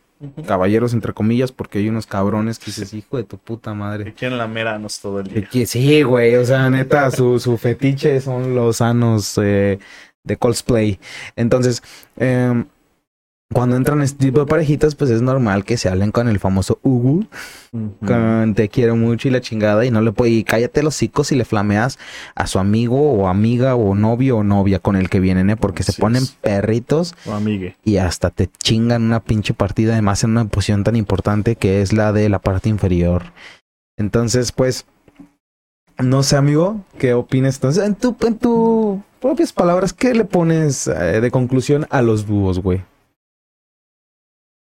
caballeros 0.48 0.94
entre 0.94 1.14
comillas, 1.14 1.52
porque 1.52 1.80
hay 1.80 1.90
unos 1.90 2.08
cabrones 2.08 2.60
que 2.60 2.68
dices, 2.68 2.94
hijo 2.94 3.18
de 3.18 3.24
tu 3.24 3.38
puta 3.38 3.74
madre. 3.74 4.06
Que 4.06 4.14
quieren 4.14 4.38
lameranos 4.38 5.00
todo 5.00 5.20
el 5.20 5.30
Que 5.30 5.42
día. 5.52 5.66
Sí, 5.68 6.02
güey, 6.02 6.36
o 6.36 6.46
sea, 6.46 6.70
neta, 6.70 7.12
su, 7.12 7.40
su 7.40 7.58
fetiche 7.58 8.20
son 8.22 8.56
los 8.56 8.78
sanos 8.78 9.38
eh, 9.42 9.80
de 10.24 10.38
cosplay. 10.38 11.00
Entonces, 11.36 11.84
em, 12.16 12.66
cuando 13.54 13.78
entran 13.78 14.02
este 14.02 14.26
tipo 14.26 14.42
de 14.42 14.46
parejitas, 14.46 14.96
pues 14.96 15.10
es 15.10 15.22
normal 15.22 15.64
que 15.64 15.78
se 15.78 15.88
hablen 15.88 16.12
con 16.12 16.28
el 16.28 16.38
famoso 16.38 16.80
Ugu, 16.84 17.28
con 18.06 18.54
te 18.56 18.68
quiero 18.68 18.98
mucho 18.98 19.28
y 19.28 19.32
la 19.32 19.40
chingada, 19.40 19.86
y 19.86 19.92
no 19.92 20.02
le 20.02 20.12
puede, 20.12 20.32
y 20.32 20.44
cállate 20.44 20.84
los 20.84 20.96
hocicos 20.96 21.28
si 21.28 21.36
le 21.36 21.46
flameas 21.46 21.98
a 22.36 22.46
su 22.46 22.60
amigo 22.60 23.14
o 23.14 23.28
amiga 23.28 23.76
o 23.76 23.96
novio 23.96 24.38
o 24.38 24.44
novia 24.44 24.80
con 24.80 24.98
el 24.98 25.10
que 25.10 25.22
vienen, 25.22 25.50
¿eh? 25.50 25.56
Porque 25.56 25.84
se 25.84 25.94
ponen 25.94 26.24
es. 26.24 26.32
perritos 26.42 27.16
O 27.26 27.34
amigue. 27.34 27.78
y 27.86 27.98
hasta 27.98 28.32
te 28.32 28.48
chingan 28.48 29.04
una 29.04 29.22
pinche 29.22 29.54
partida, 29.54 29.94
además 29.94 30.24
en 30.24 30.32
una 30.32 30.46
posición 30.46 30.84
tan 30.84 30.98
importante 30.98 31.56
que 31.56 31.82
es 31.82 31.94
la 31.94 32.12
de 32.12 32.28
la 32.28 32.40
parte 32.40 32.68
inferior. 32.68 33.32
Entonces, 33.98 34.52
pues, 34.52 34.86
no 35.98 36.22
sé, 36.22 36.36
amigo, 36.36 36.82
¿qué 37.00 37.14
opinas? 37.14 37.56
Entonces, 37.56 37.86
en 37.86 37.96
tu, 37.96 38.16
en 38.26 38.38
tu 38.38 39.02
propias 39.22 39.54
palabras, 39.54 39.94
¿qué 39.94 40.14
le 40.14 40.26
pones 40.26 40.88
eh, 40.88 41.22
de 41.22 41.32
conclusión 41.32 41.88
a 41.90 42.02
los 42.02 42.28
dúos, 42.28 42.60
güey? 42.60 42.84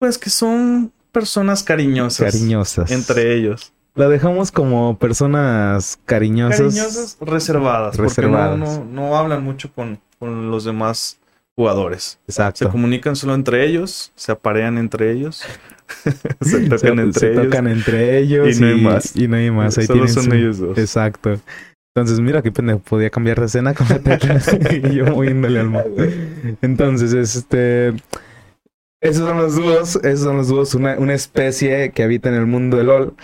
Pues 0.02 0.18
que 0.18 0.30
son 0.30 0.90
personas 1.12 1.62
cariñosas. 1.62 2.32
Cariñosas. 2.32 2.90
Entre 2.90 3.36
ellos. 3.36 3.72
La 3.94 4.08
dejamos 4.08 4.50
como 4.50 4.98
personas 4.98 5.96
cariñosas. 6.06 6.58
Cariñosas, 6.74 7.16
reservadas. 7.20 7.96
Reservadas. 7.96 8.58
Porque 8.58 8.80
no, 8.80 8.84
no, 8.84 9.08
no 9.10 9.16
hablan 9.16 9.44
mucho 9.44 9.72
con, 9.72 10.00
con 10.18 10.50
los 10.50 10.64
demás 10.64 11.20
jugadores. 11.54 12.18
Se 12.26 12.32
Exacto. 12.32 12.68
comunican 12.68 13.14
solo 13.14 13.36
entre 13.36 13.64
ellos, 13.64 14.10
se 14.16 14.32
aparean 14.32 14.76
entre 14.76 15.12
ellos, 15.12 15.44
se 16.40 16.60
tocan 16.68 16.78
Se- 16.80 16.88
entre 16.88 17.20
se 17.20 17.30
ellos. 17.34 17.44
tocan 17.44 17.66
entre 17.68 18.18
ellos 18.18 18.56
Y 18.56 18.60
no 18.60 18.66
hay 18.66 18.80
más. 18.80 19.14
Y 19.16 19.28
no 19.28 19.36
hay 19.36 19.50
más. 19.52 19.78
Ahí 19.78 19.86
solo 19.86 20.08
son 20.08 20.24
su- 20.24 20.32
ellos 20.32 20.58
dos. 20.58 20.78
Exacto. 20.78 21.38
Entonces, 21.94 22.18
mira 22.18 22.42
qué 22.42 22.50
pendejo, 22.50 22.80
podía 22.80 23.10
cambiar 23.10 23.38
de 23.38 23.46
escena 23.46 23.72
completa. 23.72 24.18
y 24.72 24.96
yo 24.96 25.06
moviéndole 25.06 25.60
al 25.60 25.68
mo- 25.68 25.84
Entonces, 26.60 27.12
este. 27.12 27.92
Esos 29.02 29.28
son 29.28 29.36
los 29.36 29.56
dúos, 29.56 29.96
esos 29.96 30.20
son 30.20 30.36
los 30.36 30.46
dúos, 30.46 30.74
una, 30.76 30.96
una 30.96 31.12
especie 31.12 31.90
que 31.90 32.04
habita 32.04 32.28
en 32.28 32.36
el 32.36 32.46
mundo 32.46 32.76
de 32.76 32.84
LOL. 32.84 33.14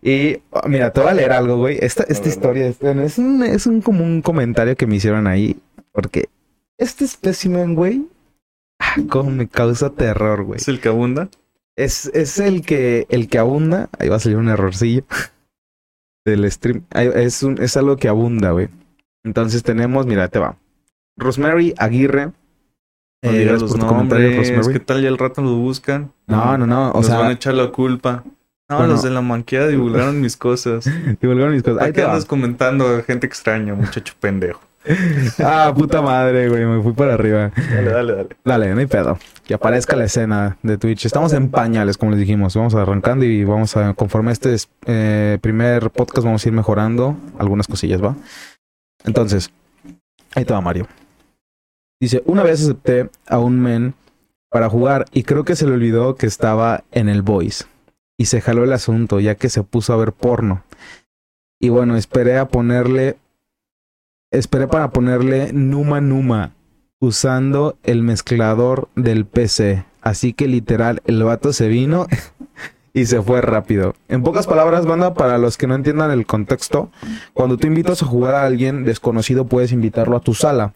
Y 0.00 0.38
oh, 0.50 0.68
mira, 0.68 0.92
te 0.92 1.00
voy 1.00 1.10
a 1.10 1.14
leer 1.14 1.32
algo, 1.32 1.56
güey. 1.56 1.76
Esta, 1.80 2.04
esta 2.04 2.28
historia 2.28 2.68
es, 2.68 3.18
un, 3.18 3.42
es 3.42 3.66
un 3.66 3.82
como 3.82 4.04
un 4.04 4.22
comentario 4.22 4.76
que 4.76 4.86
me 4.86 4.94
hicieron 4.94 5.26
ahí. 5.26 5.60
Porque 5.90 6.28
este 6.78 7.04
espécimen, 7.04 7.74
güey, 7.74 8.06
ah, 8.78 8.94
cómo 9.10 9.32
me 9.32 9.48
causa 9.48 9.90
terror, 9.90 10.44
güey. 10.44 10.58
¿Es 10.58 10.68
el 10.68 10.80
que 10.80 10.88
abunda? 10.88 11.28
Es, 11.74 12.06
es 12.14 12.38
el 12.38 12.62
que 12.64 13.06
el 13.08 13.28
que 13.28 13.38
abunda. 13.38 13.88
Ahí 13.98 14.08
va 14.08 14.16
a 14.16 14.20
salir 14.20 14.38
un 14.38 14.48
errorcillo 14.48 15.02
del 16.24 16.48
stream. 16.52 16.84
Es, 16.92 17.42
un, 17.42 17.60
es 17.60 17.76
algo 17.76 17.96
que 17.96 18.06
abunda, 18.06 18.52
güey. 18.52 18.68
Entonces 19.24 19.64
tenemos, 19.64 20.06
mira, 20.06 20.28
te 20.28 20.38
va. 20.38 20.56
Rosemary 21.16 21.74
Aguirre. 21.76 22.30
No 23.24 23.30
Eh, 23.30 23.38
digas 23.38 23.60
los 23.62 23.70
por 23.72 23.80
tu 23.80 23.86
nombres. 23.86 24.68
¿Qué 24.68 24.80
tal 24.80 25.02
y 25.02 25.06
al 25.06 25.16
rato 25.18 25.40
lo 25.42 25.54
buscan? 25.56 26.12
No, 26.26 26.56
no, 26.58 26.66
no. 26.66 26.90
O 26.90 26.96
Nos 27.00 27.08
van 27.08 27.18
a 27.18 27.22
sea, 27.24 27.32
echar 27.32 27.54
la 27.54 27.68
culpa. 27.68 28.22
No, 28.68 28.78
Bueno. 28.78 28.92
los 28.92 29.02
de 29.02 29.10
la 29.10 29.20
manqueada 29.22 29.66
divulgaron 29.68 30.20
mis 30.20 30.36
cosas. 30.36 30.84
divulgaron 31.20 31.52
mis 31.54 31.62
cosas. 31.62 31.76
¿Para 31.78 31.86
Ahí 31.86 31.92
te 31.92 32.02
andas 32.02 32.24
comentando 32.26 33.02
gente 33.02 33.26
extraña, 33.26 33.74
muchacho 33.74 34.14
pendejo? 34.20 34.60
Ah, 35.42 35.72
puta 35.74 36.02
madre, 36.02 36.50
güey. 36.50 36.66
Me 36.66 36.82
fui 36.82 36.92
para 36.92 37.14
arriba. 37.14 37.50
Dale, 37.56 37.90
dale, 37.90 38.12
dale. 38.16 38.28
Dale, 38.44 38.74
no 38.74 38.80
hay 38.80 38.86
pedo. 38.86 39.18
Que 39.46 39.54
aparezca 39.54 39.96
la 39.96 40.04
escena 40.04 40.58
de 40.62 40.76
Twitch. 40.76 41.06
Estamos 41.06 41.32
en 41.32 41.48
pañales, 41.48 41.96
como 41.96 42.10
les 42.10 42.20
dijimos. 42.20 42.54
Vamos 42.54 42.74
arrancando 42.74 43.24
y 43.24 43.44
vamos 43.44 43.74
a, 43.78 43.94
conforme 43.94 44.32
este 44.32 44.54
eh, 44.84 45.38
primer 45.40 45.90
podcast, 45.90 46.26
vamos 46.26 46.44
a 46.44 46.48
ir 46.50 46.54
mejorando 46.54 47.16
algunas 47.38 47.66
cosillas, 47.66 48.02
¿va? 48.04 48.14
Entonces, 49.04 49.50
ahí 50.34 50.44
te 50.44 50.52
va 50.52 50.60
Mario. 50.60 50.86
Dice, 52.04 52.22
una 52.26 52.42
vez 52.42 52.60
acepté 52.60 53.08
a 53.26 53.38
un 53.38 53.58
men 53.62 53.94
para 54.50 54.68
jugar 54.68 55.06
y 55.10 55.22
creo 55.22 55.46
que 55.46 55.56
se 55.56 55.66
le 55.66 55.72
olvidó 55.72 56.16
que 56.16 56.26
estaba 56.26 56.84
en 56.92 57.08
el 57.08 57.22
voice. 57.22 57.64
Y 58.18 58.26
se 58.26 58.42
jaló 58.42 58.62
el 58.62 58.74
asunto, 58.74 59.20
ya 59.20 59.36
que 59.36 59.48
se 59.48 59.62
puso 59.62 59.94
a 59.94 59.96
ver 59.96 60.12
porno. 60.12 60.64
Y 61.58 61.70
bueno, 61.70 61.96
esperé 61.96 62.36
a 62.36 62.46
ponerle... 62.46 63.16
Esperé 64.30 64.68
para 64.68 64.90
ponerle 64.90 65.54
Numa 65.54 66.02
Numa 66.02 66.52
usando 67.00 67.78
el 67.84 68.02
mezclador 68.02 68.90
del 68.96 69.24
PC. 69.24 69.86
Así 70.02 70.34
que 70.34 70.46
literal, 70.46 71.00
el 71.06 71.24
vato 71.24 71.54
se 71.54 71.68
vino 71.68 72.06
y 72.92 73.06
se 73.06 73.22
fue 73.22 73.40
rápido. 73.40 73.94
En 74.08 74.22
pocas 74.22 74.46
palabras, 74.46 74.84
banda, 74.84 75.14
para 75.14 75.38
los 75.38 75.56
que 75.56 75.66
no 75.66 75.74
entiendan 75.74 76.10
el 76.10 76.26
contexto, 76.26 76.90
cuando 77.32 77.56
tú 77.56 77.66
invitas 77.66 78.02
a 78.02 78.06
jugar 78.06 78.34
a 78.34 78.44
alguien 78.44 78.84
desconocido, 78.84 79.46
puedes 79.46 79.72
invitarlo 79.72 80.18
a 80.18 80.20
tu 80.20 80.34
sala. 80.34 80.74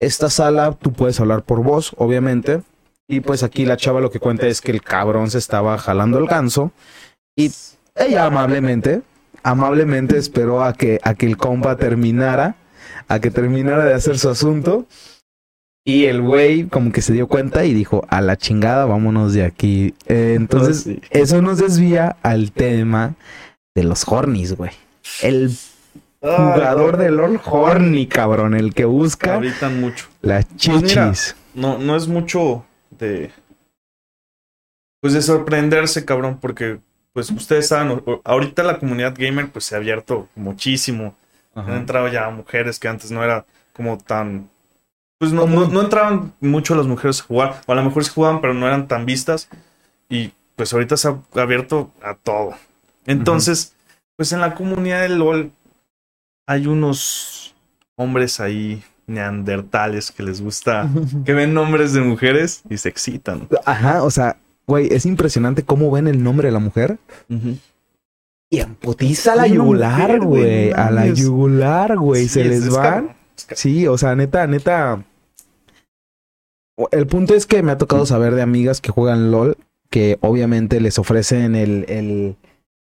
Esta 0.00 0.30
sala 0.30 0.72
tú 0.72 0.92
puedes 0.92 1.20
hablar 1.20 1.42
por 1.42 1.62
voz, 1.62 1.92
obviamente. 1.98 2.62
Y 3.06 3.20
pues 3.20 3.42
aquí 3.42 3.66
la 3.66 3.76
chava 3.76 4.00
lo 4.00 4.10
que 4.10 4.18
cuenta 4.18 4.46
es 4.46 4.60
que 4.60 4.72
el 4.72 4.82
cabrón 4.82 5.30
se 5.30 5.38
estaba 5.38 5.76
jalando 5.78 6.18
el 6.18 6.26
ganso. 6.26 6.72
Y 7.36 7.52
ella 7.96 8.26
amablemente, 8.26 9.02
amablemente 9.42 10.16
esperó 10.16 10.64
a 10.64 10.72
que, 10.72 11.00
a 11.02 11.14
que 11.14 11.26
el 11.26 11.36
compa 11.36 11.76
terminara, 11.76 12.56
a 13.08 13.20
que 13.20 13.30
terminara 13.30 13.84
de 13.84 13.94
hacer 13.94 14.18
su 14.18 14.30
asunto. 14.30 14.86
Y 15.84 16.04
el 16.04 16.22
güey 16.22 16.64
como 16.64 16.92
que 16.92 17.02
se 17.02 17.12
dio 17.12 17.26
cuenta 17.26 17.64
y 17.64 17.74
dijo, 17.74 18.06
a 18.08 18.20
la 18.20 18.36
chingada, 18.36 18.84
vámonos 18.86 19.34
de 19.34 19.44
aquí. 19.44 19.94
Eh, 20.06 20.34
entonces, 20.36 20.82
sí. 20.82 21.00
eso 21.10 21.42
nos 21.42 21.58
desvía 21.58 22.16
al 22.22 22.52
tema 22.52 23.16
de 23.74 23.84
los 23.84 24.06
hornies, 24.06 24.56
güey. 24.56 24.70
El 25.22 25.50
jugador 26.20 26.96
de 26.96 27.10
LOL 27.10 27.40
horny, 27.44 28.06
cabrón, 28.06 28.54
el 28.54 28.74
que 28.74 28.84
busca 28.84 29.36
Habitan 29.36 29.80
mucho. 29.80 30.06
las 30.22 30.46
Pues 30.46 30.68
mira, 30.68 30.86
chichis. 30.86 31.36
No, 31.54 31.78
no 31.78 31.96
es 31.96 32.06
mucho 32.06 32.64
de. 32.90 33.30
Pues 35.00 35.14
de 35.14 35.22
sorprenderse, 35.22 36.04
cabrón, 36.04 36.38
porque 36.40 36.80
pues 37.12 37.30
ustedes 37.30 37.68
saben, 37.68 38.02
ahorita 38.24 38.62
la 38.62 38.78
comunidad 38.78 39.14
gamer 39.16 39.50
pues 39.50 39.64
se 39.64 39.74
ha 39.74 39.78
abierto 39.78 40.28
muchísimo. 40.34 41.14
Han 41.54 41.72
entrado 41.72 42.08
ya 42.08 42.30
mujeres 42.30 42.78
que 42.78 42.88
antes 42.88 43.10
no 43.10 43.24
era 43.24 43.44
como 43.72 43.98
tan... 43.98 44.48
Pues 45.18 45.32
no, 45.32 45.46
no, 45.46 45.80
entraban 45.80 46.32
mucho 46.40 46.74
las 46.74 46.86
mujeres 46.86 47.20
a 47.20 47.24
jugar, 47.24 47.60
o 47.66 47.72
a 47.72 47.74
lo 47.74 47.82
mejor 47.82 48.04
sí 48.04 48.12
jugaban, 48.14 48.40
pero 48.40 48.54
no 48.54 48.66
eran 48.66 48.88
tan 48.88 49.04
vistas. 49.04 49.48
Y 50.08 50.32
pues 50.56 50.72
ahorita 50.72 50.96
se 50.96 51.08
ha 51.08 51.18
abierto 51.34 51.90
a 52.02 52.14
todo. 52.14 52.54
Entonces, 53.06 53.74
pues 54.16 54.32
en 54.32 54.40
la 54.40 54.54
comunidad 54.54 55.02
del 55.02 55.18
LOL 55.18 55.50
hay 56.50 56.66
unos 56.66 57.54
hombres 57.94 58.40
ahí 58.40 58.82
neandertales 59.06 60.10
que 60.10 60.24
les 60.24 60.42
gusta, 60.42 60.90
que 61.24 61.32
ven 61.32 61.54
nombres 61.54 61.92
de 61.92 62.00
mujeres 62.00 62.62
y 62.68 62.76
se 62.76 62.88
excitan. 62.88 63.46
Ajá, 63.64 64.02
o 64.02 64.10
sea, 64.10 64.36
güey, 64.66 64.88
es 64.92 65.06
impresionante 65.06 65.62
cómo 65.62 65.92
ven 65.92 66.08
el 66.08 66.20
nombre 66.24 66.48
de 66.48 66.52
la 66.52 66.58
mujer. 66.58 66.98
Y 68.50 68.58
amputiza 68.58 69.34
a 69.34 69.36
la 69.36 69.46
yugular, 69.46 70.18
güey. 70.18 70.72
A 70.72 70.90
la 70.90 71.06
yugular, 71.06 71.96
güey. 71.96 72.26
se 72.26 72.44
les 72.44 72.68
van. 72.68 73.14
Sí, 73.36 73.86
o 73.86 73.96
sea, 73.96 74.16
neta, 74.16 74.44
neta. 74.48 75.04
El 76.90 77.06
punto 77.06 77.36
es 77.36 77.46
que 77.46 77.62
me 77.62 77.70
ha 77.70 77.78
tocado 77.78 78.06
saber 78.06 78.34
de 78.34 78.42
amigas 78.42 78.80
que 78.80 78.90
juegan 78.90 79.30
LOL 79.30 79.56
que 79.88 80.18
obviamente 80.20 80.80
les 80.80 80.98
ofrecen 80.98 81.54
el, 81.54 81.84
el, 81.88 82.36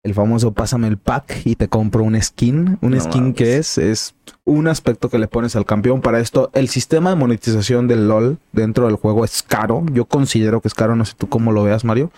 el 0.09 0.15
famoso 0.15 0.53
pásame 0.53 0.89
el 0.89 0.97
pack 0.97 1.43
y 1.45 1.55
te 1.55 1.69
compro 1.69 2.03
un 2.03 2.21
skin. 2.21 2.79
Un 2.81 3.01
skin 3.01 3.35
que 3.35 3.59
es, 3.59 3.79
es 3.79 4.15
un 4.45 4.67
aspecto 4.67 5.09
que 5.09 5.19
le 5.19 5.29
pones 5.29 5.55
al 5.55 5.67
campeón. 5.67 6.01
Para 6.01 6.21
esto, 6.21 6.51
el 6.55 6.69
sistema 6.69 7.11
de 7.11 7.17
monetización 7.17 7.87
del 7.87 8.09
LOL 8.09 8.39
dentro 8.53 8.87
del 8.87 8.97
juego 8.97 9.25
es 9.25 9.43
caro. 9.43 9.85
Yo 9.93 10.07
considero 10.07 10.61
que 10.61 10.69
es 10.69 10.75
caro, 10.75 10.97
no 10.97 11.05
sé 11.05 11.15
tú 11.17 11.29
cómo 11.29 11.53
lo 11.53 11.63
veas, 11.63 11.85
Mario. 11.85 12.11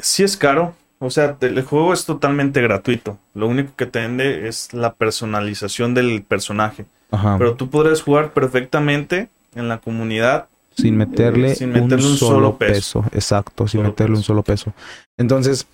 Sí 0.00 0.22
es 0.22 0.36
caro. 0.36 0.74
O 0.98 1.10
sea, 1.10 1.36
el 1.40 1.62
juego 1.62 1.92
es 1.92 2.06
totalmente 2.06 2.62
gratuito. 2.62 3.18
Lo 3.34 3.48
único 3.48 3.72
que 3.76 3.86
te 3.86 4.00
vende 4.00 4.48
es 4.48 4.72
la 4.72 4.94
personalización 4.94 5.92
del 5.92 6.22
personaje. 6.22 6.86
Pero 7.38 7.54
tú 7.54 7.70
podrías 7.70 8.02
jugar 8.02 8.32
perfectamente 8.32 9.28
en 9.54 9.68
la 9.68 9.78
comunidad 9.78 10.48
sin 10.76 10.96
meterle, 10.96 11.56
un, 11.62 12.18
solo, 12.18 12.58
peso. 12.58 13.02
Exacto, 13.12 13.66
sin 13.66 13.82
meterle 13.82 14.16
un 14.16 14.22
solo 14.22 14.42
peso. 14.42 14.74
Entonces, 15.16 15.66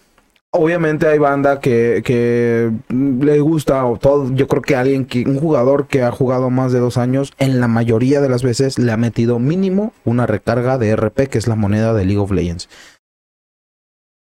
obviamente 0.52 1.08
hay 1.08 1.18
banda 1.18 1.60
que, 1.60 2.02
que 2.04 2.70
le 2.88 3.40
gusta 3.40 3.84
o 3.84 3.96
todo. 3.96 4.32
Yo 4.34 4.46
creo 4.46 4.62
que 4.62 4.76
alguien 4.76 5.04
que, 5.06 5.24
un 5.26 5.38
jugador 5.38 5.88
que 5.88 6.02
ha 6.02 6.12
jugado 6.12 6.50
más 6.50 6.72
de 6.72 6.78
dos 6.78 6.96
años, 6.96 7.32
en 7.38 7.60
la 7.60 7.68
mayoría 7.68 8.20
de 8.20 8.28
las 8.28 8.42
veces 8.42 8.78
le 8.78 8.92
ha 8.92 8.96
metido 8.96 9.38
mínimo 9.38 9.92
una 10.04 10.26
recarga 10.26 10.78
de 10.78 10.94
RP, 10.94 11.28
que 11.28 11.38
es 11.38 11.48
la 11.48 11.56
moneda 11.56 11.92
de 11.94 12.04
League 12.04 12.20
of 12.20 12.30
Legends. 12.30 12.68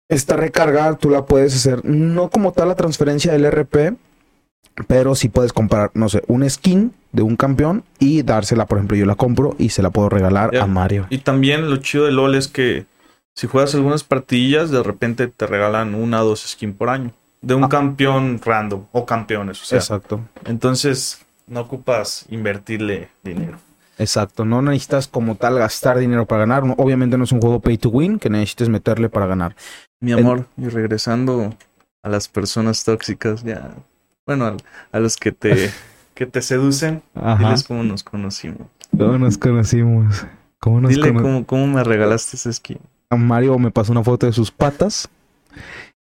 Esta 0.07 0.35
recarga 0.35 0.95
tú 0.97 1.09
la 1.09 1.25
puedes 1.25 1.55
hacer, 1.55 1.85
no 1.85 2.29
como 2.29 2.51
tal 2.51 2.69
la 2.69 2.75
transferencia 2.75 3.31
del 3.31 3.45
RP, 3.51 3.95
pero 4.87 5.13
si 5.13 5.29
puedes 5.29 5.53
comprar, 5.53 5.91
no 5.93 6.09
sé, 6.09 6.23
un 6.27 6.49
skin 6.49 6.93
de 7.11 7.21
un 7.21 7.35
campeón 7.35 7.83
y 7.99 8.23
dársela, 8.23 8.65
por 8.65 8.77
ejemplo, 8.77 8.97
yo 8.97 9.05
la 9.05 9.15
compro 9.15 9.55
y 9.59 9.69
se 9.69 9.83
la 9.83 9.91
puedo 9.91 10.09
regalar 10.09 10.55
a 10.55 10.65
Mario. 10.65 11.05
Y 11.09 11.19
también 11.19 11.69
lo 11.69 11.77
chido 11.77 12.05
de 12.05 12.11
LOL 12.11 12.35
es 12.35 12.47
que 12.47 12.85
si 13.39 13.47
juegas 13.47 13.73
algunas 13.73 14.03
partidillas, 14.03 14.69
de 14.69 14.83
repente 14.83 15.29
te 15.29 15.47
regalan 15.47 15.95
una 15.95 16.21
o 16.21 16.25
dos 16.25 16.41
skins 16.45 16.75
por 16.75 16.89
año. 16.89 17.13
De 17.39 17.55
un 17.55 17.63
ah. 17.63 17.69
campeón 17.69 18.41
random 18.43 18.83
o 18.91 19.05
campeones. 19.05 19.61
O 19.61 19.63
sea, 19.63 19.77
Exacto. 19.77 20.19
Entonces, 20.43 21.25
no 21.47 21.61
ocupas 21.61 22.25
invertirle 22.27 23.07
dinero. 23.23 23.57
Exacto, 23.97 24.43
no 24.43 24.61
necesitas 24.61 25.07
como 25.07 25.35
tal 25.35 25.57
gastar 25.57 25.99
dinero 25.99 26.25
para 26.25 26.41
ganar. 26.41 26.63
Obviamente 26.75 27.17
no 27.17 27.23
es 27.23 27.31
un 27.31 27.39
juego 27.39 27.61
pay 27.61 27.77
to 27.77 27.87
win 27.87 28.19
que 28.19 28.29
necesites 28.29 28.67
meterle 28.67 29.07
para 29.07 29.25
ganar. 29.25 29.55
Mi 30.01 30.11
amor, 30.11 30.47
y 30.57 30.67
regresando 30.67 31.55
a 32.03 32.09
las 32.09 32.27
personas 32.27 32.83
tóxicas, 32.83 33.45
ya 33.45 33.73
bueno, 34.25 34.57
a, 34.91 34.99
los 34.99 35.15
que 35.15 35.31
te, 35.31 35.71
que 36.13 36.25
te 36.25 36.41
seducen, 36.41 37.03
diles 37.37 37.63
cómo 37.63 37.83
nos 37.83 38.03
conocimos. 38.03 38.67
¿Cómo 38.91 39.17
nos 39.17 39.37
conocimos? 39.37 40.25
¿Cómo 40.59 40.81
nos 40.81 40.91
Dile 40.91 41.13
cómo, 41.13 41.45
cómo 41.45 41.67
me 41.67 41.85
regalaste 41.85 42.35
ese 42.35 42.51
skin. 42.51 42.79
Mario 43.17 43.57
me 43.57 43.71
pasó 43.71 43.91
una 43.91 44.03
foto 44.03 44.25
de 44.25 44.33
sus 44.33 44.51
patas 44.51 45.09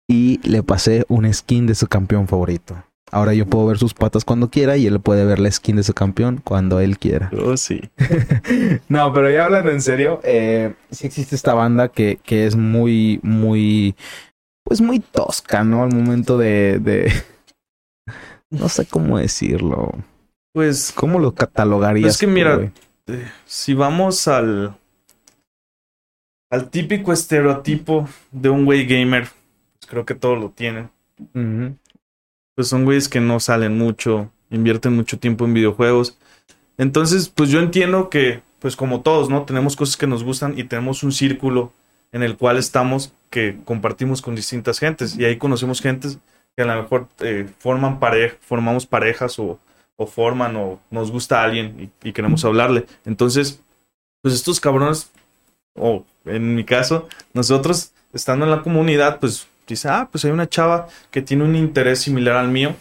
y 0.09 0.39
le 0.47 0.63
pasé 0.63 1.05
un 1.07 1.31
skin 1.33 1.67
de 1.67 1.75
su 1.75 1.87
campeón 1.87 2.27
favorito. 2.27 2.83
Ahora 3.09 3.33
yo 3.33 3.45
puedo 3.45 3.67
ver 3.67 3.77
sus 3.77 3.93
patas 3.93 4.25
cuando 4.25 4.49
quiera 4.49 4.75
y 4.75 4.85
él 4.85 4.99
puede 4.99 5.23
ver 5.23 5.39
la 5.39 5.49
skin 5.49 5.77
de 5.77 5.83
su 5.83 5.93
campeón 5.93 6.41
cuando 6.43 6.81
él 6.81 6.97
quiera. 6.97 7.31
Oh, 7.41 7.55
sí. 7.55 7.81
no, 8.89 9.13
pero 9.13 9.31
ya 9.31 9.45
hablando 9.45 9.71
en 9.71 9.81
serio, 9.81 10.19
eh, 10.23 10.73
sí 10.91 11.07
existe 11.07 11.35
esta 11.35 11.53
banda 11.53 11.87
que, 11.87 12.19
que 12.23 12.45
es 12.45 12.57
muy, 12.57 13.21
muy, 13.23 13.95
pues 14.65 14.81
muy 14.81 14.99
tosca, 14.99 15.63
¿no? 15.63 15.83
Al 15.83 15.93
momento 15.93 16.37
de, 16.37 16.79
de 16.79 17.13
no 18.49 18.67
sé 18.67 18.85
cómo 18.85 19.17
decirlo. 19.17 19.93
Pues. 20.53 20.91
¿Cómo 20.93 21.19
lo 21.19 21.33
catalogarías? 21.33 22.15
Es 22.15 22.17
que 22.17 22.27
mira, 22.27 22.71
eh, 23.07 23.27
si 23.45 23.73
vamos 23.73 24.27
al. 24.27 24.75
Al 26.49 26.69
típico 26.69 27.11
estereotipo 27.11 28.07
de 28.31 28.49
un 28.49 28.65
güey 28.65 28.85
gamer, 28.85 29.27
pues 29.79 29.89
creo 29.89 30.05
que 30.05 30.15
todos 30.15 30.39
lo 30.39 30.49
tienen. 30.49 30.89
Pues 32.55 32.67
son 32.67 32.85
güeyes 32.85 33.09
que 33.09 33.19
no 33.19 33.39
salen 33.39 33.77
mucho, 33.77 34.31
invierten 34.49 34.95
mucho 34.95 35.19
tiempo 35.19 35.45
en 35.45 35.53
videojuegos. 35.53 36.17
Entonces, 36.77 37.29
pues 37.29 37.49
yo 37.49 37.59
entiendo 37.59 38.09
que, 38.09 38.41
pues 38.59 38.75
como 38.75 39.01
todos, 39.01 39.29
¿no? 39.29 39.43
Tenemos 39.43 39.75
cosas 39.75 39.97
que 39.97 40.07
nos 40.07 40.23
gustan 40.23 40.57
y 40.57 40.63
tenemos 40.63 41.03
un 41.03 41.11
círculo 41.11 41.71
en 42.11 42.23
el 42.23 42.37
cual 42.37 42.57
estamos 42.57 43.11
que 43.29 43.57
compartimos 43.65 44.21
con 44.21 44.35
distintas 44.35 44.79
gentes 44.79 45.17
y 45.17 45.25
ahí 45.25 45.37
conocemos 45.37 45.81
gentes 45.81 46.17
que 46.55 46.63
a 46.63 46.65
lo 46.65 46.81
mejor 46.81 47.07
eh, 47.19 47.47
forman 47.59 47.99
pareja, 47.99 48.35
formamos 48.41 48.85
parejas 48.85 49.37
o, 49.37 49.59
o, 49.95 50.07
forman 50.07 50.55
o 50.55 50.79
nos 50.89 51.11
gusta 51.11 51.43
alguien 51.43 51.91
y, 52.01 52.11
queremos 52.13 52.43
hablarle. 52.45 52.85
Entonces, 53.05 53.61
pues 54.21 54.33
estos 54.33 54.59
cabrones, 54.59 55.11
o 55.77 56.05
en 56.25 56.55
mi 56.55 56.63
caso, 56.63 57.07
nosotros 57.33 57.91
estando 58.13 58.45
en 58.45 58.51
la 58.51 58.61
comunidad, 58.61 59.19
pues 59.19 59.47
dice, 59.67 59.89
ah, 59.89 60.07
pues 60.11 60.25
hay 60.25 60.31
una 60.31 60.47
chava 60.47 60.87
que 61.11 61.21
tiene 61.21 61.43
un 61.43 61.55
interés 61.55 61.99
similar 61.99 62.35
al 62.35 62.49
mío 62.49 62.75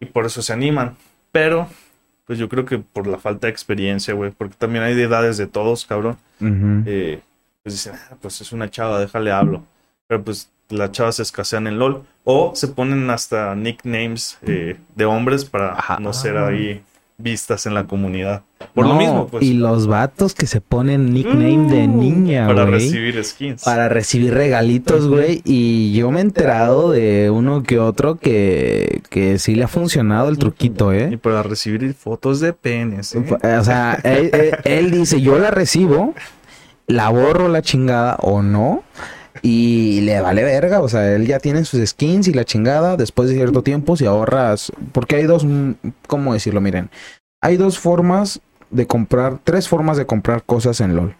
y 0.00 0.06
por 0.06 0.26
eso 0.26 0.42
se 0.42 0.52
animan. 0.52 0.96
Pero, 1.32 1.68
pues 2.26 2.38
yo 2.38 2.48
creo 2.48 2.64
que 2.64 2.78
por 2.78 3.06
la 3.06 3.18
falta 3.18 3.46
de 3.46 3.52
experiencia, 3.52 4.14
güey, 4.14 4.30
porque 4.30 4.54
también 4.56 4.84
hay 4.84 4.94
de 4.94 5.04
edades 5.04 5.36
de 5.36 5.46
todos, 5.46 5.84
cabrón. 5.86 6.16
eh, 6.86 7.20
pues 7.62 7.74
dicen, 7.74 7.94
ah, 8.10 8.16
pues 8.20 8.40
es 8.40 8.52
una 8.52 8.70
chava, 8.70 9.00
déjale 9.00 9.32
hablo. 9.32 9.64
Pero 10.06 10.22
pues 10.22 10.50
las 10.68 10.92
chavas 10.92 11.20
escasean 11.20 11.66
en 11.66 11.78
LOL. 11.78 12.04
O 12.24 12.52
se 12.54 12.68
ponen 12.68 13.08
hasta 13.10 13.54
nicknames 13.54 14.38
eh, 14.42 14.76
de 14.94 15.04
hombres 15.04 15.44
para 15.44 15.76
no 16.00 16.12
ser 16.12 16.36
ahí 16.36 16.82
vistas 17.18 17.66
en 17.66 17.74
la 17.74 17.86
comunidad. 17.86 18.42
Por 18.74 18.86
lo 18.86 18.94
mismo, 18.94 19.26
pues. 19.28 19.42
Y 19.44 19.54
los 19.54 19.86
vatos 19.86 20.34
que 20.34 20.46
se 20.46 20.60
ponen 20.60 21.12
nickname 21.12 21.72
de 21.72 21.88
mm, 21.88 22.00
niña, 22.00 22.46
Para 22.46 22.66
recibir 22.66 23.22
skins. 23.24 23.62
Para 23.62 23.88
recibir 23.88 24.34
regalitos, 24.34 25.08
güey. 25.08 25.42
Y 25.44 25.92
yo 25.92 26.10
me 26.10 26.18
he 26.18 26.22
enterado 26.22 26.90
de 26.90 27.30
uno 27.30 27.62
que 27.62 27.78
otro 27.78 28.16
que, 28.16 29.02
que 29.08 29.38
sí 29.38 29.54
le 29.54 29.64
ha 29.64 29.68
funcionado 29.68 30.28
el 30.28 30.38
truquito, 30.38 30.92
¿eh? 30.92 31.10
Y 31.12 31.16
para 31.16 31.42
recibir 31.42 31.94
fotos 31.94 32.40
de 32.40 32.52
penes. 32.52 33.14
¿eh? 33.14 33.24
O 33.58 33.64
sea, 33.64 33.94
él 33.94 34.90
dice, 34.90 35.20
yo 35.20 35.38
la 35.38 35.50
recibo, 35.50 36.14
la 36.86 37.08
borro 37.08 37.48
la 37.48 37.62
chingada 37.62 38.16
o 38.20 38.42
no. 38.42 38.82
Y 39.48 40.00
le 40.00 40.20
vale 40.20 40.42
verga, 40.42 40.80
o 40.80 40.88
sea, 40.88 41.14
él 41.14 41.24
ya 41.24 41.38
tiene 41.38 41.64
sus 41.64 41.88
skins 41.88 42.26
y 42.26 42.32
la 42.32 42.44
chingada 42.44 42.96
después 42.96 43.28
de 43.28 43.36
cierto 43.36 43.62
tiempo 43.62 43.96
si 43.96 44.04
ahorras, 44.04 44.72
porque 44.90 45.14
hay 45.14 45.22
dos, 45.22 45.44
mm, 45.44 45.70
¿cómo 46.08 46.34
decirlo? 46.34 46.60
Miren, 46.60 46.90
hay 47.40 47.56
dos 47.56 47.78
formas 47.78 48.40
de 48.70 48.88
comprar, 48.88 49.38
tres 49.44 49.68
formas 49.68 49.98
de 49.98 50.04
comprar 50.04 50.42
cosas 50.42 50.80
en 50.80 50.96
LOL. 50.96 51.14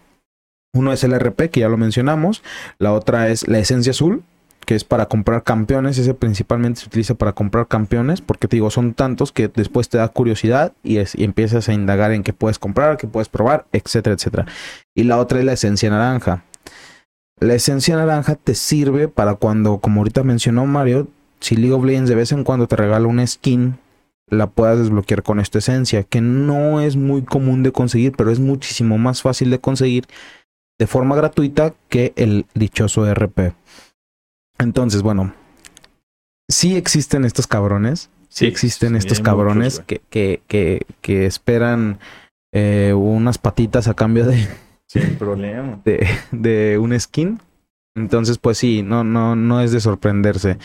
Uno 0.73 0.91
es 0.91 1.05
el 1.05 1.13
RP, 1.13 1.49
que 1.49 1.61
ya 1.61 1.69
lo 1.69 1.77
mencionamos, 1.77 2.43
la 2.79 2.91
otra 2.91 3.29
es 3.29 3.47
la 3.47 3.59
esencia 3.59 3.91
azul, 3.91 4.23
que 4.65 4.75
es 4.75 4.83
para 4.83 5.05
comprar 5.05 5.43
campeones, 5.43 5.97
ese 5.97 6.13
principalmente 6.13 6.81
se 6.81 6.87
utiliza 6.87 7.15
para 7.15 7.31
comprar 7.31 7.69
campeones, 7.69 8.19
porque 8.19 8.49
te 8.49 8.57
digo, 8.57 8.69
son 8.71 8.93
tantos 8.93 9.31
que 9.31 9.47
después 9.47 9.87
te 9.87 9.99
da 9.99 10.09
curiosidad 10.09 10.73
y, 10.83 10.97
y 10.99 11.23
empiezas 11.23 11.69
a 11.69 11.73
indagar 11.73 12.11
en 12.11 12.23
qué 12.23 12.33
puedes 12.33 12.59
comprar, 12.59 12.97
qué 12.97 13.07
puedes 13.07 13.29
probar, 13.29 13.67
etcétera, 13.71 14.15
etcétera. 14.15 14.47
Y 14.93 15.05
la 15.05 15.17
otra 15.17 15.39
es 15.39 15.45
la 15.45 15.53
esencia 15.53 15.89
naranja 15.89 16.43
la 17.39 17.53
esencia 17.53 17.95
naranja 17.95 18.35
te 18.35 18.55
sirve 18.55 19.07
para 19.07 19.35
cuando, 19.35 19.77
como 19.77 20.01
ahorita 20.01 20.23
mencionó 20.23 20.65
Mario, 20.65 21.07
si 21.39 21.55
League 21.55 21.73
of 21.73 21.85
Legends 21.85 22.09
de 22.09 22.15
vez 22.15 22.31
en 22.31 22.43
cuando 22.43 22.67
te 22.67 22.75
regala 22.75 23.07
una 23.07 23.25
skin, 23.25 23.77
la 24.29 24.47
puedas 24.47 24.79
desbloquear 24.79 25.23
con 25.23 25.39
esta 25.39 25.59
esencia, 25.59 26.03
que 26.03 26.19
no 26.19 26.81
es 26.81 26.95
muy 26.95 27.23
común 27.23 27.63
de 27.63 27.71
conseguir, 27.71 28.13
pero 28.17 28.31
es 28.31 28.39
muchísimo 28.39 28.97
más 28.97 29.21
fácil 29.21 29.49
de 29.49 29.59
conseguir 29.59 30.05
de 30.79 30.87
forma 30.87 31.15
gratuita 31.15 31.73
que 31.89 32.13
el 32.15 32.45
dichoso 32.53 33.11
RP. 33.11 33.53
Entonces, 34.59 35.01
bueno, 35.01 35.33
sí 36.49 36.75
existen 36.75 37.23
estos 37.23 37.47
cabrones, 37.47 38.09
sí, 38.29 38.47
existen 38.47 38.95
estos 38.95 39.19
cabrones 39.19 39.79
que, 39.79 40.01
que, 40.09 40.41
que, 40.47 40.85
que, 41.01 41.25
esperan 41.25 41.99
eh, 42.51 42.93
unas 42.95 43.37
patitas 43.37 43.87
a 43.87 43.93
cambio 43.93 44.25
de 44.25 44.47
sin 44.87 45.15
problema. 45.17 45.81
De, 45.85 46.07
de 46.31 46.77
un 46.77 46.97
skin. 46.99 47.39
Entonces, 47.95 48.37
pues 48.37 48.57
sí, 48.57 48.83
no, 48.83 49.03
no, 49.03 49.35
no 49.35 49.61
es 49.61 49.71
de 49.71 49.79
sorprenderse. 49.79 50.57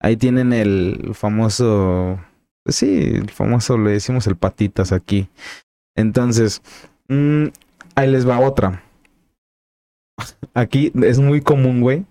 Ahí 0.00 0.16
tienen 0.16 0.52
el 0.52 1.12
famoso, 1.14 2.18
pues 2.64 2.76
sí, 2.76 3.12
el 3.14 3.30
famoso, 3.30 3.78
le 3.78 3.92
decimos 3.92 4.26
el 4.26 4.36
patitas 4.36 4.90
aquí. 4.92 5.28
Entonces, 5.96 6.60
mm, 7.08 7.46
ahí 7.94 8.10
les 8.10 8.28
va 8.28 8.40
otra. 8.40 8.82
Aquí 10.54 10.92
es 11.02 11.18
muy 11.18 11.40
común, 11.40 11.80
güey, 11.80 12.04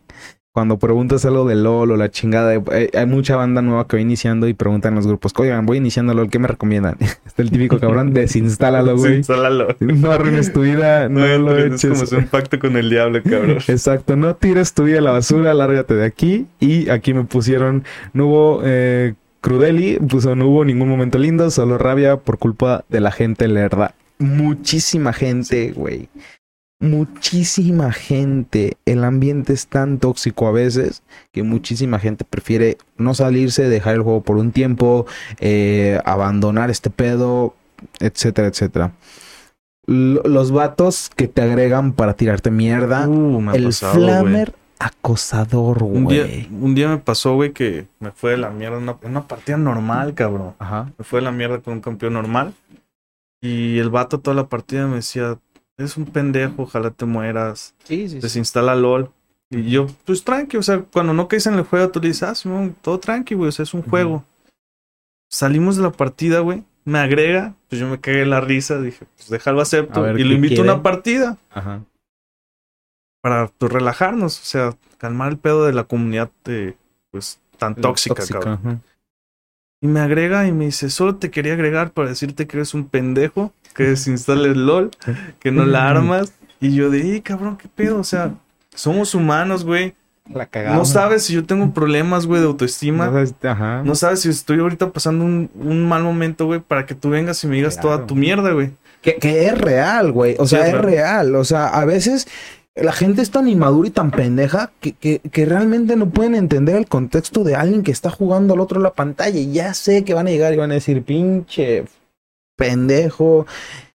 cuando 0.53 0.77
preguntas 0.77 1.23
algo 1.25 1.47
de 1.47 1.55
LOL 1.55 1.91
o 1.91 1.97
la 1.97 2.11
chingada, 2.11 2.53
eh, 2.53 2.89
hay 2.93 3.05
mucha 3.05 3.37
banda 3.37 3.61
nueva 3.61 3.87
que 3.87 3.95
va 3.95 4.01
iniciando 4.01 4.49
y 4.49 4.53
preguntan 4.53 4.91
en 4.91 4.95
los 4.97 5.07
grupos, 5.07 5.33
oigan, 5.37 5.65
voy 5.65 5.77
iniciando 5.77 6.13
LOL, 6.13 6.29
¿qué 6.29 6.39
me 6.39 6.47
recomiendan? 6.47 6.97
Está 7.25 7.41
el 7.41 7.51
típico 7.51 7.79
cabrón, 7.79 8.13
desinstálalo, 8.13 8.97
güey. 8.97 9.11
Desinstálalo. 9.11 9.75
No 9.79 10.11
arruines 10.11 10.51
tu 10.51 10.61
vida, 10.61 11.07
no, 11.07 11.25
lo 11.37 11.57
eches. 11.57 12.01
Es 12.01 12.09
como 12.09 12.21
un 12.21 12.27
pacto 12.27 12.59
con 12.59 12.75
el 12.75 12.89
diablo, 12.89 13.23
cabrón. 13.23 13.57
Exacto, 13.67 14.17
no 14.17 14.35
tires 14.35 14.73
tu 14.73 14.83
vida 14.83 14.99
a 14.99 15.01
la 15.01 15.11
basura, 15.11 15.53
lárgate 15.53 15.93
de 15.93 16.05
aquí. 16.05 16.47
Y 16.59 16.89
aquí 16.89 17.13
me 17.13 17.23
pusieron, 17.23 17.85
no 18.13 18.27
hubo 18.27 18.61
eh, 18.65 19.13
Crudeli, 19.39 19.99
puso, 19.99 20.35
no 20.35 20.47
hubo 20.47 20.65
ningún 20.65 20.89
momento 20.89 21.17
lindo, 21.17 21.49
solo 21.49 21.77
rabia 21.77 22.17
por 22.17 22.37
culpa 22.37 22.83
de 22.89 22.99
la 22.99 23.11
gente 23.11 23.47
lerda. 23.47 23.95
Muchísima 24.19 25.13
gente, 25.13 25.71
güey 25.71 26.09
muchísima 26.81 27.93
gente, 27.93 28.75
el 28.85 29.03
ambiente 29.03 29.53
es 29.53 29.67
tan 29.67 29.99
tóxico 29.99 30.47
a 30.47 30.51
veces 30.51 31.03
que 31.31 31.43
muchísima 31.43 31.99
gente 31.99 32.25
prefiere 32.25 32.77
no 32.97 33.13
salirse, 33.13 33.69
dejar 33.69 33.95
el 33.95 34.01
juego 34.01 34.21
por 34.21 34.37
un 34.37 34.51
tiempo, 34.51 35.05
eh, 35.39 35.99
abandonar 36.05 36.69
este 36.71 36.89
pedo, 36.89 37.55
etcétera, 37.99 38.47
etcétera. 38.47 38.91
los 39.85 40.51
vatos 40.51 41.09
que 41.15 41.27
te 41.27 41.41
agregan 41.41 41.93
para 41.93 42.15
tirarte 42.15 42.49
mierda, 42.49 43.07
uh, 43.07 43.51
el 43.53 43.71
flamer 43.73 44.53
acosador, 44.79 45.83
güey. 45.83 46.47
Un 46.51 46.73
día, 46.73 46.89
me 46.89 46.97
pasó, 46.97 47.35
güey, 47.35 47.51
que 47.51 47.87
me 47.99 48.11
fue 48.11 48.31
de 48.31 48.37
la 48.37 48.49
mierda 48.49 48.77
una, 48.77 48.97
una 49.03 49.27
partida 49.27 49.57
normal, 49.57 50.15
cabrón. 50.15 50.55
Ajá. 50.57 50.91
Me 50.97 51.05
fue 51.05 51.19
de 51.19 51.25
la 51.25 51.31
mierda 51.31 51.59
con 51.59 51.75
un 51.75 51.81
campeón 51.81 52.13
normal. 52.13 52.53
Y 53.43 53.77
el 53.77 53.89
vato 53.89 54.19
toda 54.19 54.35
la 54.35 54.47
partida 54.47 54.87
me 54.87 54.97
decía, 54.97 55.37
es 55.85 55.97
un 55.97 56.05
pendejo, 56.05 56.63
ojalá 56.63 56.91
te 56.91 57.05
mueras. 57.05 57.75
Sí, 57.83 58.09
sí. 58.09 58.19
Desinstala 58.19 58.75
LOL. 58.75 59.11
Y 59.49 59.69
yo, 59.69 59.87
pues 60.05 60.23
tranqui, 60.23 60.55
o 60.57 60.63
sea, 60.63 60.79
cuando 60.79 61.13
no 61.13 61.27
caes 61.27 61.45
en 61.45 61.55
el 61.55 61.63
juego, 61.63 61.89
tú 61.89 61.99
le 61.99 62.07
dices, 62.07 62.23
ah, 62.23 62.69
todo 62.81 62.99
tranqui, 62.99 63.35
güey, 63.35 63.49
o 63.49 63.51
sea, 63.51 63.63
es 63.63 63.73
un 63.73 63.81
juego. 63.81 64.23
Salimos 65.29 65.75
de 65.75 65.83
la 65.83 65.91
partida, 65.91 66.39
güey, 66.39 66.63
me 66.85 66.99
agrega, 66.99 67.53
pues 67.69 67.79
yo 67.81 67.87
me 67.87 67.99
cagué 67.99 68.25
la 68.25 68.39
risa, 68.39 68.79
dije, 68.79 69.05
pues 69.15 69.29
déjalo 69.29 69.61
acepto. 69.61 70.17
y 70.17 70.23
lo 70.23 70.33
invito 70.33 70.61
a 70.61 70.63
una 70.63 70.81
partida. 70.81 71.37
Ajá. 71.49 71.83
Para 73.21 73.47
pues, 73.49 73.71
relajarnos, 73.71 74.39
o 74.39 74.45
sea, 74.45 74.77
calmar 74.97 75.31
el 75.31 75.37
pedo 75.37 75.65
de 75.65 75.73
la 75.73 75.83
comunidad, 75.83 76.31
de, 76.45 76.77
pues, 77.11 77.39
tan 77.57 77.75
tóxica, 77.75 78.25
cabrón. 78.25 78.81
Y 79.81 79.87
me 79.87 79.99
agrega 79.99 80.47
y 80.47 80.51
me 80.51 80.65
dice, 80.65 80.91
solo 80.91 81.15
te 81.15 81.31
quería 81.31 81.53
agregar 81.53 81.91
para 81.91 82.09
decirte 82.09 82.45
que 82.45 82.57
eres 82.57 82.75
un 82.75 82.87
pendejo 82.87 83.51
que 83.73 83.83
desinstales 83.83 84.55
LOL, 84.55 84.91
que 85.39 85.51
no 85.51 85.65
la 85.65 85.89
armas. 85.89 86.33
Y 86.59 86.75
yo 86.75 86.91
de, 86.91 87.21
cabrón, 87.23 87.57
qué 87.57 87.67
pedo. 87.67 87.99
O 87.99 88.03
sea, 88.03 88.35
somos 88.75 89.15
humanos, 89.15 89.65
güey. 89.65 89.95
La 90.31 90.45
cagamos. 90.45 90.77
No 90.77 90.85
sabes 90.85 91.23
si 91.23 91.33
yo 91.33 91.45
tengo 91.45 91.73
problemas, 91.73 92.27
güey, 92.27 92.41
de 92.41 92.47
autoestima. 92.47 93.11
No 93.83 93.95
sabes, 93.95 94.21
si 94.21 94.29
estoy 94.29 94.59
ahorita 94.59 94.91
pasando 94.91 95.25
un, 95.25 95.89
mal 95.89 96.03
momento, 96.03 96.45
güey, 96.45 96.59
para 96.59 96.85
que 96.85 96.93
tú 96.93 97.09
vengas 97.09 97.43
y 97.43 97.47
me 97.47 97.55
digas 97.55 97.79
toda 97.79 98.05
tu 98.05 98.15
mierda, 98.15 98.51
güey. 98.51 98.71
Que, 99.01 99.17
es 99.47 99.57
real, 99.57 100.11
güey. 100.11 100.35
O 100.37 100.45
sea, 100.45 100.67
es, 100.67 100.79
real. 100.79 101.35
O 101.35 101.43
sea, 101.43 101.69
a 101.69 101.85
veces 101.85 102.27
la 102.75 102.93
gente 102.93 103.21
es 103.21 103.31
tan 103.31 103.47
inmadura 103.47 103.87
y 103.87 103.91
tan 103.91 104.11
pendeja 104.11 104.71
que, 104.79 104.93
que, 104.93 105.19
que, 105.19 105.45
realmente 105.45 105.95
no 105.95 106.09
pueden 106.09 106.35
entender 106.35 106.75
el 106.75 106.87
contexto 106.87 107.43
de 107.43 107.55
alguien 107.55 107.83
que 107.83 107.91
está 107.91 108.09
jugando 108.09 108.53
al 108.53 108.61
otro 108.61 108.79
de 108.79 108.83
la 108.83 108.93
pantalla. 108.93 109.39
Y 109.39 109.51
ya 109.51 109.73
sé 109.73 110.03
que 110.03 110.13
van 110.13 110.27
a 110.27 110.31
llegar 110.31 110.53
y 110.53 110.57
van 110.57 110.71
a 110.71 110.75
decir, 110.75 111.03
pinche 111.03 111.85
pendejo. 112.55 113.45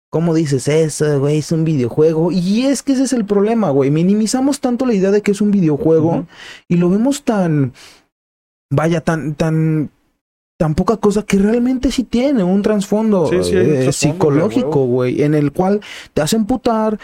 ¿Cómo 0.09 0.33
dices 0.33 0.67
eso, 0.67 1.19
güey? 1.19 1.39
Es 1.39 1.51
un 1.51 1.63
videojuego. 1.63 2.31
Y 2.31 2.65
es 2.65 2.83
que 2.83 2.93
ese 2.93 3.03
es 3.03 3.13
el 3.13 3.25
problema, 3.25 3.69
güey. 3.69 3.91
Minimizamos 3.91 4.59
tanto 4.59 4.85
la 4.85 4.93
idea 4.93 5.11
de 5.11 5.21
que 5.21 5.31
es 5.31 5.41
un 5.41 5.51
videojuego 5.51 6.25
y 6.67 6.77
lo 6.77 6.89
vemos 6.89 7.23
tan. 7.23 7.73
Vaya, 8.71 9.01
tan, 9.01 9.35
tan. 9.35 9.89
Tan 10.57 10.73
poca 10.73 10.95
cosa 10.95 11.23
que 11.23 11.37
realmente 11.37 11.91
sí 11.91 12.05
tiene 12.05 12.41
un 12.45 12.61
trasfondo 12.61 13.29
eh, 13.29 13.91
psicológico, 13.91 14.85
güey, 14.85 15.21
en 15.21 15.33
el 15.33 15.51
cual 15.51 15.81
te 16.13 16.21
hacen 16.21 16.45
putar, 16.45 16.97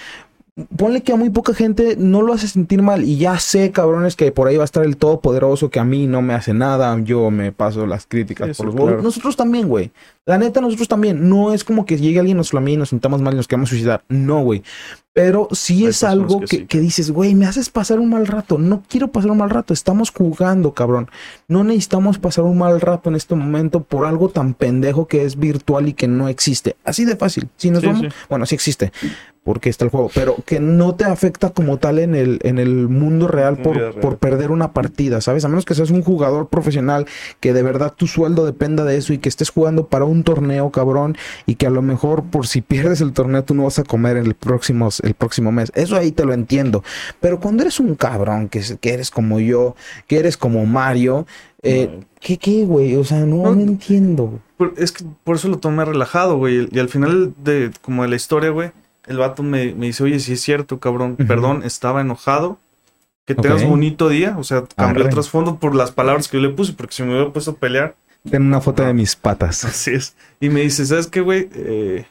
ponle 0.76 1.02
que 1.02 1.14
a 1.14 1.16
muy 1.16 1.30
poca 1.30 1.54
gente 1.54 1.96
no 1.98 2.22
lo 2.22 2.34
hace 2.34 2.48
sentir 2.48 2.82
mal. 2.82 3.04
Y 3.04 3.18
ya 3.18 3.40
sé, 3.40 3.72
cabrones, 3.72 4.16
que 4.16 4.32
por 4.32 4.48
ahí 4.48 4.58
va 4.58 4.64
a 4.64 4.66
estar 4.66 4.84
el 4.84 4.98
todopoderoso 4.98 5.70
que 5.70 5.80
a 5.80 5.86
mí 5.86 6.08
no 6.08 6.22
me 6.22 6.34
hace 6.34 6.54
nada. 6.54 6.98
Yo 7.04 7.32
me 7.32 7.52
paso 7.52 7.86
las 7.86 8.06
críticas 8.06 8.58
por 8.58 8.74
los 8.74 9.04
Nosotros 9.04 9.36
también, 9.36 9.68
güey. 9.68 9.92
La 10.26 10.38
neta, 10.38 10.62
nosotros 10.62 10.88
también. 10.88 11.30
No 11.30 11.54
es 11.54 11.64
como 11.64 11.86
que 11.86 11.98
llegue 11.98 12.20
alguien, 12.20 12.38
nos 12.38 12.50
flamee 12.50 12.74
y 12.74 12.78
nos 12.78 12.90
sintamos 12.90 13.22
mal 13.22 13.34
y 13.34 13.38
nos 13.38 13.48
queramos 13.48 13.70
suicidar. 13.70 14.04
No, 14.10 14.44
güey. 14.44 14.64
Pero 15.14 15.50
sí 15.52 15.86
es 15.86 16.04
algo 16.04 16.40
que, 16.42 16.68
que, 16.68 16.80
dices, 16.80 17.12
güey, 17.12 17.36
me 17.36 17.46
haces 17.46 17.70
pasar 17.70 18.00
un 18.00 18.10
mal 18.10 18.28
rato. 18.28 18.58
No 18.58 18.84
quiero 18.88 19.10
pasar 19.10 19.32
un 19.32 19.40
mal 19.40 19.50
rato. 19.50 19.74
Estamos 19.74 20.10
jugando, 20.12 20.74
cabrón. 20.74 21.10
No 21.48 21.64
necesitamos 21.64 22.18
pasar 22.18 22.46
un 22.46 22.58
mal 22.58 22.80
rato 22.80 23.10
en 23.10 23.16
este 23.16 23.36
momento 23.36 23.84
por 23.84 24.06
algo 24.06 24.30
tan 24.30 24.54
pendejo 24.54 25.08
que 25.08 25.26
es 25.26 25.38
virtual 25.38 25.90
y 25.90 25.94
que 25.94 26.08
no 26.08 26.30
existe. 26.30 26.78
Así 26.86 27.04
de 27.04 27.18
fácil. 27.18 27.50
Si 27.58 27.72
nos 27.72 27.84
vamos, 27.84 28.14
bueno, 28.30 28.46
sí 28.46 28.56
existe 28.56 28.92
porque 29.44 29.70
está 29.70 29.86
el 29.86 29.92
juego, 29.92 30.12
pero 30.14 30.36
que 30.46 30.60
no 30.60 30.94
te 30.94 31.04
afecta 31.04 31.50
como 31.50 31.78
tal 31.78 31.98
en 31.98 32.14
el, 32.14 32.40
en 32.44 32.60
el 32.60 32.88
mundo 32.88 33.28
real 33.28 33.58
por, 33.58 34.00
por 34.00 34.18
perder 34.18 34.52
una 34.52 34.72
partida, 34.72 35.20
¿sabes? 35.20 35.44
A 35.46 35.48
menos 35.48 35.66
que 35.66 35.74
seas 35.74 35.90
un 35.90 36.04
jugador 36.04 36.48
profesional, 36.48 37.08
que 37.40 37.52
de 37.52 37.64
verdad 37.64 37.94
tu 37.96 38.06
sueldo 38.06 38.46
dependa 38.46 38.84
de 38.84 38.98
eso 38.98 39.14
y 39.14 39.18
que 39.18 39.30
estés 39.30 39.50
jugando 39.50 39.88
para 39.88 40.06
un 40.06 40.24
torneo, 40.24 40.70
cabrón, 40.70 41.18
y 41.48 41.56
que 41.56 41.66
a 41.66 41.72
lo 41.72 41.82
mejor 41.82 42.24
por 42.26 42.46
si 42.46 42.62
pierdes 42.72 43.02
el 43.02 43.14
torneo 43.14 43.44
tú 43.44 43.56
no 43.56 43.64
vas 43.64 43.80
a 43.80 43.84
comer 43.84 44.18
el 44.18 44.36
próximo, 44.36 44.90
el 45.02 45.16
próximo 45.16 45.52
mes. 45.52 45.72
Eso 45.74 45.96
ahí 45.96 46.12
te 46.12 46.24
lo 46.24 46.34
entiendo. 46.34 46.84
Pero 47.20 47.40
cuando 47.40 47.64
eres 47.64 47.80
un 47.80 47.96
cabrón, 47.96 48.48
que, 48.48 48.62
que 48.80 48.94
eres 48.94 49.10
como 49.10 49.40
yo, 49.40 49.76
que 50.06 50.20
eres 50.20 50.38
como 50.38 50.68
Mario, 50.68 51.26
eh, 51.64 52.02
¿qué, 52.20 52.38
qué, 52.38 52.64
güey? 52.64 52.96
O 52.96 53.04
sea, 53.04 53.22
no, 53.22 53.56
no, 53.56 53.62
entiendo. 53.62 54.40
Es 54.78 54.92
que 54.92 55.04
por 55.24 55.38
eso 55.38 55.48
lo 55.48 55.58
tomé 55.58 55.84
relajado, 55.84 56.38
güey. 56.38 56.70
Y 56.72 56.80
al 56.80 56.90
final 56.90 57.34
de 57.44 57.72
como 57.82 58.04
de 58.04 58.10
la 58.10 58.16
historia, 58.16 58.52
güey 58.52 58.72
el 59.08 59.18
vato 59.18 59.44
me, 59.44 59.74
me 59.74 59.88
dice, 59.88 60.04
oye, 60.04 60.20
si 60.20 60.34
es 60.34 60.42
cierto, 60.42 60.80
cabrón, 60.80 61.16
perdón, 61.16 61.64
estaba 61.64 62.02
enojado. 62.02 62.58
Que 63.26 63.36
tengas 63.36 63.64
bonito 63.64 64.10
día. 64.10 64.36
O 64.38 64.44
sea, 64.44 64.64
cambié 64.76 65.04
el 65.04 65.10
trasfondo 65.10 65.58
por 65.58 65.76
las 65.76 65.92
palabras 65.92 66.28
que 66.28 66.38
yo 66.38 66.48
le 66.48 66.54
puse, 66.54 66.74
porque 66.74 66.94
si 66.94 67.04
me 67.04 67.12
hubiera 67.12 67.32
puesto 67.32 67.52
a 67.52 67.56
pelear. 67.56 67.96
Ten 68.30 68.44
una 68.44 68.62
foto 68.62 68.84
de 68.84 68.94
mis 68.94 69.16
patas. 69.16 69.64
Así 69.66 69.92
es. 69.92 70.16
Y 70.40 70.50
me 70.50 70.62
dice, 70.62 70.86
¿sabes 70.86 71.08
qué, 71.08 71.22
güey? 71.22 71.50
Eh, 71.54 72.06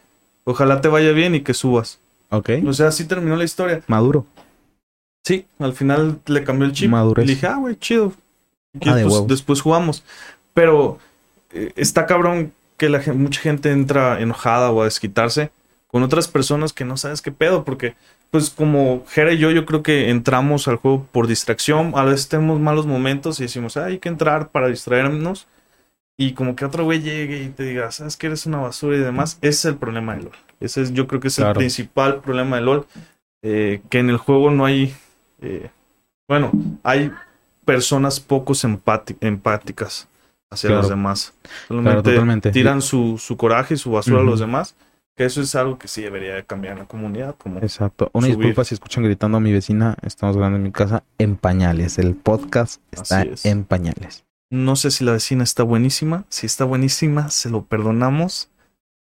ojalá 0.45 0.81
te 0.81 0.89
vaya 0.89 1.13
bien 1.13 1.35
y 1.35 1.41
que 1.41 1.55
subas. 1.55 1.99
Ok. 2.31 2.51
O 2.67 2.73
sea, 2.73 2.89
así 2.89 3.07
terminó 3.07 3.35
la 3.35 3.43
historia. 3.43 3.83
Maduro. 3.89 4.25
Sí, 5.25 5.47
al 5.59 5.73
final 5.73 6.21
le 6.27 6.45
cambió 6.45 6.65
el 6.65 6.73
chip. 6.73 6.89
Maduro. 6.89 7.23
Le 7.23 7.29
dije, 7.29 7.49
ah, 7.49 7.57
güey, 7.57 7.77
chido. 7.77 8.13
Y 8.81 8.89
ah, 8.89 8.95
después, 8.95 9.27
después, 9.27 9.61
jugamos. 9.61 10.05
Pero 10.55 10.99
eh, 11.53 11.73
está 11.75 12.07
cabrón 12.07 12.53
que 12.77 12.89
la, 12.89 13.03
mucha 13.15 13.41
gente 13.41 13.73
entra 13.73 14.21
enojada 14.21 14.71
o 14.71 14.83
a 14.83 14.85
desquitarse 14.85 15.51
con 15.91 16.03
otras 16.03 16.29
personas 16.29 16.73
que 16.73 16.85
no 16.85 16.97
sabes 16.97 17.21
qué 17.21 17.33
pedo, 17.33 17.65
porque 17.65 17.95
pues 18.31 18.51
como 18.51 19.05
Jera 19.09 19.33
y 19.33 19.39
yo, 19.39 19.51
yo 19.51 19.67
creo 19.67 19.83
que 19.83 20.11
entramos 20.11 20.69
al 20.69 20.77
juego 20.77 21.07
por 21.11 21.27
distracción, 21.27 21.93
a 21.97 22.05
veces 22.05 22.29
tenemos 22.29 22.61
malos 22.61 22.87
momentos 22.87 23.41
y 23.41 23.45
decimos, 23.45 23.77
hay 23.77 23.99
que 23.99 24.09
entrar 24.09 24.51
para 24.51 24.69
distraernos, 24.69 25.49
y 26.17 26.35
como 26.35 26.55
que 26.55 26.65
otro 26.65 26.85
güey 26.85 27.01
llegue 27.01 27.43
y 27.43 27.49
te 27.49 27.65
diga, 27.65 27.91
sabes 27.91 28.17
que 28.17 28.29
eres 28.29 28.47
una 28.47 28.59
basura 28.59 28.97
y 28.97 29.01
demás, 29.01 29.39
ese 29.41 29.49
es 29.49 29.65
el 29.65 29.77
problema 29.77 30.15
de 30.15 30.25
LOL. 30.25 30.37
Ese 30.61 30.83
es, 30.83 30.93
yo 30.93 31.07
creo 31.07 31.21
que 31.21 31.29
es 31.29 31.39
el 31.39 31.53
principal 31.55 32.21
problema 32.21 32.57
de 32.57 32.63
LOL, 32.63 32.87
eh, 33.43 33.81
que 33.89 33.99
en 33.99 34.11
el 34.11 34.19
juego 34.19 34.51
no 34.51 34.67
hay, 34.67 34.95
eh, 35.41 35.71
bueno, 36.29 36.53
hay 36.83 37.11
personas 37.65 38.21
pocos 38.21 38.65
empáticas 38.65 40.09
hacia 40.51 40.71
los 40.71 40.89
demás. 40.89 41.33
Solamente 41.67 42.51
tiran 42.51 42.83
su, 42.83 43.17
su 43.19 43.37
coraje 43.37 43.75
y 43.75 43.79
su 43.79 43.91
basura 43.91 44.21
a 44.21 44.25
los 44.25 44.41
demás 44.41 44.77
que 45.17 45.25
eso 45.25 45.43
es 45.43 45.55
algo 45.55 45.79
que 45.79 45.89
sí 45.89 46.03
debería 46.03 46.43
cambiar 46.45 46.75
en 46.75 46.79
la 46.81 46.85
comunidad. 46.87 47.37
Como 47.37 47.59
Exacto. 47.59 48.11
Una 48.13 48.27
disculpa 48.27 48.65
si 48.65 48.75
escuchan 48.75 49.05
gritando 49.05 49.39
a 49.39 49.41
mi 49.41 49.53
vecina. 49.53 49.97
Estamos 50.03 50.37
grabando 50.37 50.57
en 50.57 50.63
mi 50.63 50.73
casa 50.73 51.03
en 51.19 51.37
pañales. 51.37 51.99
El 51.99 52.15
podcast 52.15 52.81
está 52.91 53.27
en 53.45 53.65
pañales. 53.65 54.25
No 54.51 54.77
sé 54.77 54.91
si 54.91 55.05
la 55.05 55.13
vecina 55.13 55.45
está 55.45 55.63
buenísima. 55.63 56.25
Si 56.29 56.47
está 56.47 56.65
buenísima, 56.65 57.31
se 57.31 57.51
lo 57.51 57.65
perdonamos. 57.65 58.51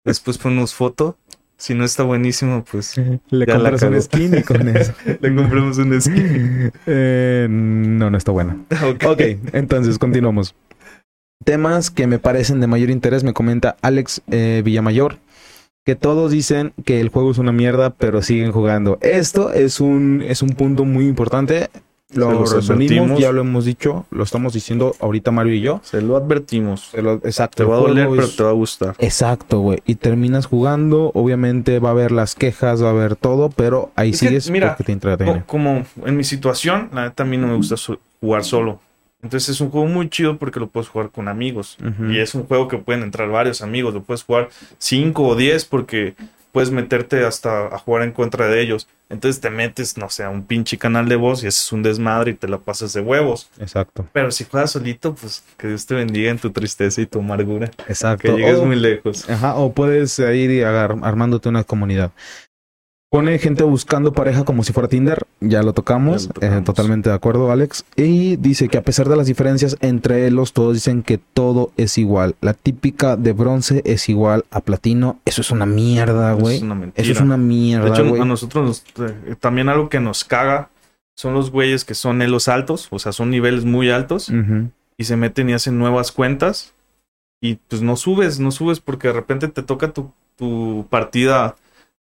Después 0.06 0.38
ponemos 0.38 0.74
foto. 0.74 1.18
Si 1.58 1.74
no 1.74 1.84
está 1.84 2.04
buenísimo, 2.04 2.64
pues. 2.64 2.95
Le 3.30 3.45
compras 3.45 3.82
un 3.84 4.02
skin 4.02 4.38
y 4.38 4.43
con 4.43 4.68
eso. 4.76 4.93
Le 5.06 5.36
compramos 5.36 5.78
un 5.78 6.02
skin. 6.02 6.72
Eh, 6.86 7.48
no, 7.50 8.10
no 8.10 8.18
está 8.18 8.32
buena. 8.32 8.58
Okay. 8.93 9.34
ok, 9.36 9.54
entonces 9.54 10.00
continuamos. 10.00 10.56
Temas 11.43 11.91
que 11.91 12.08
me 12.08 12.20
parecen 12.20 12.60
de 12.60 12.68
mayor 12.68 12.89
interés, 12.89 13.24
me 13.24 13.34
comenta 13.34 13.78
Alex 13.82 14.22
eh, 14.32 14.62
Villamayor 14.64 15.18
que 15.88 15.95
todos 15.95 16.31
dicen 16.33 16.73
que 16.83 16.99
el 16.99 17.07
juego 17.07 17.31
es 17.31 17.38
una 17.38 17.53
mierda, 17.53 17.91
pero 17.91 18.21
siguen 18.21 18.51
jugando. 18.51 18.97
Esto 18.99 19.53
es 19.53 19.79
un, 19.79 20.21
es 20.21 20.41
un 20.41 20.49
punto 20.49 20.83
muy 20.83 21.07
importante. 21.07 21.69
Lo 22.13 22.43
resumimos, 22.43 23.17
ya 23.17 23.31
lo 23.31 23.39
hemos 23.39 23.63
dicho, 23.63 24.05
lo 24.11 24.23
estamos 24.25 24.51
diciendo 24.51 24.93
ahorita 24.99 25.31
Mario 25.31 25.53
y 25.53 25.61
yo. 25.61 25.79
Se 25.85 26.01
lo 26.01 26.17
advertimos. 26.17 26.91
Exacto. 26.93 27.63
Te 27.63 27.63
va 27.63 27.77
a 27.77 27.79
doler, 27.79 28.09
pero 28.09 28.27
te 28.27 28.43
va 28.43 28.49
a 28.49 28.53
gustar. 28.53 28.95
Exacto, 28.99 29.61
güey. 29.61 29.79
Y 29.85 29.95
terminas 29.95 30.45
jugando, 30.45 31.11
obviamente 31.13 31.79
va 31.79 31.88
a 31.88 31.91
haber 31.93 32.11
las 32.11 32.35
quejas, 32.35 32.83
va 32.83 32.88
a 32.88 32.91
haber 32.91 33.15
todo, 33.15 33.49
pero 33.49 33.91
ahí 33.95 34.09
Es 34.09 34.19
que, 34.19 34.27
sigues 34.27 34.49
mira, 34.49 34.67
porque 34.71 34.83
te 34.83 34.91
entretiene. 34.91 35.43
Como 35.45 35.85
en 36.05 36.17
mi 36.17 36.25
situación, 36.25 36.89
la 36.93 37.05
neta 37.05 37.23
a 37.23 37.25
mí 37.25 37.38
no 37.38 37.47
me 37.47 37.55
gusta 37.55 37.77
so- 37.77 37.99
jugar 38.19 38.43
solo. 38.43 38.81
Entonces 39.24 39.49
es 39.49 39.61
un 39.61 39.70
juego 39.72 39.88
muy 39.88 40.09
chido 40.09 40.38
porque 40.38 40.59
lo 40.59 40.68
puedes 40.68 40.89
jugar 40.89 41.09
con 41.09 41.28
amigos. 41.28 41.78
Y 42.09 42.20
es 42.20 42.36
un 42.36 42.43
juego 42.45 42.68
que 42.68 42.78
pueden 42.78 43.03
entrar 43.03 43.30
varios 43.30 43.61
amigos. 43.61 43.93
Lo 43.93 44.03
puedes 44.03 44.24
jugar 44.24 44.49
5 44.78 45.24
o 45.28 45.36
10 45.36 45.65
porque 45.65 46.13
puedes 46.51 46.70
meterte 46.72 47.26
hasta 47.26 47.68
a 47.68 47.78
jugar 47.80 48.03
en 48.03 48.11
contra 48.11 48.47
de 48.47 48.61
ellos. 48.61 48.88
Entonces 49.09 49.41
te 49.41 49.49
metes, 49.49 49.97
no 49.97 50.09
sé, 50.09 50.24
a 50.24 50.30
un 50.30 50.43
pinche 50.45 50.78
canal 50.78 51.07
de 51.09 51.15
voz 51.15 51.43
y 51.43 51.47
haces 51.47 51.72
un 51.72 51.82
desmadre 51.84 52.32
y 52.32 52.34
te 52.36 52.47
la 52.47 52.57
pasas 52.59 52.93
de 52.93 53.01
huevos. 53.01 53.49
Exacto, 53.59 54.07
Pero 54.13 54.32
si 54.32 54.43
juegas 54.43 54.72
solito, 54.72 55.15
pues 55.15 55.43
que 55.57 55.68
Dios 55.68 55.86
te 55.86 55.95
bendiga 55.95 56.30
en 56.30 56.38
tu 56.39 56.51
tristeza 56.51 57.01
y 57.01 57.05
tu 57.05 57.20
amargura. 57.20 57.72
exacto. 57.88 58.24
Que 58.36 58.39
llegues 58.41 58.59
O- 58.59 58.65
muy 58.65 58.76
lejos. 58.76 59.30
Ajá, 59.30 59.55
o 59.55 59.72
puedes 59.74 60.18
ir 60.20 60.51
y 60.51 60.61
armándote 60.61 61.49
una 61.49 61.63
comunidad. 61.63 62.11
Pone 63.10 63.39
gente 63.39 63.64
buscando 63.64 64.12
pareja 64.12 64.43
como 64.43 64.64
si 64.66 64.74
fuera 64.74 64.89
Tinder, 64.89 65.26
ya 65.39 65.64
lo 65.64 65.72
tocamos, 65.72 66.24
Ya 66.24 66.28
lo 66.28 66.34
tocamos. 66.34 66.58
eh, 66.58 66.62
totalmente 66.66 67.10
de 67.10 67.16
acuerdo 67.16 67.49
Alex. 67.51 67.86
Y 67.95 68.36
dice 68.36 68.68
que 68.68 68.78
a 68.78 68.82
pesar 68.82 69.08
de 69.08 69.16
las 69.16 69.28
diferencias 69.28 69.78
entre 69.80 70.30
los, 70.30 70.51
todos 70.51 70.74
dicen 70.74 71.03
que 71.03 71.18
todo 71.18 71.72
es 71.78 71.97
igual. 71.97 72.36
La 72.41 72.53
típica 72.53 73.16
de 73.16 73.32
bronce 73.32 73.82
es 73.86 74.10
igual 74.10 74.43
a 74.51 74.60
platino. 74.60 75.20
Eso 75.24 75.39
es 75.39 75.51
una 75.51 75.66
mierda, 75.66 76.34
Eso 76.34 76.41
güey. 76.41 76.58
es 76.58 76.62
una 76.64 76.76
mentira. 76.76 77.01
Eso 77.01 77.14
es 77.14 77.22
una 77.22 77.38
De 77.38 77.43
mierda, 77.43 77.88
hecho, 77.88 78.10
güey. 78.10 78.22
a 78.22 78.26
nosotros 78.26 78.66
nos- 78.97 79.10
eh, 79.10 79.36
también 79.39 79.70
algo 79.70 79.88
que 79.88 80.01
nos 80.01 80.26
caga 80.26 80.70
son 81.16 81.34
los 81.34 81.49
güeyes 81.49 81.86
que 81.86 81.93
son 81.95 82.22
elos 82.22 82.49
altos, 82.49 82.89
o 82.91 82.99
sea, 82.99 83.14
son 83.14 83.30
niveles 83.32 83.64
muy 83.64 83.89
altos 83.89 84.30
y 84.97 85.03
se 85.05 85.16
meten 85.16 85.49
y 85.49 85.53
hacen 85.53 85.78
nuevas 85.80 86.12
cuentas 86.12 86.74
y 87.41 87.55
pues 87.55 87.82
no 87.82 87.95
subes, 87.95 88.39
no 88.41 88.51
subes 88.51 88.82
porque 88.82 89.08
de 89.08 89.14
repente 89.14 89.47
te 89.47 89.64
toca 89.64 89.93
tu, 89.93 90.12
tu 90.36 90.86
partida 90.89 91.55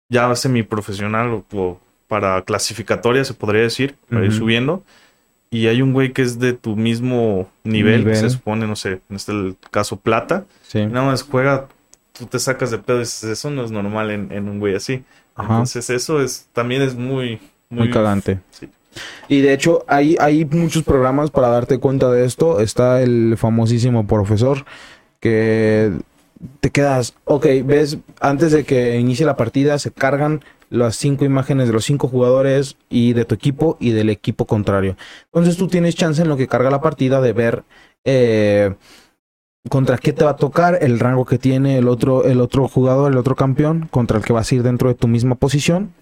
ya 0.09 0.35
semiprofesional 0.35 1.31
o, 1.31 1.45
o 1.53 1.81
para 2.09 2.43
clasificatoria, 2.43 3.25
se 3.25 3.35
podría 3.35 3.63
decir, 3.63 3.97
para 4.09 4.25
ir 4.25 4.33
subiendo. 4.33 4.83
Y 5.51 5.69
hay 5.69 5.81
un 5.83 5.93
güey 5.93 6.13
que 6.13 6.23
es 6.23 6.39
de 6.39 6.53
tu 6.53 6.77
mismo 6.77 7.49
nivel, 7.65 8.05
que 8.05 8.15
se 8.17 8.31
supone, 8.31 8.67
no 8.67 8.77
sé, 8.77 9.01
en 9.09 9.17
este 9.17 9.33
el 9.33 9.57
caso 9.71 9.97
plata, 9.97 10.45
Sí. 10.63 10.81
y 10.81 10.87
nada 10.87 11.07
más 11.07 11.23
juega, 11.23 11.69
tú 12.13 12.27
te 12.27 12.39
sacas 12.39 12.71
de 12.71 12.79
pedo 12.79 12.97
y 12.97 13.01
dices, 13.01 13.25
eso 13.25 13.51
no 13.51 13.65
es 13.65 13.71
normal 13.71 14.11
en, 14.11 14.33
en 14.33 14.49
un 14.49 14.59
güey 14.59 14.75
así. 14.75 15.05
Ajá. 15.35 15.55
Entonces 15.55 15.91
eso 15.91 16.21
es 16.23 16.49
también 16.53 16.83
es 16.83 16.95
muy 16.95 17.41
Muy 17.69 17.91
cagante. 17.91 18.41
Sí. 18.51 18.69
Y 19.29 19.41
de 19.43 19.53
hecho, 19.53 19.85
hay, 19.89 20.17
hay 20.21 20.45
muchos 20.47 20.83
programas 20.83 21.31
para 21.31 21.49
darte 21.49 21.79
cuenta 21.79 22.11
de 22.11 22.25
esto. 22.25 22.61
Está 22.61 23.03
el 23.03 23.35
famosísimo 23.37 24.07
profesor 24.07 24.65
que 25.21 25.93
te 26.61 26.71
quedas, 26.71 27.15
ok, 27.25 27.47
ves, 27.65 27.99
antes 28.21 28.53
de 28.53 28.65
que 28.65 28.99
inicie 28.99 29.27
la 29.27 29.37
partida 29.37 29.79
se 29.79 29.91
cargan 29.91 30.43
las 30.69 30.97
cinco 30.97 31.25
imágenes 31.25 31.69
de 31.69 31.73
los 31.73 31.85
cinco 31.85 32.09
jugadores 32.09 32.77
y 32.89 33.13
de 33.13 33.25
tu 33.25 33.35
equipo 33.35 33.77
y 33.81 33.91
del 33.91 34.11
equipo 34.11 34.47
contrario. 34.47 34.97
Entonces 35.27 35.57
tú 35.57 35.69
tienes 35.69 35.95
chance 35.95 36.21
en 36.23 36.29
lo 36.29 36.37
que 36.37 36.49
carga 36.49 36.71
la 36.71 36.81
partida 36.81 37.21
de 37.21 37.33
ver 37.33 37.65
eh, 38.05 38.75
contra 39.69 39.99
qué 39.99 40.13
te 40.13 40.25
va 40.25 40.33
a 40.33 40.37
tocar, 40.37 40.79
el 40.81 40.99
rango 40.99 41.25
que 41.25 41.39
tiene 41.39 41.79
el 41.79 41.89
otro, 41.89 42.25
el 42.25 42.41
otro 42.41 42.69
jugador, 42.69 43.13
el 43.13 43.19
otro 43.19 43.37
campeón, 43.37 43.89
contra 43.91 44.19
el 44.19 44.25
que 44.25 44.33
vas 44.33 44.51
a 44.51 44.55
ir 44.55 44.63
dentro 44.63 44.89
de 44.89 44.95
tu 44.95 45.09
misma 45.09 45.35
posición. 45.35 45.93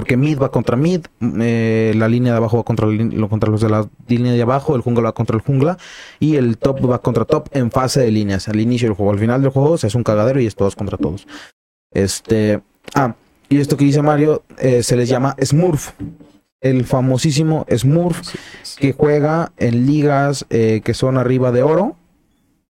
Porque 0.00 0.16
mid 0.16 0.38
va 0.40 0.50
contra 0.50 0.76
mid, 0.76 1.02
eh, 1.42 1.92
la 1.94 2.08
línea 2.08 2.32
de 2.32 2.38
abajo 2.38 2.56
va 2.56 2.62
contra, 2.62 2.86
la 2.86 3.28
contra 3.28 3.50
los 3.50 3.60
de 3.60 3.68
la 3.68 3.86
línea 4.08 4.32
de 4.32 4.40
abajo, 4.40 4.74
el 4.74 4.80
jungla 4.80 5.02
va 5.02 5.12
contra 5.12 5.36
el 5.36 5.42
jungla 5.42 5.76
y 6.18 6.36
el 6.36 6.56
top 6.56 6.90
va 6.90 7.02
contra 7.02 7.26
top 7.26 7.48
en 7.52 7.70
fase 7.70 8.00
de 8.00 8.10
líneas. 8.10 8.48
Al 8.48 8.58
inicio 8.60 8.88
del 8.88 8.96
juego, 8.96 9.12
al 9.12 9.18
final 9.18 9.42
del 9.42 9.50
juego 9.50 9.76
se 9.76 9.88
hace 9.88 9.98
un 9.98 10.02
cagadero 10.02 10.40
y 10.40 10.46
es 10.46 10.56
todos 10.56 10.74
contra 10.74 10.96
todos. 10.96 11.26
Este, 11.92 12.62
ah, 12.94 13.14
y 13.50 13.58
esto 13.58 13.76
que 13.76 13.84
dice 13.84 14.00
Mario 14.00 14.42
eh, 14.56 14.82
se 14.82 14.96
les 14.96 15.06
llama 15.06 15.36
Smurf. 15.44 15.90
El 16.62 16.86
famosísimo 16.86 17.66
Smurf 17.70 18.22
que 18.78 18.94
juega 18.94 19.52
en 19.58 19.86
ligas 19.86 20.46
eh, 20.48 20.80
que 20.82 20.94
son 20.94 21.18
arriba 21.18 21.52
de 21.52 21.62
oro. 21.62 21.96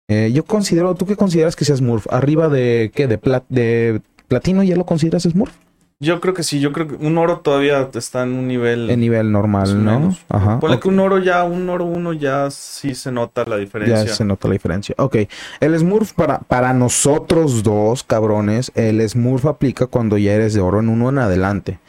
Yo 0.08 0.46
considero, 0.46 0.94
¿tú 0.94 1.08
qué 1.08 1.16
consideras 1.16 1.56
que 1.56 1.66
sea 1.66 1.76
Smurf? 1.76 2.06
¿Arriba 2.12 2.50
de 2.50 2.92
qué? 2.94 3.08
¿De, 3.08 3.20
plat- 3.20 3.48
de 3.50 4.02
platino 4.28 4.62
ya 4.62 4.76
lo 4.76 4.86
consideras 4.86 5.24
Smurf? 5.24 5.56
Yo 6.02 6.20
creo 6.20 6.34
que 6.34 6.44
sí, 6.44 6.60
yo 6.60 6.74
creo 6.74 6.88
que 6.90 6.96
un 6.96 7.18
oro 7.18 7.40
todavía 7.40 7.90
está 7.94 8.24
en 8.24 8.34
un 8.34 8.50
nivel... 8.50 8.90
En 8.90 9.00
nivel 9.00 9.32
normal, 9.32 9.82
¿no? 9.84 10.00
menos. 10.00 10.26
Ajá. 10.28 10.60
Ponle 10.60 10.76
ok. 10.76 10.82
que 10.82 10.90
un 10.90 11.00
oro 11.00 11.20
ya, 11.20 11.46
un 11.46 11.70
oro 11.70 11.86
uno 11.86 12.12
ya 12.12 12.52
sí 12.52 12.94
se 12.96 13.14
nota 13.14 13.46
la 13.46 13.56
diferencia. 13.56 14.04
Ya 14.04 14.14
se 14.14 14.26
nota 14.26 14.50
la 14.50 14.54
diferencia. 14.54 14.94
Ok. 14.98 15.16
El 15.62 15.80
Smurf 15.80 16.12
para, 16.12 16.40
para 16.40 16.74
nosotros 16.74 17.64
dos, 17.64 18.04
cabrones, 18.04 18.74
el 18.76 19.08
Smurf 19.08 19.46
aplica 19.46 19.88
cuando 19.88 20.18
ya 20.18 20.34
eres 20.34 20.54
de 20.54 20.60
oro 20.60 20.82
en 20.82 20.90
uno 20.90 21.08
en 21.08 21.18
adelante. 21.18 21.80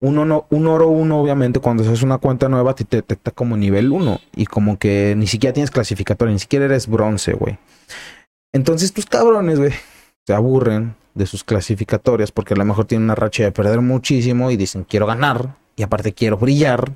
Un, 0.00 0.28
no, 0.28 0.46
un 0.50 0.66
oro 0.66 0.88
uno, 0.88 1.20
obviamente, 1.20 1.60
cuando 1.60 1.84
haces 1.84 2.02
una 2.02 2.18
cuenta 2.18 2.48
nueva, 2.48 2.74
te 2.74 2.84
te 2.84 2.96
detecta 2.96 3.30
como 3.30 3.56
nivel 3.56 3.92
uno. 3.92 4.20
Y 4.34 4.46
como 4.46 4.76
que 4.76 5.14
ni 5.16 5.28
siquiera 5.28 5.54
tienes 5.54 5.70
clasificatoria, 5.70 6.32
ni 6.32 6.40
siquiera 6.40 6.64
eres 6.64 6.88
bronce, 6.88 7.32
güey. 7.32 7.58
Entonces, 8.52 8.92
tus 8.92 9.06
cabrones, 9.06 9.58
güey, 9.58 9.72
se 10.26 10.34
aburren 10.34 10.94
de 11.14 11.26
sus 11.26 11.44
clasificatorias 11.44 12.32
porque 12.32 12.54
a 12.54 12.56
lo 12.56 12.64
mejor 12.64 12.84
tienen 12.84 13.04
una 13.04 13.14
racha 13.14 13.44
de 13.44 13.52
perder 13.52 13.80
muchísimo 13.80 14.50
y 14.50 14.56
dicen, 14.56 14.84
quiero 14.88 15.06
ganar. 15.06 15.54
Y 15.76 15.82
aparte 15.82 16.12
quiero 16.12 16.36
brillar. 16.36 16.92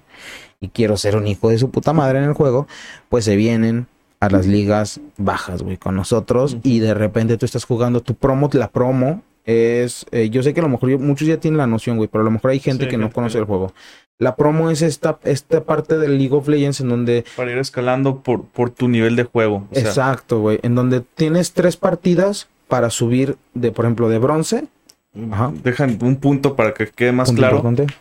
Y 0.61 0.69
quiero 0.69 0.97
ser 0.99 1.17
un 1.17 1.27
hijo 1.27 1.49
de 1.49 1.59
su 1.59 1.71
puta 1.71 1.93
madre 1.93 2.19
en 2.19 2.25
el 2.25 2.35
juego. 2.35 2.67
Pues 3.09 3.25
se 3.25 3.37
vienen 3.37 3.87
a 4.21 4.29
las 4.29 4.47
ligas 4.47 5.01
bajas, 5.17 5.63
güey, 5.63 5.79
con 5.79 5.97
nosotros. 5.97 6.59
Y 6.63 6.81
de 6.81 6.93
repente 6.93 7.39
tú 7.39 7.47
estás 7.47 7.65
jugando 7.65 8.03
tu 8.03 8.15
promo, 8.15 8.51
la 8.53 8.69
promo 8.69 9.23
es, 9.47 10.05
eh, 10.11 10.29
yo 10.29 10.43
sé 10.43 10.53
que 10.53 10.61
a 10.61 10.63
lo 10.65 10.69
mejor 10.69 10.91
yo- 10.91 10.99
muchos 10.99 11.27
ya 11.27 11.39
tienen 11.39 11.57
la 11.57 11.67
noción, 11.67 11.97
güey, 11.97 12.09
pero 12.09 12.21
a 12.21 12.25
lo 12.27 12.31
mejor 12.31 12.51
hay 12.51 12.59
gente 12.61 12.85
Sí, 12.85 12.91
que 12.91 12.99
no 12.99 13.11
conoce 13.11 13.35
que 13.35 13.39
el 13.39 13.45
juego. 13.47 13.73
La 14.19 14.37
promo 14.37 14.71
es 14.71 14.83
esta, 14.83 15.19
esta 15.25 15.65
parte 15.65 15.97
del 15.97 16.19
League 16.19 16.35
of 16.37 16.47
Legends 16.47 16.81
en 16.81 16.91
donde, 16.91 17.25
Para 17.37 17.51
ir 17.53 17.57
escalando 17.57 18.19
por, 18.23 18.45
por 18.45 18.69
tu 18.69 18.87
nivel 18.89 19.17
de 19.17 19.25
juego. 19.25 19.67
O 19.71 19.75
sea, 19.75 19.83
exacto, 19.85 20.41
güey, 20.41 20.59
en 20.63 20.75
donde 20.75 21.01
tienes 21.01 21.53
tres 21.55 21.79
partidas 21.79 22.50
para 22.71 22.89
subir 22.89 23.37
de, 23.53 23.71
por 23.73 23.85
ejemplo, 23.85 24.09
de 24.09 24.19
bronce. 24.19 24.65
Ajá. 25.33 25.53
dejan 25.65 25.99
un 26.03 26.17
punto 26.17 26.55
para 26.57 26.73
que 26.73 26.87
quede 26.87 27.11
más 27.13 27.29
punto 27.29 27.41
claro. 27.41 27.57
importante. 27.57 27.93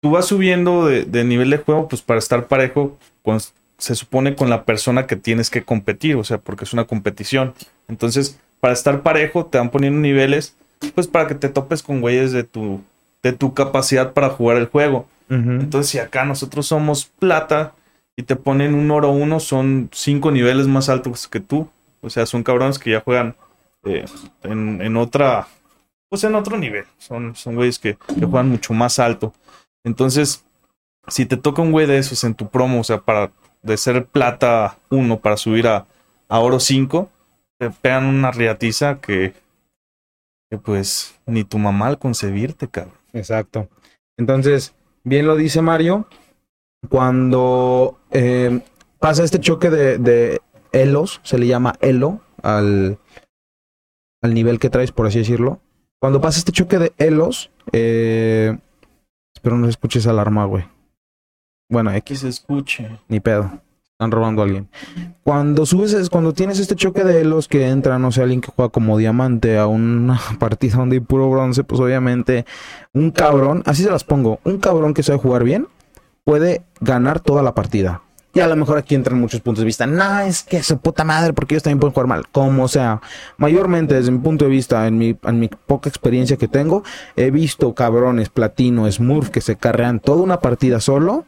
Tú 0.00 0.10
vas 0.12 0.26
subiendo 0.26 0.86
de, 0.86 1.04
de 1.04 1.24
nivel 1.24 1.50
de 1.50 1.56
juego, 1.58 1.88
pues 1.88 2.02
para 2.02 2.18
estar 2.18 2.46
parejo, 2.46 2.96
con- 3.22 3.40
se 3.78 3.94
supone 3.94 4.36
con 4.36 4.50
la 4.50 4.64
persona 4.64 5.06
que 5.06 5.16
tienes 5.16 5.48
que 5.50 5.62
competir, 5.62 6.16
o 6.16 6.22
sea, 6.24 6.36
porque 6.38 6.64
es 6.64 6.72
una 6.74 6.84
competición. 6.84 7.54
Entonces, 7.88 8.38
para 8.60 8.74
estar 8.74 9.00
parejo, 9.02 9.46
te 9.46 9.56
van 9.58 9.70
poniendo 9.70 9.98
niveles, 10.00 10.54
pues 10.94 11.06
para 11.06 11.26
que 11.26 11.34
te 11.34 11.48
topes 11.48 11.82
con 11.82 12.02
güeyes 12.02 12.32
de 12.32 12.44
tu, 12.44 12.82
de 13.22 13.32
tu 13.32 13.54
capacidad 13.54 14.12
para 14.12 14.28
jugar 14.28 14.58
el 14.58 14.66
juego. 14.66 15.06
Entonces, 15.30 15.90
si 15.92 15.98
acá 15.98 16.24
nosotros 16.24 16.66
somos 16.66 17.04
plata 17.18 17.72
y 18.16 18.24
te 18.24 18.34
ponen 18.36 18.74
un 18.74 18.90
oro 18.90 19.10
uno, 19.12 19.38
son 19.40 19.88
cinco 19.92 20.30
niveles 20.32 20.66
más 20.66 20.88
altos 20.90 21.28
que 21.28 21.38
tú. 21.40 21.68
O 22.02 22.10
sea, 22.10 22.26
son 22.26 22.42
cabrones 22.42 22.78
que 22.80 22.90
ya 22.90 23.00
juegan 23.00 23.36
eh, 23.84 24.04
en, 24.42 24.80
en 24.82 24.96
otra, 24.96 25.48
pues 26.08 26.24
en 26.24 26.34
otro 26.34 26.58
nivel. 26.58 26.84
Son, 26.98 27.34
son 27.34 27.54
güeyes 27.54 27.78
que, 27.78 27.96
que 27.96 28.26
juegan 28.26 28.48
mucho 28.48 28.72
más 28.74 28.98
alto. 28.98 29.32
Entonces, 29.84 30.44
si 31.08 31.26
te 31.26 31.36
toca 31.36 31.62
un 31.62 31.72
güey 31.72 31.86
de 31.86 31.98
esos 31.98 32.24
en 32.24 32.34
tu 32.34 32.48
promo, 32.48 32.80
o 32.80 32.84
sea, 32.84 33.00
para 33.00 33.32
de 33.62 33.76
ser 33.76 34.06
plata 34.06 34.78
1 34.90 35.20
para 35.20 35.36
subir 35.36 35.68
a, 35.68 35.86
a 36.28 36.38
oro 36.38 36.60
5, 36.60 37.10
te 37.58 37.70
pegan 37.70 38.06
una 38.06 38.30
riatiza 38.30 39.00
que, 39.00 39.34
que 40.50 40.58
pues 40.58 41.14
ni 41.26 41.44
tu 41.44 41.58
mamá 41.58 41.88
al 41.88 41.98
concebirte, 41.98 42.68
cabrón. 42.68 42.94
Exacto. 43.12 43.68
Entonces, 44.16 44.74
bien 45.04 45.26
lo 45.26 45.36
dice 45.36 45.62
Mario, 45.62 46.06
cuando 46.88 47.98
eh, 48.10 48.60
pasa 48.98 49.24
este 49.24 49.40
choque 49.40 49.70
de, 49.70 49.98
de 49.98 50.40
elos, 50.72 51.20
se 51.22 51.38
le 51.38 51.46
llama 51.46 51.74
elo 51.80 52.20
al, 52.42 52.98
al 54.22 54.34
nivel 54.34 54.58
que 54.58 54.70
traes, 54.70 54.92
por 54.92 55.06
así 55.06 55.18
decirlo. 55.18 55.60
Cuando 56.00 56.20
pasa 56.20 56.38
este 56.38 56.52
choque 56.52 56.78
de 56.78 56.92
elos, 56.98 57.50
eh, 57.72 58.58
espero 59.34 59.58
no 59.58 59.68
escuches 59.68 60.06
alarma, 60.06 60.44
güey. 60.44 60.64
Bueno, 61.70 61.90
Que 61.90 61.98
X, 61.98 62.20
se 62.20 62.28
escuche. 62.28 62.98
ni 63.08 63.20
pedo. 63.20 63.60
Están 63.92 64.12
robando 64.12 64.40
a 64.40 64.46
alguien. 64.46 64.68
Cuando 65.22 65.66
subes, 65.66 65.92
es 65.92 66.08
cuando 66.08 66.32
tienes 66.32 66.58
este 66.58 66.74
choque 66.74 67.04
de 67.04 67.20
elos 67.20 67.48
que 67.48 67.68
entra, 67.68 67.98
no 67.98 68.10
sé, 68.10 68.22
alguien 68.22 68.40
que 68.40 68.50
juega 68.50 68.70
como 68.70 68.96
diamante 68.96 69.58
a 69.58 69.66
una 69.66 70.18
partida 70.38 70.78
donde 70.78 70.96
hay 70.96 71.00
puro 71.00 71.28
bronce, 71.28 71.64
pues 71.64 71.80
obviamente 71.82 72.46
un 72.94 73.10
cabrón, 73.10 73.62
así 73.66 73.82
se 73.82 73.90
las 73.90 74.04
pongo, 74.04 74.40
un 74.44 74.58
cabrón 74.58 74.94
que 74.94 75.02
sabe 75.02 75.18
jugar 75.18 75.44
bien 75.44 75.68
puede 76.24 76.62
ganar 76.80 77.20
toda 77.20 77.42
la 77.42 77.54
partida. 77.54 78.02
Y 78.32 78.40
a 78.40 78.46
lo 78.46 78.54
mejor 78.54 78.78
aquí 78.78 78.94
entran 78.94 79.18
muchos 79.18 79.40
puntos 79.40 79.60
de 79.60 79.66
vista. 79.66 79.86
No, 79.86 80.20
es 80.20 80.44
que 80.44 80.62
su 80.62 80.78
puta 80.78 81.02
madre, 81.02 81.32
porque 81.32 81.54
ellos 81.54 81.64
también 81.64 81.80
pueden 81.80 81.94
jugar 81.94 82.06
mal. 82.06 82.28
Como 82.28 82.68
sea, 82.68 83.00
mayormente 83.38 83.94
desde 83.94 84.12
mi 84.12 84.18
punto 84.18 84.44
de 84.44 84.50
vista, 84.50 84.86
en 84.86 84.98
mi, 84.98 85.16
en 85.22 85.40
mi 85.40 85.48
poca 85.48 85.88
experiencia 85.88 86.36
que 86.36 86.46
tengo, 86.46 86.84
he 87.16 87.30
visto 87.30 87.74
cabrones 87.74 88.28
platino, 88.28 88.90
smurf 88.90 89.30
que 89.30 89.40
se 89.40 89.56
carrean 89.56 89.98
toda 89.98 90.22
una 90.22 90.38
partida 90.38 90.80
solo 90.80 91.24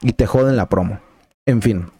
y 0.00 0.14
te 0.14 0.26
joden 0.26 0.56
la 0.56 0.70
promo. 0.70 1.00
En 1.44 1.60
fin, 1.60 1.90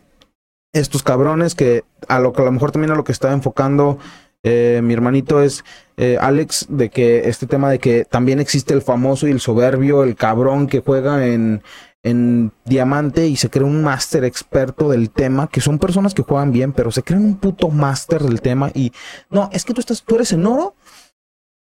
estos 0.72 1.02
cabrones 1.02 1.54
que 1.54 1.84
a 2.08 2.18
lo 2.18 2.32
que 2.32 2.42
a 2.42 2.44
lo 2.44 2.52
mejor 2.52 2.72
también 2.72 2.92
a 2.92 2.96
lo 2.96 3.04
que 3.04 3.12
estaba 3.12 3.34
enfocando 3.34 3.98
eh, 4.44 4.80
mi 4.84 4.94
hermanito 4.94 5.42
es 5.42 5.64
eh, 5.96 6.16
Alex, 6.20 6.66
de 6.68 6.90
que 6.90 7.28
este 7.28 7.46
tema 7.46 7.70
de 7.70 7.80
que 7.80 8.04
también 8.04 8.38
existe 8.38 8.72
el 8.72 8.82
famoso 8.82 9.26
y 9.26 9.32
el 9.32 9.40
soberbio, 9.40 10.04
el 10.04 10.14
cabrón 10.14 10.68
que 10.68 10.80
juega 10.80 11.26
en, 11.26 11.62
en 12.10 12.52
diamante 12.64 13.26
y 13.26 13.36
se 13.36 13.50
cree 13.50 13.64
un 13.64 13.82
máster 13.82 14.24
experto 14.24 14.88
del 14.88 15.10
tema, 15.10 15.48
que 15.48 15.60
son 15.60 15.78
personas 15.78 16.14
que 16.14 16.22
juegan 16.22 16.52
bien, 16.52 16.72
pero 16.72 16.90
se 16.90 17.02
creen 17.02 17.24
un 17.24 17.36
puto 17.36 17.68
máster 17.68 18.22
del 18.22 18.40
tema 18.40 18.70
y 18.74 18.92
no, 19.30 19.48
es 19.52 19.64
que 19.64 19.74
tú 19.74 19.80
estás, 19.80 20.02
tú 20.02 20.16
eres 20.16 20.32
en 20.32 20.46
oro. 20.46 20.74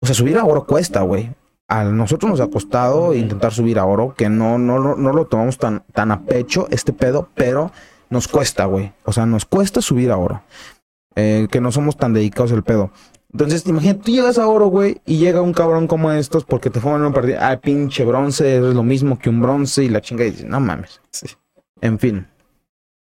O 0.03 0.07
sea, 0.07 0.15
subir 0.15 0.39
a 0.39 0.45
oro 0.45 0.67
cuesta, 0.67 1.03
güey. 1.03 1.35
A 1.69 1.85
nosotros 1.85 2.31
nos 2.31 2.41
ha 2.41 2.49
costado 2.49 3.15
intentar 3.15 3.53
subir 3.53 3.79
a 3.79 3.85
oro, 3.85 4.15
que 4.17 4.29
no, 4.29 4.59
no, 4.59 4.97
no 4.97 5.13
lo 5.13 5.27
tomamos 5.27 5.59
tan, 5.59 5.85
tan 5.93 6.11
a 6.11 6.23
pecho 6.23 6.67
este 6.71 6.93
pedo, 6.93 7.29
pero 7.35 7.71
nos 8.09 8.27
cuesta, 8.27 8.65
güey. 8.65 8.93
O 9.05 9.13
sea, 9.13 9.27
nos 9.27 9.45
cuesta 9.45 9.81
subir 9.81 10.11
a 10.11 10.17
oro. 10.17 10.43
Eh, 11.17 11.49
que 11.51 11.61
no 11.61 11.73
somos 11.73 11.97
tan 11.97 12.13
dedicados 12.13 12.53
al 12.53 12.63
pedo. 12.63 12.91
Entonces, 13.33 13.67
imagínate, 13.67 14.01
tú 14.05 14.11
llegas 14.11 14.39
a 14.39 14.49
oro, 14.49 14.67
güey, 14.67 15.01
y 15.07 15.19
llega 15.19 15.41
un 15.41 15.53
cabrón 15.53 15.87
como 15.87 16.11
estos 16.11 16.45
porque 16.45 16.71
te 16.71 16.81
fuman 16.81 17.03
una 17.03 17.13
partida. 17.13 17.49
Ah, 17.49 17.61
pinche 17.61 18.05
bronce, 18.05 18.57
es 18.57 18.75
lo 18.75 18.83
mismo 18.83 19.19
que 19.19 19.31
un 19.31 19.41
bronce 19.41 19.85
y 19.85 19.89
la 19.89 20.01
chinga 20.01 20.25
y 20.25 20.33
dices, 20.33 20.47
no 20.47 20.59
mames. 20.61 21.01
En 21.81 21.99
fin. 21.99 22.27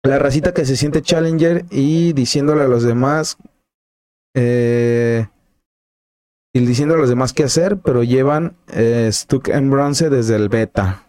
La 0.02 0.18
racita 0.18 0.52
que 0.52 0.64
se 0.64 0.76
siente 0.76 1.02
challenger 1.02 1.64
y 1.70 2.12
diciéndole 2.12 2.62
a 2.62 2.68
los 2.68 2.82
demás. 2.82 3.38
Eh, 4.34 5.26
y 6.52 6.60
diciéndole 6.60 6.98
a 6.98 7.02
los 7.02 7.10
demás 7.10 7.32
qué 7.32 7.44
hacer, 7.44 7.78
pero 7.78 8.02
llevan 8.02 8.56
eh, 8.68 9.08
Stuck 9.12 9.48
en 9.48 9.70
bronce 9.70 10.10
desde 10.10 10.36
el 10.36 10.48
beta. 10.48 11.05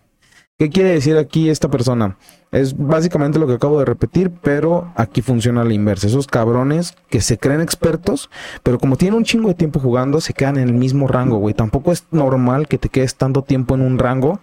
¿Qué 0.59 0.71
quiere 0.71 0.89
decir 0.89 1.17
aquí 1.17 1.49
esta 1.49 1.69
persona? 1.69 2.17
Es 2.51 2.75
básicamente 2.75 3.37
lo 3.37 3.45
que 3.45 3.53
acabo 3.53 3.77
de 3.77 3.85
repetir, 3.85 4.31
pero 4.31 4.91
aquí 4.95 5.21
funciona 5.21 5.63
la 5.63 5.73
inversa. 5.73 6.07
Esos 6.07 6.25
cabrones 6.25 6.95
que 7.09 7.21
se 7.21 7.37
creen 7.37 7.61
expertos, 7.61 8.31
pero 8.63 8.79
como 8.79 8.95
tienen 8.95 9.17
un 9.17 9.23
chingo 9.23 9.49
de 9.49 9.53
tiempo 9.53 9.79
jugando, 9.79 10.19
se 10.19 10.33
quedan 10.33 10.57
en 10.57 10.69
el 10.69 10.73
mismo 10.73 11.07
rango, 11.07 11.37
güey. 11.37 11.53
Tampoco 11.53 11.91
es 11.91 12.05
normal 12.09 12.67
que 12.67 12.79
te 12.79 12.89
quedes 12.89 13.15
tanto 13.15 13.43
tiempo 13.43 13.75
en 13.75 13.81
un 13.81 13.99
rango. 13.99 14.39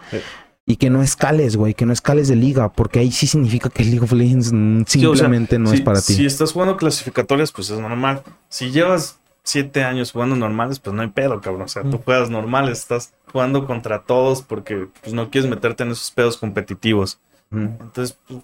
Y 0.66 0.76
que 0.76 0.88
no 0.88 1.02
escales, 1.02 1.56
güey, 1.56 1.74
que 1.74 1.84
no 1.84 1.92
escales 1.92 2.26
de 2.28 2.36
liga, 2.36 2.72
porque 2.72 3.00
ahí 3.00 3.12
sí 3.12 3.26
significa 3.26 3.68
que 3.68 3.82
el 3.82 3.90
League 3.90 4.04
of 4.04 4.12
Legends 4.12 4.46
simplemente 4.86 5.58
no 5.58 5.70
es 5.70 5.82
para 5.82 6.00
ti. 6.00 6.14
Si 6.14 6.24
estás 6.24 6.52
jugando 6.52 6.78
clasificatorias, 6.78 7.52
pues 7.52 7.68
es 7.68 7.78
normal. 7.78 8.22
Si 8.48 8.70
llevas 8.70 9.18
siete 9.44 9.84
años 9.84 10.10
jugando 10.10 10.34
normales, 10.34 10.80
pues 10.80 10.96
no 10.96 11.02
hay 11.02 11.08
pedo, 11.08 11.40
cabrón. 11.40 11.62
O 11.62 11.68
sea, 11.68 11.82
tú 11.82 11.98
juegas 11.98 12.30
normales, 12.30 12.80
estás 12.80 13.14
jugando 13.30 13.66
contra 13.66 14.02
todos 14.02 14.42
porque 14.42 14.88
pues, 15.02 15.12
no 15.12 15.30
quieres 15.30 15.48
meterte 15.48 15.84
en 15.84 15.92
esos 15.92 16.10
pedos 16.10 16.36
competitivos. 16.36 17.20
Entonces, 17.52 18.18
pues, 18.26 18.42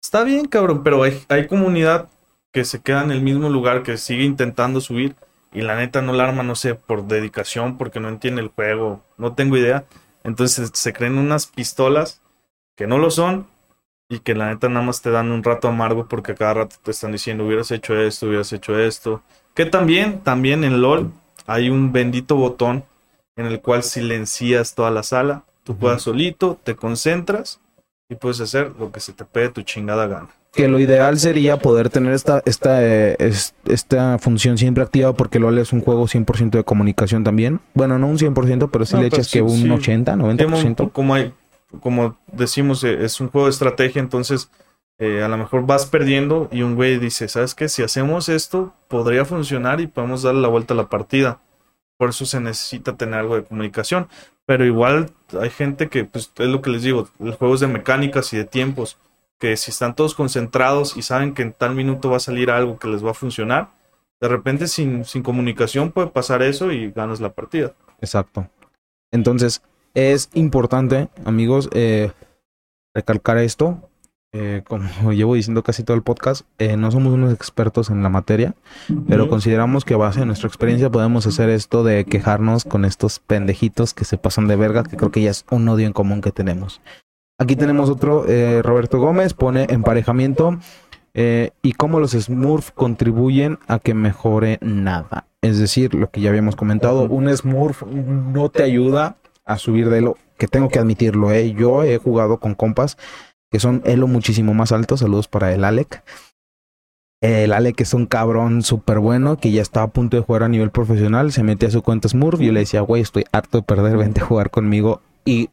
está 0.00 0.22
bien, 0.22 0.46
cabrón, 0.46 0.82
pero 0.84 1.02
hay, 1.02 1.20
hay 1.28 1.48
comunidad 1.48 2.08
que 2.52 2.64
se 2.64 2.80
queda 2.80 3.02
en 3.02 3.10
el 3.10 3.22
mismo 3.22 3.48
lugar, 3.48 3.82
que 3.82 3.96
sigue 3.96 4.22
intentando 4.22 4.80
subir 4.80 5.16
y 5.52 5.62
la 5.62 5.76
neta 5.76 6.02
no 6.02 6.12
la 6.12 6.24
arma, 6.24 6.42
no 6.42 6.54
sé, 6.54 6.74
por 6.74 7.06
dedicación, 7.06 7.78
porque 7.78 7.98
no 7.98 8.08
entiende 8.08 8.42
el 8.42 8.48
juego, 8.48 9.02
no 9.16 9.34
tengo 9.34 9.56
idea. 9.56 9.86
Entonces 10.22 10.70
se 10.74 10.92
creen 10.92 11.18
unas 11.18 11.46
pistolas 11.46 12.22
que 12.76 12.86
no 12.86 12.98
lo 12.98 13.10
son 13.10 13.46
y 14.08 14.20
que 14.20 14.34
la 14.34 14.48
neta 14.48 14.68
nada 14.68 14.84
más 14.84 15.00
te 15.00 15.10
dan 15.10 15.30
un 15.30 15.42
rato 15.42 15.68
amargo 15.68 16.06
porque 16.08 16.34
cada 16.34 16.54
rato 16.54 16.76
te 16.82 16.90
están 16.90 17.12
diciendo 17.12 17.44
hubieras 17.44 17.70
hecho 17.70 17.98
esto, 17.98 18.26
hubieras 18.26 18.52
hecho 18.52 18.78
esto. 18.78 19.22
Que 19.54 19.66
también, 19.66 20.20
también 20.20 20.64
en 20.64 20.82
LOL 20.82 21.12
hay 21.46 21.70
un 21.70 21.92
bendito 21.92 22.34
botón 22.36 22.84
en 23.36 23.46
el 23.46 23.60
cual 23.60 23.82
silencias 23.82 24.74
toda 24.74 24.90
la 24.90 25.02
sala. 25.02 25.44
Tú 25.62 25.76
juegas 25.78 26.02
solito, 26.02 26.58
te 26.62 26.74
concentras 26.74 27.60
y 28.08 28.16
puedes 28.16 28.40
hacer 28.40 28.72
lo 28.78 28.92
que 28.92 29.00
se 29.00 29.12
te 29.12 29.24
pegue 29.24 29.48
tu 29.50 29.62
chingada 29.62 30.06
gana. 30.06 30.28
Que 30.52 30.68
lo 30.68 30.78
ideal 30.78 31.18
sería 31.18 31.56
poder 31.56 31.88
tener 31.88 32.12
esta, 32.12 32.42
esta, 32.44 32.84
eh, 32.84 33.16
esta 33.66 34.18
función 34.18 34.56
siempre 34.56 34.84
activa 34.84 35.12
porque 35.12 35.40
LOL 35.40 35.58
es 35.58 35.72
un 35.72 35.80
juego 35.80 36.06
100% 36.06 36.50
de 36.50 36.64
comunicación 36.64 37.24
también. 37.24 37.60
Bueno, 37.74 37.98
no 37.98 38.06
un 38.06 38.18
100%, 38.18 38.70
pero 38.70 38.86
sí 38.86 38.96
le 38.96 39.06
echas 39.06 39.30
que 39.30 39.42
un 39.42 39.70
80, 39.70 40.14
90%. 40.14 40.92
Como, 40.92 41.14
hay, 41.14 41.32
como 41.80 42.16
decimos, 42.30 42.84
eh, 42.84 43.04
es 43.04 43.20
un 43.20 43.30
juego 43.30 43.46
de 43.46 43.52
estrategia, 43.52 44.00
entonces 44.00 44.48
eh, 44.98 45.22
a 45.22 45.28
lo 45.28 45.36
mejor 45.36 45.66
vas 45.66 45.86
perdiendo 45.86 46.48
y 46.52 46.62
un 46.62 46.76
güey 46.76 46.98
dice, 46.98 47.28
¿sabes 47.28 47.54
qué? 47.54 47.68
Si 47.68 47.82
hacemos 47.82 48.28
esto, 48.28 48.74
podría 48.88 49.24
funcionar 49.24 49.80
y 49.80 49.86
podemos 49.86 50.22
darle 50.22 50.42
la 50.42 50.48
vuelta 50.48 50.74
a 50.74 50.76
la 50.76 50.88
partida. 50.88 51.40
Por 51.96 52.10
eso 52.10 52.26
se 52.26 52.40
necesita 52.40 52.96
tener 52.96 53.20
algo 53.20 53.36
de 53.36 53.44
comunicación. 53.44 54.08
Pero 54.46 54.64
igual 54.64 55.10
hay 55.40 55.50
gente 55.50 55.88
que, 55.88 56.04
pues 56.04 56.30
es 56.36 56.48
lo 56.48 56.60
que 56.60 56.70
les 56.70 56.82
digo, 56.82 57.08
los 57.18 57.36
juegos 57.36 57.60
de 57.60 57.66
mecánicas 57.66 58.32
y 58.32 58.36
de 58.36 58.44
tiempos, 58.44 58.98
que 59.38 59.56
si 59.56 59.70
están 59.70 59.94
todos 59.94 60.14
concentrados 60.14 60.96
y 60.96 61.02
saben 61.02 61.34
que 61.34 61.42
en 61.42 61.52
tal 61.52 61.74
minuto 61.74 62.10
va 62.10 62.18
a 62.18 62.20
salir 62.20 62.50
algo 62.50 62.78
que 62.78 62.88
les 62.88 63.04
va 63.04 63.12
a 63.12 63.14
funcionar, 63.14 63.70
de 64.20 64.28
repente 64.28 64.68
sin, 64.68 65.04
sin 65.04 65.22
comunicación 65.22 65.92
puede 65.92 66.08
pasar 66.08 66.42
eso 66.42 66.72
y 66.72 66.90
ganas 66.90 67.20
la 67.20 67.32
partida. 67.32 67.72
Exacto. 68.00 68.48
Entonces, 69.10 69.62
es 69.94 70.28
importante, 70.34 71.08
amigos, 71.24 71.70
eh, 71.72 72.12
recalcar 72.94 73.38
esto. 73.38 73.88
Eh, 74.36 74.62
como 74.66 74.88
llevo 75.12 75.36
diciendo 75.36 75.62
casi 75.62 75.84
todo 75.84 75.96
el 75.96 76.02
podcast, 76.02 76.44
eh, 76.58 76.76
no 76.76 76.90
somos 76.90 77.14
unos 77.14 77.32
expertos 77.32 77.88
en 77.88 78.02
la 78.02 78.08
materia, 78.08 78.54
pero 79.08 79.28
consideramos 79.28 79.84
que 79.84 79.94
a 79.94 79.96
base 79.96 80.20
de 80.20 80.26
nuestra 80.26 80.48
experiencia 80.48 80.90
podemos 80.90 81.24
hacer 81.26 81.48
esto 81.50 81.84
de 81.84 82.04
quejarnos 82.04 82.64
con 82.64 82.84
estos 82.84 83.20
pendejitos 83.20 83.94
que 83.94 84.04
se 84.04 84.18
pasan 84.18 84.48
de 84.48 84.56
verga, 84.56 84.82
que 84.82 84.96
creo 84.96 85.12
que 85.12 85.22
ya 85.22 85.30
es 85.30 85.46
un 85.52 85.68
odio 85.68 85.86
en 85.86 85.92
común 85.92 86.20
que 86.20 86.32
tenemos. 86.32 86.80
Aquí 87.38 87.54
tenemos 87.54 87.88
otro, 87.88 88.26
eh, 88.28 88.60
Roberto 88.62 88.98
Gómez, 88.98 89.34
pone 89.34 89.66
emparejamiento 89.70 90.58
y 91.16 91.72
cómo 91.74 92.00
los 92.00 92.10
Smurf 92.10 92.72
contribuyen 92.72 93.60
a 93.68 93.78
que 93.78 93.94
mejore 93.94 94.58
nada. 94.60 95.28
Es 95.42 95.60
decir, 95.60 95.94
lo 95.94 96.10
que 96.10 96.20
ya 96.20 96.30
habíamos 96.30 96.56
comentado, 96.56 97.04
un 97.04 97.28
Smurf 97.36 97.84
no 97.84 98.48
te 98.48 98.64
ayuda 98.64 99.16
a 99.44 99.58
subir 99.58 99.90
de 99.90 100.00
lo 100.00 100.16
que 100.38 100.48
tengo 100.48 100.68
que 100.70 100.80
admitirlo, 100.80 101.32
yo 101.32 101.84
he 101.84 101.98
jugado 101.98 102.38
con 102.38 102.56
compas 102.56 102.96
que 103.54 103.60
son 103.60 103.82
Elo 103.84 104.08
muchísimo 104.08 104.52
más 104.52 104.72
altos. 104.72 104.98
Saludos 104.98 105.28
para 105.28 105.54
el 105.54 105.62
Alec. 105.62 106.02
El 107.20 107.52
Alec 107.52 107.80
es 107.82 107.94
un 107.94 108.06
cabrón 108.06 108.62
súper 108.62 108.98
bueno 108.98 109.36
que 109.36 109.52
ya 109.52 109.62
estaba 109.62 109.86
a 109.86 109.92
punto 109.92 110.16
de 110.16 110.24
jugar 110.24 110.42
a 110.42 110.48
nivel 110.48 110.72
profesional. 110.72 111.30
Se 111.30 111.44
mete 111.44 111.66
a 111.66 111.70
su 111.70 111.80
cuenta 111.80 112.08
Smurf 112.08 112.40
y 112.40 112.46
yo 112.46 112.52
le 112.52 112.58
decía, 112.58 112.80
güey, 112.80 113.00
estoy 113.00 113.26
harto 113.30 113.58
de 113.58 113.62
perder, 113.62 113.96
vente 113.96 114.22
a 114.22 114.24
jugar 114.24 114.50
conmigo. 114.50 115.02
Y 115.24 115.50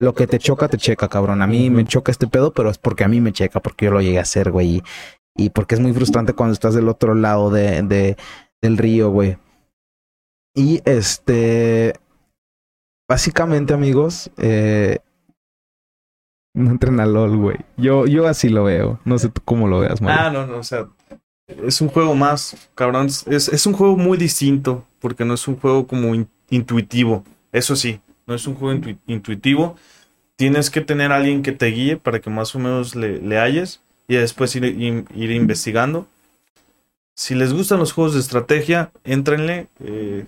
lo 0.00 0.14
que 0.14 0.26
te 0.26 0.38
choca, 0.38 0.68
te 0.68 0.78
checa, 0.78 1.08
cabrón. 1.08 1.42
A 1.42 1.46
mí 1.46 1.68
me 1.68 1.84
choca 1.84 2.10
este 2.10 2.28
pedo, 2.28 2.54
pero 2.54 2.70
es 2.70 2.78
porque 2.78 3.04
a 3.04 3.08
mí 3.08 3.20
me 3.20 3.34
checa, 3.34 3.60
porque 3.60 3.84
yo 3.84 3.90
lo 3.90 4.00
llegué 4.00 4.20
a 4.20 4.22
hacer, 4.22 4.50
güey. 4.50 4.82
Y, 5.36 5.50
porque 5.50 5.74
es 5.74 5.82
muy 5.82 5.92
frustrante 5.92 6.32
cuando 6.32 6.54
estás 6.54 6.72
del 6.72 6.88
otro 6.88 7.14
lado 7.14 7.50
de, 7.50 7.82
de 7.82 8.16
del 8.62 8.78
río, 8.78 9.10
güey. 9.10 9.36
Y 10.54 10.80
este. 10.86 11.92
Básicamente, 13.06 13.74
amigos, 13.74 14.30
eh, 14.38 15.00
no 16.64 16.70
entren 16.70 17.00
a 17.00 17.06
LOL, 17.06 17.36
güey. 17.36 17.56
Yo, 17.76 18.06
yo 18.06 18.26
así 18.26 18.48
lo 18.48 18.64
veo. 18.64 19.00
No 19.04 19.18
sé 19.18 19.28
tú 19.28 19.40
cómo 19.44 19.68
lo 19.68 19.80
veas, 19.80 20.00
Mario. 20.00 20.20
Ah, 20.20 20.30
no, 20.30 20.46
no, 20.46 20.58
o 20.58 20.62
sea, 20.62 20.88
es 21.46 21.80
un 21.80 21.88
juego 21.88 22.14
más, 22.14 22.68
cabrón. 22.74 23.06
Es, 23.06 23.48
es 23.48 23.66
un 23.66 23.72
juego 23.72 23.96
muy 23.96 24.18
distinto 24.18 24.84
porque 25.00 25.24
no 25.24 25.34
es 25.34 25.46
un 25.48 25.56
juego 25.56 25.86
como 25.86 26.14
intuitivo. 26.50 27.24
Eso 27.52 27.76
sí, 27.76 28.00
no 28.26 28.34
es 28.34 28.46
un 28.46 28.54
juego 28.54 28.80
intuitivo. 29.06 29.76
Tienes 30.36 30.70
que 30.70 30.80
tener 30.80 31.12
a 31.12 31.16
alguien 31.16 31.42
que 31.42 31.52
te 31.52 31.66
guíe 31.66 31.96
para 31.96 32.20
que 32.20 32.30
más 32.30 32.54
o 32.54 32.58
menos 32.58 32.94
le, 32.94 33.20
le 33.20 33.38
halles 33.38 33.80
y 34.08 34.16
después 34.16 34.54
ir, 34.56 34.64
investigando. 34.64 36.06
Si 37.14 37.34
les 37.34 37.52
gustan 37.52 37.78
los 37.78 37.92
juegos 37.92 38.14
de 38.14 38.20
estrategia, 38.20 38.90
éntrenle. 39.04 39.68
Eh, 39.80 40.26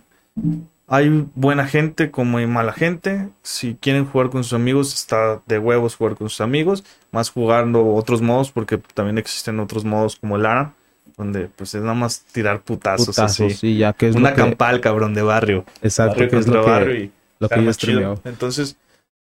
hay 0.92 1.24
buena 1.36 1.68
gente 1.68 2.10
como 2.10 2.38
hay 2.38 2.48
mala 2.48 2.72
gente. 2.72 3.28
Si 3.42 3.76
quieren 3.76 4.04
jugar 4.04 4.28
con 4.28 4.42
sus 4.42 4.54
amigos, 4.54 4.92
está 4.92 5.40
de 5.46 5.60
huevos 5.60 5.94
jugar 5.94 6.16
con 6.16 6.28
sus 6.28 6.40
amigos. 6.40 6.82
Más 7.12 7.30
jugando 7.30 7.94
otros 7.94 8.20
modos, 8.20 8.50
porque 8.50 8.76
también 8.76 9.16
existen 9.16 9.60
otros 9.60 9.84
modos 9.84 10.16
como 10.16 10.34
el 10.34 10.44
ARA, 10.44 10.74
donde 11.16 11.46
pues 11.46 11.76
es 11.76 11.82
nada 11.82 11.94
más 11.94 12.24
tirar 12.32 12.62
putazos, 12.62 13.06
putazos 13.06 13.52
así. 13.52 13.76
ya 13.78 13.92
que 13.92 14.08
es 14.08 14.16
Una 14.16 14.34
campal, 14.34 14.80
cabrón, 14.80 15.14
de 15.14 15.22
barrio. 15.22 15.64
Exacto, 15.80 16.26
que 16.28 16.36
es 16.36 16.48
lo 16.48 16.64
que, 16.64 16.94
y 16.94 17.12
lo 17.38 17.48
que 17.48 18.28
Entonces, 18.28 18.76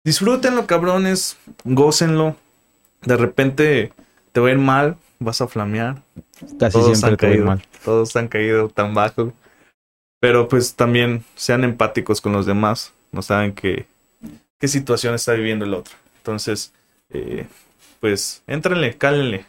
disfrútenlo, 0.05 0.67
cabrones, 0.67 1.37
gócenlo. 1.65 2.35
De 3.03 3.19
repente 3.19 3.93
te 4.33 4.41
va 4.41 4.49
a 4.49 4.53
ir 4.53 4.59
mal, 4.59 4.97
vas 5.19 5.43
a 5.43 5.49
flamear. 5.49 5.97
Casi 6.59 6.81
siempre 6.81 7.17
te 7.19 7.27
va 7.27 7.33
a 7.33 7.37
ir 7.37 7.45
mal. 7.45 7.63
Todos 7.85 8.17
han 8.17 8.29
caído 8.29 8.71
tan 8.71 8.95
bajo. 8.95 9.35
Pero 10.21 10.49
pues 10.49 10.75
también 10.75 11.25
sean 11.37 11.65
empáticos 11.65 12.21
con 12.21 12.33
los 12.33 12.47
demás, 12.47 12.93
no 13.13 13.23
saben 13.23 13.55
qué, 13.55 13.87
qué 14.59 14.69
situación 14.69 15.15
está 15.15 15.33
viviendo 15.33 15.65
el 15.65 15.75
otro. 15.75 15.95
Entonces, 16.19 16.73
eh, 17.11 17.47
pues, 18.01 18.43
éntrenle, 18.47 18.97
cálenle. 18.97 19.47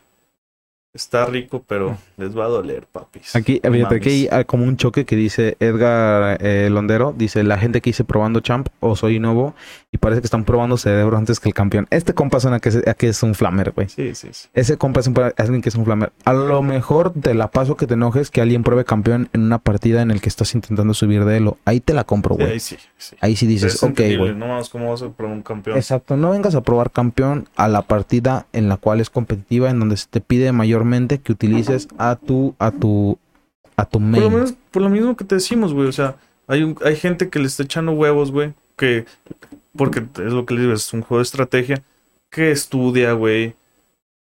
Está 0.93 1.25
rico, 1.25 1.63
pero 1.67 1.97
les 2.17 2.37
va 2.37 2.45
a 2.45 2.47
doler, 2.47 2.87
papis. 2.91 3.35
Aquí, 3.35 3.61
aquí 3.63 4.27
hay 4.31 4.45
como 4.45 4.65
un 4.65 4.75
choque 4.77 5.05
que 5.05 5.15
dice 5.15 5.55
Edgar 5.59 6.37
eh, 6.41 6.69
Londero, 6.71 7.13
dice 7.15 7.43
la 7.43 7.57
gente 7.57 7.81
que 7.81 7.91
dice 7.91 8.03
probando 8.03 8.39
champ 8.39 8.69
o 8.79 8.95
soy 8.95 9.19
nuevo 9.19 9.53
y 9.91 9.97
parece 9.97 10.21
que 10.21 10.27
están 10.27 10.45
probando 10.45 10.77
cerebro 10.77 11.17
antes 11.17 11.39
que 11.39 11.49
el 11.49 11.53
campeón. 11.53 11.87
Este 11.91 12.13
compa 12.13 12.39
suena 12.39 12.59
que 12.59 12.69
es, 12.69 12.87
a 12.87 12.93
que 12.93 13.09
es 13.09 13.21
un 13.23 13.35
flamer, 13.35 13.71
güey. 13.71 13.89
Sí, 13.89 14.15
sí, 14.15 14.29
sí. 14.31 14.49
Ese 14.53 14.77
compa 14.77 14.99
es 14.99 15.07
un, 15.07 15.15
alguien 15.37 15.61
que 15.61 15.69
es 15.69 15.75
un 15.75 15.85
flamer. 15.85 16.11
A 16.25 16.33
lo 16.33 16.61
mejor 16.61 17.13
te 17.13 17.33
la 17.33 17.51
paso 17.51 17.75
que 17.75 17.85
te 17.85 17.93
enojes 17.93 18.31
que 18.31 18.41
alguien 18.41 18.63
pruebe 18.63 18.83
campeón 18.85 19.29
en 19.33 19.41
una 19.41 19.59
partida 19.59 20.01
en 20.01 20.11
el 20.11 20.21
que 20.21 20.29
estás 20.29 20.55
intentando 20.55 20.93
subir 20.93 21.23
de 21.25 21.37
elo. 21.37 21.57
Ahí 21.65 21.79
te 21.79 21.93
la 21.93 22.03
compro, 22.03 22.35
güey. 22.35 22.51
ahí 22.51 22.59
sí, 22.59 22.77
sí. 22.97 23.15
Ahí 23.21 23.35
sí 23.35 23.45
dices, 23.45 23.75
Es 23.75 23.83
ok, 23.83 23.89
entendible, 23.89 24.23
güey. 24.23 24.35
No 24.35 24.47
mames, 24.47 24.69
¿cómo 24.69 24.89
vas 24.89 25.01
a 25.01 25.09
probar 25.09 25.35
un 25.35 25.43
campeón? 25.43 25.77
Exacto, 25.77 26.17
no 26.17 26.31
vengas 26.31 26.55
a 26.55 26.61
probar 26.61 26.91
campeón 26.91 27.47
a 27.55 27.67
la 27.67 27.83
partida 27.83 28.47
en 28.53 28.69
la 28.69 28.77
cual 28.77 29.01
es 29.01 29.09
competitiva, 29.09 29.69
en 29.69 29.79
donde 29.79 29.97
se 29.97 30.07
te 30.07 30.21
pide 30.21 30.51
mayormente 30.79 31.19
que 31.19 31.31
utilices 31.31 31.87
a 31.97 32.15
tu, 32.15 32.55
a 32.59 32.71
tu, 32.71 33.17
a 33.75 33.85
tu 33.85 33.99
Por 33.99 34.19
lo, 34.19 34.29
menos, 34.29 34.53
por 34.71 34.81
lo 34.81 34.89
mismo 34.89 35.15
que 35.15 35.25
te 35.25 35.35
decimos, 35.35 35.73
güey. 35.73 35.87
O 35.87 35.91
sea, 35.91 36.15
hay, 36.47 36.63
un, 36.63 36.77
hay 36.83 36.95
gente 36.95 37.29
que 37.29 37.39
le 37.39 37.47
está 37.47 37.63
echando 37.63 37.91
huevos, 37.91 38.31
güey. 38.31 38.53
Que, 38.77 39.05
porque 39.75 39.99
es 39.99 40.33
lo 40.33 40.45
que 40.45 40.53
les 40.53 40.63
digo, 40.63 40.73
es 40.73 40.93
un 40.93 41.01
juego 41.01 41.19
de 41.19 41.23
estrategia. 41.23 41.83
Que 42.29 42.51
estudia, 42.51 43.13
güey. 43.13 43.55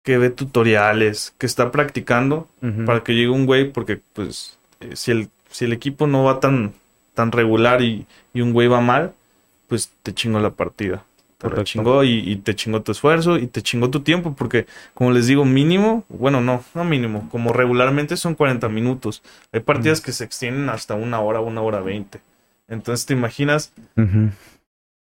Que 0.02 0.18
ve 0.18 0.30
tutoriales. 0.30 1.34
Que 1.38 1.46
está 1.46 1.70
practicando. 1.70 2.48
Para 2.86 3.02
que 3.02 3.14
llegue 3.14 3.30
un 3.30 3.46
güey. 3.46 3.70
Porque, 3.72 4.00
pues, 4.12 4.58
eh, 4.80 4.96
si, 4.96 5.12
el, 5.12 5.28
si 5.50 5.64
el 5.64 5.72
equipo 5.72 6.06
no 6.06 6.24
va 6.24 6.40
tan, 6.40 6.72
tan 7.14 7.32
regular 7.32 7.82
y, 7.82 8.06
y 8.34 8.40
un 8.40 8.52
güey 8.52 8.68
va 8.68 8.80
mal, 8.80 9.12
pues 9.68 9.90
te 10.02 10.12
chingó 10.12 10.40
la 10.40 10.50
partida. 10.50 11.04
Te 11.38 11.64
chingó 11.64 12.02
y, 12.02 12.18
y 12.18 12.36
te 12.36 12.54
chingó 12.56 12.82
tu 12.82 12.90
esfuerzo 12.92 13.38
y 13.38 13.46
te 13.46 13.62
chingó 13.62 13.90
tu 13.90 14.00
tiempo. 14.00 14.34
Porque, 14.36 14.66
como 14.94 15.12
les 15.12 15.26
digo, 15.28 15.44
mínimo, 15.44 16.04
bueno, 16.08 16.40
no, 16.40 16.64
no 16.74 16.84
mínimo, 16.84 17.28
como 17.30 17.52
regularmente 17.52 18.16
son 18.16 18.34
40 18.34 18.68
minutos. 18.68 19.22
Hay 19.52 19.60
partidas 19.60 20.00
que 20.00 20.12
se 20.12 20.24
extienden 20.24 20.68
hasta 20.68 20.94
una 20.94 21.20
hora, 21.20 21.40
una 21.40 21.60
hora 21.62 21.80
veinte. 21.80 22.20
Entonces 22.66 23.06
te 23.06 23.14
imaginas, 23.14 23.72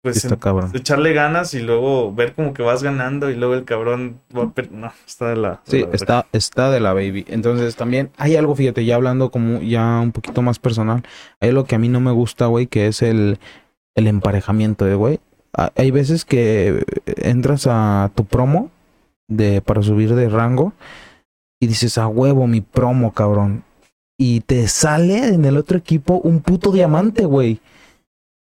pues, 0.04 0.18
está 0.18 0.36
en- 0.36 0.40
cabrón. 0.40 0.72
echarle 0.76 1.12
ganas 1.14 1.54
y 1.54 1.60
luego 1.62 2.14
ver 2.14 2.34
como 2.34 2.54
que 2.54 2.62
vas 2.62 2.84
ganando 2.84 3.30
y 3.30 3.36
luego 3.36 3.56
el 3.56 3.66
cabrón 3.66 4.22
va 4.36 4.44
a 4.44 4.62
No, 4.72 4.94
está 5.06 5.30
de 5.30 5.36
la. 5.38 5.50
de 5.66 5.72
Sí, 5.72 5.80
la 5.82 5.90
está, 5.92 6.28
está 6.32 6.70
de 6.72 6.80
la 6.80 6.94
baby. 6.94 7.26
Entonces 7.28 7.76
también 7.76 8.12
hay 8.18 8.36
algo, 8.36 8.56
fíjate, 8.56 8.86
ya 8.86 8.96
hablando 8.96 9.32
como 9.32 9.60
ya 9.62 10.00
un 10.00 10.12
poquito 10.12 10.42
más 10.42 10.60
personal, 10.60 11.04
hay 11.40 11.50
algo 11.50 11.66
que 11.66 11.76
a 11.76 11.80
mí 11.80 11.90
no 11.90 12.00
me 12.00 12.12
gusta, 12.12 12.46
güey, 12.46 12.68
que 12.68 12.88
es 12.88 13.02
el, 13.02 13.40
el 13.96 14.08
emparejamiento, 14.08 14.86
de 14.86 14.96
güey. 14.96 15.20
Ha- 15.54 15.72
Hay 15.76 15.92
veces 15.92 16.26
que 16.26 16.84
entras 17.06 17.68
a 17.70 18.12
tu 18.16 18.26
promo 18.26 18.70
de 19.28 19.62
para 19.62 19.82
subir 19.82 20.16
de 20.16 20.30
rango 20.30 20.74
y 21.60 21.68
dices, 21.68 21.98
a 21.98 22.08
huevo, 22.08 22.48
mi 22.48 22.62
promo, 22.62 23.14
cabrón. 23.14 23.64
Y 24.20 24.42
te 24.42 24.68
sale 24.68 25.28
en 25.30 25.46
el 25.46 25.58
otro 25.58 25.78
equipo 25.78 26.16
un 26.24 26.40
puto 26.42 26.72
diamante, 26.72 27.26
güey. 27.26 27.60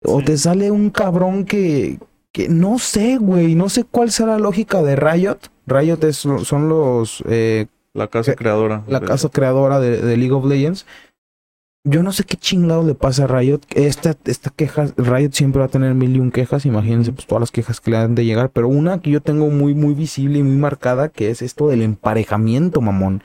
O 0.05 0.21
Sí. 0.21 0.27
te 0.27 0.39
sale 0.39 0.71
un 0.71 0.91
cabrón 0.91 1.45
que, 1.45 1.99
que 2.33 2.49
no 2.49 2.79
sé, 2.79 3.17
güey. 3.19 3.55
No 3.55 3.69
sé 3.69 3.85
cuál 3.85 4.11
será 4.13 4.33
la 4.33 4.39
lógica 4.39 4.83
de 4.83 4.97
Riot. 4.97 5.39
Riot 5.67 6.05
es, 6.05 6.17
son 6.19 6.69
los 6.69 7.23
eh, 7.29 7.67
La 7.95 8.09
casa 8.09 8.33
que- 8.33 8.37
creadora. 8.37 8.83
la 8.87 9.01
de- 9.01 9.07
casa 9.07 9.29
creadora 9.31 9.81
de, 9.81 10.01
de 10.03 10.17
League 10.17 10.33
of 10.33 10.45
Legends. 10.45 10.87
Yo 11.87 12.03
no 12.03 12.13
sé 12.13 12.25
qué 12.25 12.39
chingado 12.39 12.83
le 12.83 12.95
pasa 12.95 13.25
a 13.25 13.27
Riot. 13.27 13.61
Esta, 13.75 14.17
esta 14.25 14.49
queja, 14.49 14.87
Riot 14.97 15.33
siempre 15.33 15.61
va 15.61 15.67
a 15.67 15.71
tener 15.71 15.95
mil 15.95 16.17
y 16.17 16.19
un 16.19 16.31
quejas. 16.31 16.65
Imagínense 16.65 17.13
pues 17.13 17.27
todas 17.27 17.41
las 17.41 17.51
quejas 17.51 17.81
que 17.81 17.91
le 17.91 17.99
han 17.99 18.15
de 18.15 18.25
llegar. 18.25 18.49
Pero 18.51 18.69
una 18.69 19.03
que 19.03 19.11
yo 19.11 19.21
tengo 19.21 19.51
muy, 19.51 19.75
muy 19.75 19.93
visible 19.93 20.39
y 20.39 20.43
muy 20.43 20.57
marcada, 20.57 21.11
que 21.11 21.29
es 21.29 21.43
esto 21.43 21.69
del 21.69 21.83
emparejamiento, 21.83 22.81
mamón. 22.81 23.23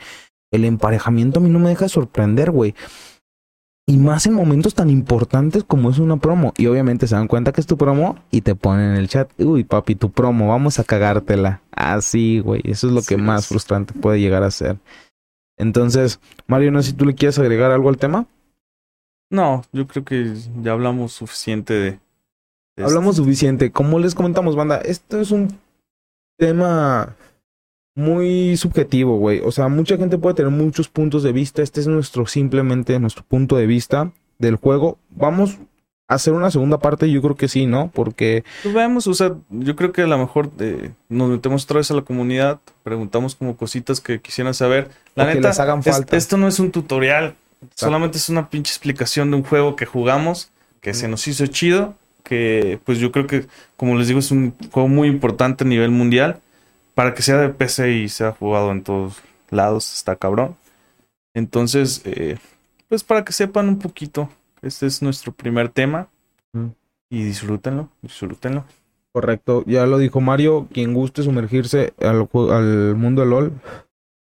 El 0.51 0.65
emparejamiento 0.65 1.39
a 1.39 1.43
mí 1.43 1.49
no 1.49 1.59
me 1.59 1.69
deja 1.69 1.85
de 1.85 1.89
sorprender, 1.89 2.51
güey. 2.51 2.75
Y 3.87 3.97
más 3.97 4.25
en 4.25 4.33
momentos 4.33 4.75
tan 4.75 4.89
importantes 4.89 5.63
como 5.63 5.89
es 5.89 5.97
una 5.97 6.17
promo. 6.17 6.53
Y 6.57 6.67
obviamente 6.67 7.07
se 7.07 7.15
dan 7.15 7.27
cuenta 7.27 7.53
que 7.53 7.61
es 7.61 7.65
tu 7.65 7.77
promo 7.77 8.19
y 8.29 8.41
te 8.41 8.55
ponen 8.55 8.91
en 8.91 8.97
el 8.97 9.07
chat, 9.07 9.31
uy, 9.39 9.63
papi, 9.63 9.95
tu 9.95 10.11
promo, 10.11 10.49
vamos 10.49 10.79
a 10.79 10.83
cagártela. 10.83 11.61
Así, 11.71 12.39
güey. 12.39 12.61
Eso 12.65 12.87
es 12.87 12.93
lo 12.93 13.01
que 13.01 13.15
Sí, 13.15 13.21
más 13.21 13.47
frustrante 13.47 13.93
puede 13.93 14.19
llegar 14.19 14.43
a 14.43 14.51
ser. 14.51 14.79
Entonces, 15.57 16.19
Mario, 16.45 16.71
no 16.71 16.81
sé 16.81 16.91
si 16.91 16.97
tú 16.97 17.05
le 17.05 17.15
quieres 17.15 17.39
agregar 17.39 17.71
algo 17.71 17.87
al 17.87 17.97
tema. 17.97 18.27
No, 19.29 19.63
yo 19.71 19.87
creo 19.87 20.03
que 20.03 20.33
ya 20.61 20.71
hablamos 20.71 21.13
suficiente 21.13 21.73
de. 21.73 21.99
de 22.77 22.83
Hablamos 22.83 23.17
suficiente. 23.17 23.71
Como 23.71 23.99
les 23.99 24.15
comentamos, 24.15 24.55
banda, 24.55 24.77
esto 24.79 25.19
es 25.21 25.31
un 25.31 25.59
tema 26.37 27.15
muy 27.95 28.55
subjetivo, 28.57 29.17
güey. 29.17 29.41
O 29.43 29.51
sea, 29.51 29.67
mucha 29.67 29.97
gente 29.97 30.17
puede 30.17 30.35
tener 30.35 30.51
muchos 30.51 30.87
puntos 30.87 31.21
de 31.23 31.31
vista. 31.33 31.61
Este 31.61 31.79
es 31.81 31.87
nuestro, 31.87 32.25
simplemente 32.25 32.97
nuestro 32.99 33.23
punto 33.23 33.55
de 33.57 33.67
vista 33.67 34.11
del 34.37 34.55
juego. 34.55 34.97
Vamos 35.09 35.57
a 36.07 36.15
hacer 36.15 36.33
una 36.33 36.49
segunda 36.49 36.79
parte, 36.79 37.11
yo 37.11 37.21
creo 37.21 37.35
que 37.35 37.47
sí, 37.47 37.67
¿no? 37.67 37.91
Porque 37.93 38.43
Pues 38.63 38.73
vemos, 38.73 39.05
o 39.05 39.13
sea, 39.13 39.35
yo 39.51 39.75
creo 39.75 39.91
que 39.91 40.01
a 40.03 40.07
lo 40.07 40.17
mejor 40.17 40.49
eh, 40.59 40.91
nos 41.07 41.29
metemos 41.29 41.65
otra 41.65 41.77
vez 41.77 41.91
a 41.91 41.93
la 41.93 42.01
comunidad, 42.01 42.59
preguntamos 42.83 43.35
como 43.35 43.55
cositas 43.57 43.99
que 44.01 44.19
quisieran 44.19 44.53
saber. 44.55 44.89
La 45.13 45.25
O 45.25 45.27
que 45.27 45.35
neta, 45.35 45.49
les 45.49 45.59
hagan 45.59 45.79
es- 45.79 45.85
falta. 45.85 46.17
esto 46.17 46.37
no 46.37 46.47
es 46.47 46.59
un 46.59 46.71
tutorial, 46.71 47.35
solamente 47.75 48.17
es 48.17 48.29
una 48.29 48.49
pinche 48.49 48.71
explicación 48.71 49.31
de 49.31 49.37
un 49.37 49.43
juego 49.43 49.75
que 49.75 49.85
jugamos, 49.85 50.51
que 50.81 50.93
se 50.93 51.07
nos 51.07 51.27
hizo 51.27 51.45
chido, 51.47 51.95
que 52.23 52.79
pues 52.85 52.99
yo 52.99 53.11
creo 53.11 53.27
que, 53.27 53.47
como 53.75 53.97
les 53.97 54.07
digo, 54.07 54.19
es 54.19 54.31
un 54.31 54.53
juego 54.71 54.87
muy 54.87 55.07
importante 55.07 55.63
a 55.63 55.67
nivel 55.67 55.91
mundial. 55.91 56.39
Para 56.95 57.13
que 57.13 57.21
sea 57.21 57.37
de 57.37 57.49
PC 57.49 57.93
y 57.93 58.09
sea 58.09 58.33
jugado 58.33 58.71
en 58.71 58.83
todos 58.83 59.21
lados, 59.49 59.93
está 59.93 60.15
cabrón. 60.17 60.57
Entonces, 61.33 62.01
eh, 62.05 62.37
pues 62.89 63.03
para 63.03 63.23
que 63.23 63.31
sepan 63.31 63.69
un 63.69 63.79
poquito, 63.79 64.29
este 64.61 64.85
es 64.85 65.01
nuestro 65.01 65.31
primer 65.31 65.69
tema. 65.69 66.09
Mm. 66.53 66.67
Y 67.09 67.23
disfrútenlo, 67.23 67.89
disfrútenlo. 68.01 68.65
Correcto, 69.11 69.63
ya 69.65 69.85
lo 69.87 69.97
dijo 69.97 70.21
Mario, 70.21 70.67
quien 70.71 70.93
guste 70.93 71.23
sumergirse 71.23 71.93
al, 71.99 72.29
al 72.51 72.95
mundo 72.95 73.21
de 73.21 73.27
LOL 73.27 73.53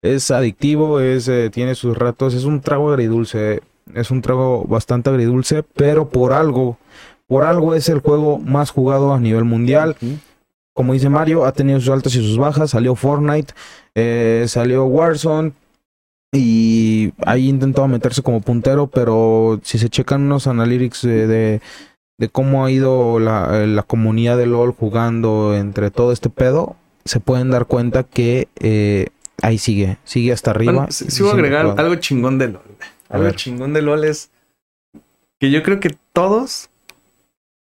es 0.04 0.30
adictivo, 0.30 1.00
es, 1.00 1.28
eh, 1.28 1.50
tiene 1.50 1.74
sus 1.74 1.98
ratos, 1.98 2.36
es 2.36 2.44
un 2.44 2.62
trago 2.62 2.92
agridulce, 2.92 3.62
es 3.96 4.12
un 4.12 4.22
trago 4.22 4.64
bastante 4.66 5.10
agridulce, 5.10 5.64
pero 5.64 6.10
por 6.10 6.34
algo, 6.34 6.78
por 7.26 7.44
algo 7.44 7.74
es 7.74 7.90
el 7.90 8.00
juego 8.00 8.38
más 8.38 8.70
jugado 8.70 9.12
a 9.14 9.20
nivel 9.20 9.46
mundial. 9.46 9.96
Como 10.74 10.94
dice 10.94 11.10
Mario, 11.10 11.46
ha 11.46 11.54
tenido 11.54 11.80
sus 11.80 11.90
altas 11.90 12.14
y 12.16 12.24
sus 12.24 12.38
bajas, 12.38 12.70
salió 12.72 12.94
Fortnite, 12.94 13.56
eh, 13.96 14.46
salió 14.48 14.86
Warzone 14.86 15.54
y 16.32 17.14
ahí 17.26 17.50
intentado 17.50 17.88
meterse 17.88 18.22
como 18.22 18.42
puntero, 18.42 18.86
pero 18.88 19.60
si 19.64 19.80
se 19.80 19.90
checan 19.90 20.22
unos 20.22 20.46
analytics 20.46 21.02
de 21.02 21.62
de 22.18 22.30
cómo 22.30 22.66
ha 22.66 22.72
ido 22.72 23.20
la, 23.20 23.66
la 23.66 23.84
comunidad 23.84 24.38
de 24.38 24.46
LOL 24.46 24.74
jugando 24.74 25.56
entre 25.56 25.92
todo 25.92 26.12
este 26.12 26.30
pedo, 26.30 26.76
se 27.06 27.20
pueden 27.20 27.50
dar 27.50 27.66
cuenta 27.66 28.04
que 28.04 28.48
eh, 28.60 29.08
ahí 29.44 29.58
sigue, 29.58 29.98
sigue 30.04 30.32
hasta 30.32 30.52
arriba. 30.52 30.72
Bueno, 30.74 30.88
sí, 30.92 31.06
y 31.08 31.12
sí 31.12 31.22
voy 31.22 31.32
a 31.32 31.36
agregar 31.36 31.76
algo 31.78 31.96
chingón 31.96 32.38
de 32.40 32.48
LOL. 32.48 32.62
A 33.10 33.16
Algo 33.16 33.26
ver. 33.26 33.36
chingón 33.36 33.74
de 33.74 33.82
LOL 33.82 34.06
es 34.06 34.32
que 35.40 35.52
yo 35.52 35.62
creo 35.62 35.80
que 35.80 35.96
todos, 36.14 36.70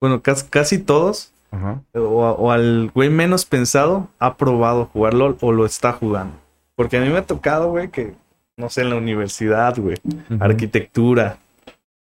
bueno, 0.01 0.21
casi, 0.21 0.47
casi 0.47 0.80
todos, 0.80 1.34
Ajá. 1.51 1.82
o, 1.93 1.99
o 2.30 2.51
al 2.51 2.89
güey 2.95 3.09
menos 3.09 3.45
pensado, 3.45 4.07
ha 4.19 4.38
probado 4.38 4.86
jugar 4.86 5.13
LOL 5.13 5.38
o 5.41 5.51
lo 5.51 5.65
está 5.65 5.91
jugando. 5.91 6.36
Porque 6.76 6.97
a 6.97 7.01
mí 7.01 7.09
me 7.09 7.17
ha 7.17 7.26
tocado, 7.26 7.69
güey, 7.69 7.89
que, 7.89 8.13
no 8.57 8.69
sé, 8.69 8.82
en 8.82 8.89
la 8.89 8.95
universidad, 8.95 9.78
güey, 9.78 9.97
arquitectura, 10.39 11.38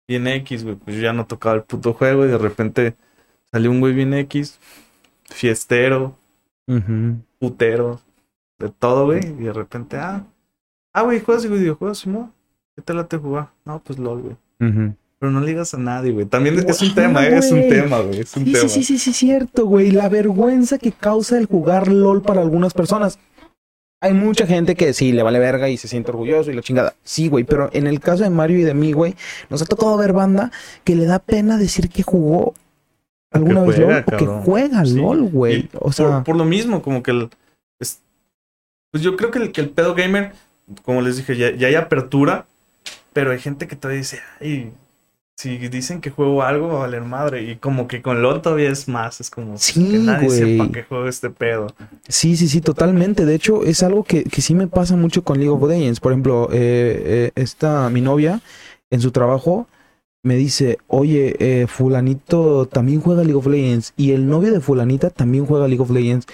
bien 0.08 0.26
X, 0.28 0.64
güey, 0.64 0.76
pues 0.76 0.96
yo 0.96 1.02
ya 1.02 1.12
no 1.12 1.26
tocaba 1.26 1.56
el 1.56 1.62
puto 1.62 1.92
juego 1.94 2.24
y 2.24 2.28
de 2.28 2.38
repente 2.38 2.94
salió 3.50 3.70
un 3.70 3.80
güey 3.80 3.92
bien 3.92 4.14
X, 4.14 4.58
fiestero, 5.24 6.16
putero, 7.38 8.00
de 8.58 8.68
todo, 8.70 9.06
güey. 9.06 9.20
Y 9.26 9.44
de 9.44 9.52
repente, 9.52 9.96
ah, 9.96 10.24
ah, 10.92 11.02
güey, 11.02 11.20
juegas 11.20 11.48
videojuegos, 11.48 11.98
Simón. 11.98 12.32
¿Qué 12.76 12.82
te 12.82 12.94
late 12.94 13.16
jugar? 13.18 13.50
No, 13.64 13.80
pues 13.82 13.98
LOL, 13.98 14.22
güey. 14.22 14.36
Pero 15.18 15.30
no 15.32 15.40
ligas 15.40 15.72
a 15.74 15.78
nadie, 15.78 16.12
güey. 16.12 16.26
También 16.26 16.58
es 16.58 16.82
un 16.82 16.94
tema, 16.94 17.24
¿eh? 17.26 17.38
es 17.38 17.50
un 17.52 17.68
tema, 17.68 18.00
güey. 18.00 18.20
Es 18.20 18.36
un 18.36 18.44
Sí, 18.44 18.52
tema. 18.52 18.68
sí, 18.68 18.82
sí, 18.82 18.84
sí, 18.84 18.98
sí, 18.98 19.12
cierto, 19.12 19.66
güey. 19.66 19.90
La 19.90 20.08
vergüenza 20.08 20.78
que 20.78 20.92
causa 20.92 21.38
el 21.38 21.46
jugar 21.46 21.88
LOL 21.88 22.22
para 22.22 22.40
algunas 22.40 22.74
personas. 22.74 23.18
Hay 24.00 24.12
mucha 24.12 24.46
gente 24.46 24.74
que 24.74 24.92
sí, 24.92 25.12
le 25.12 25.22
vale 25.22 25.38
verga 25.38 25.68
y 25.70 25.76
se 25.78 25.88
siente 25.88 26.10
orgulloso 26.10 26.50
y 26.50 26.54
la 26.54 26.60
chingada. 26.62 26.94
Sí, 27.04 27.28
güey, 27.28 27.44
pero 27.44 27.70
en 27.72 27.86
el 27.86 28.00
caso 28.00 28.22
de 28.22 28.28
Mario 28.30 28.58
y 28.58 28.62
de 28.62 28.74
mí, 28.74 28.92
güey, 28.92 29.14
nos 29.48 29.62
ha 29.62 29.66
tocado 29.66 29.96
ver 29.96 30.12
banda 30.12 30.50
que 30.82 30.94
le 30.94 31.06
da 31.06 31.20
pena 31.20 31.56
decir 31.56 31.88
que 31.88 32.02
jugó 32.02 32.52
alguna 33.30 33.62
Que 33.62 33.68
vez 33.68 33.76
juega, 33.76 34.04
LOL 34.06 34.14
o 34.14 34.16
que 34.18 34.26
juega 34.26 34.84
Sí. 34.84 34.96
LOL, 34.96 35.22
güey. 35.30 35.70
O 35.80 35.90
sea, 35.92 36.06
por, 36.16 36.24
por 36.24 36.36
lo 36.36 36.44
mismo, 36.44 36.82
como 36.82 37.02
que 37.02 37.12
el. 37.12 37.30
Es- 38.94 39.02
pues 39.02 39.02
yo 39.02 39.16
creo 39.16 39.30
que 39.30 39.38
el, 39.40 39.52
que 39.52 39.60
el 39.60 39.70
pedo 39.70 39.94
gamer, 39.94 40.32
como 40.82 41.02
les 41.02 41.16
dije, 41.16 41.36
ya, 41.36 41.50
ya 41.54 41.68
hay 41.68 41.74
apertura, 41.74 42.46
pero 43.12 43.32
hay 43.32 43.38
gente 43.38 43.66
que 43.66 43.76
todavía 43.76 44.00
dice, 44.00 44.20
ay, 44.40 44.72
si 45.36 45.58
dicen 45.68 46.00
que 46.00 46.10
juego 46.10 46.42
algo, 46.42 46.68
va 46.68 46.74
a 46.74 46.78
valer 46.80 47.02
madre. 47.02 47.42
Y 47.42 47.56
como 47.56 47.88
que 47.88 48.02
con 48.02 48.22
LOL 48.22 48.40
todavía 48.40 48.70
es 48.70 48.86
más. 48.88 49.20
Es 49.20 49.30
como 49.30 49.58
Sí, 49.58 49.90
que 49.90 49.98
nadie 49.98 50.30
sepa 50.30 50.70
que 50.72 50.84
juego 50.84 51.08
este 51.08 51.28
pedo. 51.30 51.66
Sí, 52.08 52.36
sí, 52.36 52.46
sí, 52.48 52.60
totalmente. 52.60 53.24
De 53.24 53.34
hecho, 53.34 53.64
es 53.64 53.82
algo 53.82 54.04
que, 54.04 54.24
que 54.24 54.40
sí 54.40 54.54
me 54.54 54.68
pasa 54.68 54.96
mucho 54.96 55.24
con 55.24 55.38
League 55.38 55.50
of 55.50 55.68
Legends. 55.68 55.98
Por 56.00 56.12
ejemplo, 56.12 56.48
eh, 56.52 57.02
eh, 57.04 57.30
esta, 57.34 57.90
mi 57.90 58.00
novia, 58.00 58.40
en 58.90 59.00
su 59.00 59.10
trabajo, 59.10 59.66
me 60.22 60.36
dice, 60.36 60.78
oye, 60.86 61.36
eh, 61.40 61.66
fulanito 61.66 62.66
también 62.66 63.00
juega 63.00 63.22
League 63.24 63.38
of 63.38 63.46
Legends. 63.46 63.92
Y 63.96 64.12
el 64.12 64.28
novio 64.28 64.52
de 64.52 64.60
fulanita 64.60 65.10
también 65.10 65.46
juega 65.46 65.66
League 65.66 65.82
of 65.82 65.90
Legends. 65.90 66.26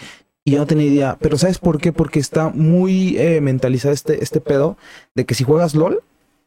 Y 0.45 0.53
yo 0.53 0.59
no 0.59 0.67
tenía 0.67 0.87
idea. 0.87 1.19
Pero 1.21 1.37
¿sabes 1.39 1.59
por 1.59 1.79
qué? 1.81 1.93
Porque 1.93 2.19
está 2.19 2.49
muy 2.49 3.17
eh, 3.19 3.41
mentalizado 3.41 3.93
este, 3.93 4.23
este 4.23 4.41
pedo 4.41 4.77
de 5.15 5.25
que 5.27 5.35
si 5.35 5.45
juegas 5.45 5.75
LOL, 5.75 6.03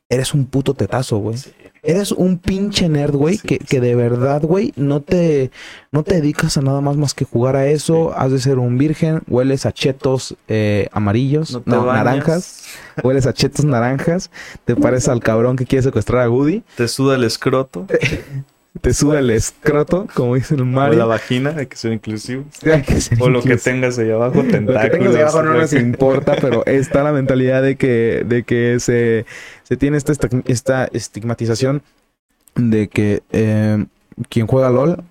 eres 0.10 0.34
un 0.34 0.46
puto 0.46 0.74
tetazo, 0.74 1.18
güey. 1.18 1.38
Eres 1.86 2.12
un 2.14 2.38
pinche 2.38 2.88
nerd, 2.88 3.14
güey, 3.16 3.38
Sí, 3.38 3.48
que, 3.48 3.56
sí. 3.56 3.66
que 3.66 3.82
de 3.82 3.94
verdad, 3.94 4.42
güey, 4.42 4.72
no 4.78 5.02
te, 5.02 5.52
no 5.92 6.04
te 6.04 6.16
dedicas 6.16 6.56
a 6.56 6.62
nada 6.62 6.80
más 6.80 6.96
más 6.96 7.14
que 7.14 7.26
jugar 7.26 7.58
a 7.58 7.68
eso. 7.68 8.14
Has 8.18 8.32
de 8.32 8.40
ser 8.40 8.58
un 8.58 8.78
virgen, 8.78 9.22
hueles 9.28 9.66
a 9.66 9.74
chetos 9.74 10.36
eh, 10.48 10.88
amarillos, 10.94 11.60
No 11.66 11.86
naranjas, 11.86 12.64
hueles 13.04 13.26
a 13.28 13.34
chetos 13.34 13.66
naranjas, 13.66 14.32
te 14.64 14.78
pareces 14.78 15.10
al 15.10 15.20
cabrón 15.20 15.58
que 15.58 15.66
quiere 15.66 15.84
secuestrar 15.84 16.22
a 16.22 16.30
Woody, 16.30 16.64
Te 16.78 16.88
suda 16.88 17.16
el 17.16 17.26
escroto. 17.26 17.86
te 18.82 18.94
sube 18.94 19.20
el 19.20 19.30
escroto, 19.30 20.08
como 20.14 20.36
dice 20.36 20.56
el 20.56 20.62
O 20.62 20.66
la 20.66 20.72
Mario. 20.72 21.08
vagina, 21.08 21.54
hay 21.58 21.68
que 21.68 21.76
ser 21.78 21.94
inclusivo. 21.94 22.44
Hay 22.66 22.82
que 22.82 23.00
ser 23.00 23.22
O 23.22 23.30
lo 23.30 23.42
que 23.42 23.58
tengas 23.58 24.00
ahí 24.00 24.10
abajo, 24.12 24.38
Lo 24.38 24.44
que 24.44 24.52
tentáculos. 24.52 24.92
tengas 24.92 25.14
debajo 25.14 25.44
no 25.44 25.54
nos 25.54 25.74
importa, 25.74 26.36
pero 26.42 26.66
está 26.66 27.04
la 27.04 27.12
mentalidad 27.12 27.62
de 27.62 27.76
que, 27.76 28.24
de 28.26 28.44
que 28.44 28.80
se, 28.80 29.26
se 29.64 29.78
tiene 29.78 29.98
esta, 29.98 30.14
esta, 30.46 30.86
estigmatización 30.92 31.84
de 32.56 32.88
que 32.88 33.22
eh, 33.32 33.86
quien 34.30 34.48
juega 34.48 34.70
LOL 34.70 35.04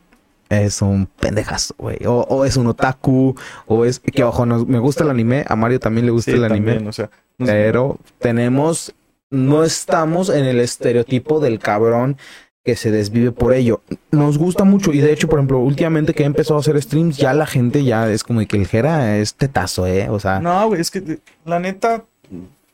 es 0.48 0.82
un 0.82 1.06
pendejazo, 1.06 1.74
güey. 1.78 1.98
O, 2.04 2.20
o 2.28 2.44
es 2.44 2.56
un 2.56 2.66
otaku, 2.66 3.34
o 3.66 3.84
es 3.84 4.00
que 4.00 4.22
ojo, 4.24 4.44
nos- 4.44 4.66
me 4.66 4.80
gusta 4.80 5.04
el 5.04 5.10
anime, 5.10 5.44
a 5.48 5.56
Mario 5.56 5.80
también 5.80 6.04
le 6.06 6.12
gusta 6.12 6.32
Sí, 6.32 6.36
el 6.36 6.44
anime, 6.44 6.72
también, 6.72 6.88
o 6.88 6.92
sea, 6.92 7.10
nos- 7.38 7.48
pero 7.48 7.98
tenemos, 8.18 8.92
no 9.30 9.64
estamos 9.64 10.28
en 10.28 10.44
el 10.44 10.60
estereotipo 10.60 11.40
del 11.40 11.58
cabrón 11.58 12.18
que 12.64 12.76
se 12.76 12.90
desvive 12.90 13.32
por 13.32 13.52
ello. 13.54 13.80
Nos 14.10 14.38
gusta 14.38 14.64
mucho 14.64 14.92
y 14.92 14.98
de 14.98 15.12
hecho, 15.12 15.28
por 15.28 15.38
ejemplo, 15.38 15.58
últimamente 15.58 16.14
que 16.14 16.22
he 16.22 16.26
empezado 16.26 16.56
a 16.56 16.60
hacer 16.60 16.80
streams, 16.80 17.16
ya 17.16 17.32
la 17.34 17.46
gente 17.46 17.82
ya 17.84 18.08
es 18.10 18.22
como 18.22 18.46
que 18.46 18.56
el 18.56 18.66
Jera 18.66 19.18
es 19.18 19.34
tetazo, 19.34 19.86
¿eh? 19.86 20.08
O 20.08 20.20
sea, 20.20 20.38
No, 20.40 20.68
güey, 20.68 20.80
es 20.80 20.90
que 20.90 21.18
la 21.44 21.58
neta, 21.58 22.04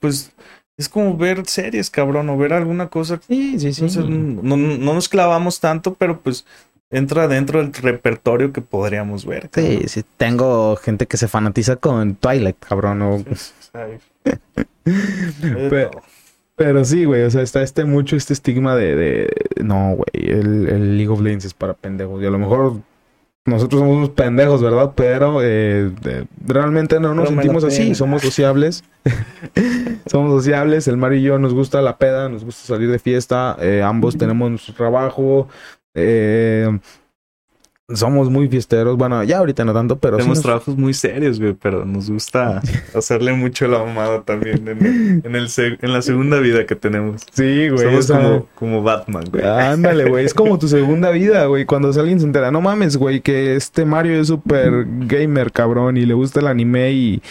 pues 0.00 0.30
es 0.76 0.88
como 0.88 1.16
ver 1.16 1.42
series, 1.46 1.90
cabrón, 1.90 2.28
o 2.28 2.36
ver 2.36 2.52
alguna 2.52 2.88
cosa. 2.88 3.18
sí, 3.26 3.58
sí, 3.58 3.72
sí. 3.72 3.80
Entonces, 3.84 4.04
no, 4.08 4.56
no 4.56 4.94
nos 4.94 5.08
clavamos 5.08 5.58
tanto, 5.60 5.94
pero 5.94 6.20
pues 6.20 6.44
entra 6.90 7.26
dentro 7.28 7.58
del 7.62 7.72
repertorio 7.72 8.52
que 8.52 8.60
podríamos 8.60 9.24
ver. 9.26 9.48
Sí, 9.54 9.82
sí, 9.88 10.04
tengo 10.18 10.76
gente 10.76 11.06
que 11.06 11.16
se 11.16 11.28
fanatiza 11.28 11.76
con 11.76 12.14
Twilight, 12.14 12.56
cabrón. 12.60 13.02
o- 13.02 13.24
cabrón. 13.72 14.00
Pe- 14.22 14.38
Pero 15.70 15.90
sí, 16.84 17.04
güey, 17.04 17.22
o 17.22 17.30
sea, 17.30 17.42
está 17.42 17.62
este 17.62 17.84
mucho 17.84 18.16
este 18.16 18.32
estigma 18.32 18.74
de, 18.76 18.96
de 18.96 19.32
no, 19.62 19.94
güey, 19.96 20.30
el, 20.30 20.68
el 20.68 20.96
League 20.96 21.08
of 21.12 21.20
Legends 21.20 21.44
es 21.46 21.54
para 21.54 21.74
pendejos. 21.74 22.22
Y 22.22 22.26
a 22.26 22.30
lo 22.30 22.38
mejor 22.38 22.74
nosotros 23.46 23.80
somos 23.80 23.96
unos 23.96 24.10
pendejos, 24.10 24.62
¿verdad? 24.62 24.92
Pero 24.94 25.40
eh, 25.42 25.90
de- 26.02 26.26
realmente 26.46 27.00
no 27.00 27.14
nos 27.14 27.28
Pero 27.28 27.40
sentimos 27.40 27.64
así, 27.64 27.94
somos 27.94 28.22
sociables. 28.22 28.84
somos 30.06 30.30
sociables, 30.42 30.88
el 30.88 30.96
Mario 30.96 31.18
y 31.18 31.22
yo 31.22 31.38
nos 31.38 31.54
gusta 31.54 31.80
la 31.82 31.96
peda, 31.98 32.28
nos 32.28 32.44
gusta 32.44 32.66
salir 32.74 32.90
de 32.90 32.98
fiesta, 32.98 33.56
eh, 33.60 33.82
ambos 33.82 34.16
tenemos 34.18 34.50
nuestro 34.50 34.74
trabajo. 34.74 35.48
eh, 35.94 36.78
somos 37.94 38.28
muy 38.30 38.48
fiesteros, 38.48 38.98
bueno, 38.98 39.24
ya 39.24 39.38
ahorita 39.38 39.64
no 39.64 39.72
tanto, 39.72 39.98
pero 39.98 40.16
sí 40.16 40.18
Tenemos 40.18 40.38
nos- 40.38 40.42
trabajos 40.42 40.76
muy 40.76 40.92
serios, 40.92 41.40
güey, 41.40 41.54
pero 41.54 41.86
nos 41.86 42.10
gusta 42.10 42.60
hacerle 42.94 43.32
mucho 43.32 43.66
la 43.66 43.78
mamada 43.78 44.22
también 44.22 44.68
en, 44.68 44.86
el- 44.86 45.22
en, 45.24 45.34
el 45.34 45.46
seg- 45.46 45.78
en 45.80 45.92
la 45.94 46.02
segunda 46.02 46.38
vida 46.38 46.66
que 46.66 46.76
tenemos. 46.76 47.22
Sí, 47.32 47.68
güey. 47.70 47.84
Somos 47.86 48.04
sea, 48.06 48.16
como, 48.20 48.46
como 48.54 48.82
Batman, 48.82 49.24
güey. 49.30 49.42
Ándale, 49.44 50.04
güey. 50.10 50.26
Es 50.26 50.34
como 50.34 50.58
tu 50.58 50.68
segunda 50.68 51.10
vida, 51.10 51.46
güey. 51.46 51.64
Cuando 51.64 51.88
alguien 51.98 52.20
se 52.20 52.26
entera, 52.26 52.50
no 52.50 52.60
mames, 52.60 52.98
güey, 52.98 53.22
que 53.22 53.56
este 53.56 53.86
Mario 53.86 54.20
es 54.20 54.26
súper 54.28 54.84
gamer, 55.06 55.50
cabrón, 55.50 55.96
y 55.96 56.04
le 56.04 56.12
gusta 56.12 56.40
el 56.40 56.46
anime 56.48 56.92
y 56.92 57.22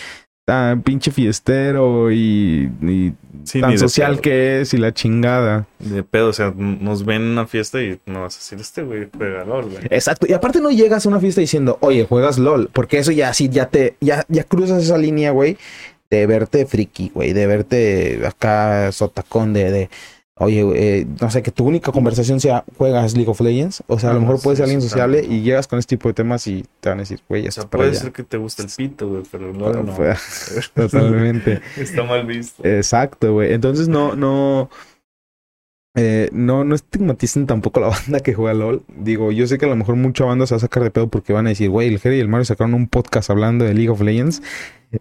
tan 0.48 0.82
pinche 0.82 1.12
fiestero 1.12 2.10
y, 2.10 2.72
y 2.82 3.14
Sí, 3.44 3.62
tan 3.62 3.78
social 3.78 4.14
pedo. 4.14 4.22
que 4.22 4.62
es 4.62 4.74
y 4.74 4.78
la 4.78 4.94
chingada. 4.94 5.68
De 5.80 6.04
pedo, 6.04 6.30
o 6.30 6.34
sea, 6.34 6.54
nos 6.56 7.06
ven 7.06 7.22
en 7.22 7.28
una 7.30 7.48
fiesta 7.48 7.82
y 7.82 8.00
no 8.06 8.22
vas 8.24 8.36
a 8.36 8.40
decir, 8.40 8.60
este 8.60 8.84
güey 8.84 9.08
juega 9.16 9.44
LOL, 9.46 9.66
güey. 9.66 9.78
Exacto. 9.90 10.26
Y 10.28 10.34
aparte 10.34 10.60
no 10.60 10.70
llegas 10.70 11.06
a 11.06 11.10
una 11.10 11.20
fiesta 11.20 11.40
diciendo, 11.42 11.78
oye, 11.82 12.06
juegas 12.06 12.38
LOL, 12.38 12.70
porque 12.74 12.98
eso 13.00 13.12
ya 13.12 13.34
sí, 13.34 13.48
ya 13.50 13.68
te, 13.68 13.96
ya, 14.02 14.26
ya 14.28 14.44
cruzas 14.44 14.84
esa 14.84 14.98
línea, 14.98 15.32
güey, 15.32 15.58
de 16.10 16.26
verte 16.28 16.66
friki, 16.66 17.12
güey, 17.14 17.32
de 17.34 17.48
verte 17.48 18.22
acá 18.26 18.92
sotacón 18.92 19.54
de, 19.54 19.72
de 19.72 19.90
oye, 20.40 20.66
eh, 20.76 21.08
no 21.22 21.30
sé, 21.32 21.42
que 21.44 21.52
tu 21.52 21.66
única 21.66 21.92
conversación 21.92 22.40
sea, 22.40 22.64
juegas 22.78 23.14
League 23.16 23.30
of 23.30 23.42
Legends. 23.42 23.84
O 23.88 24.00
sea, 24.00 24.12
a 24.12 24.14
lo 24.14 24.20
Ah, 24.20 24.22
mejor 24.22 24.38
sí, 24.38 24.44
puedes 24.44 24.58
ser 24.58 24.66
alguien 24.66 24.82
sociable 24.82 25.26
y 25.28 25.42
llegas 25.42 25.68
con 25.68 25.80
este 25.80 25.96
tipo 25.98 26.10
de 26.10 26.14
temas 26.14 26.46
y 26.48 26.66
te 26.80 26.90
van 26.90 27.00
a 27.00 27.02
decir, 27.02 27.22
güey, 27.30 27.44
ya 27.44 27.50
O 27.50 27.52
sea, 27.52 27.64
para 27.70 27.84
puede 27.84 27.92
allá. 27.92 28.00
ser 28.02 28.12
que 28.12 28.24
te 28.24 28.38
guste 28.38 28.64
el 28.64 28.70
pito, 28.76 29.08
güey, 29.10 29.24
pero 29.32 29.54
no. 29.54 29.86
Pues, 29.96 30.72
Totalmente. 30.76 31.62
Está 31.76 32.04
mal 32.04 32.26
visto. 32.26 32.64
Exacto, 32.66 33.34
güey. 33.34 33.54
Entonces 33.54 33.88
no, 33.88 34.16
no. 34.16 34.70
eh, 35.96 36.30
no, 36.32 36.64
no 36.64 36.76
estigmaticen 36.76 37.48
tampoco 37.48 37.80
la 37.80 37.88
banda 37.90 38.20
que 38.20 38.34
juega 38.34 38.54
LOL. 38.54 38.84
Digo, 38.88 39.32
yo 39.32 39.48
sé 39.48 39.58
que 39.58 39.66
a 39.66 39.70
lo 39.70 39.76
mejor 39.76 39.96
mucha 39.96 40.26
banda 40.26 40.46
se 40.46 40.54
va 40.54 40.58
a 40.58 40.62
sacar 40.62 40.84
de 40.84 40.92
pedo 40.92 41.08
porque 41.08 41.34
van 41.34 41.48
a 41.48 41.50
decir, 41.50 41.70
güey, 41.70 41.88
el 41.88 42.00
Jerry 42.00 42.18
y 42.18 42.20
el 42.20 42.28
Mario 42.28 42.46
sacaron 42.46 42.74
un 42.76 42.88
podcast 42.88 43.30
hablando 43.32 43.66
de 43.66 43.74
League 43.74 43.90
of 43.90 44.02
Legends. 44.02 44.42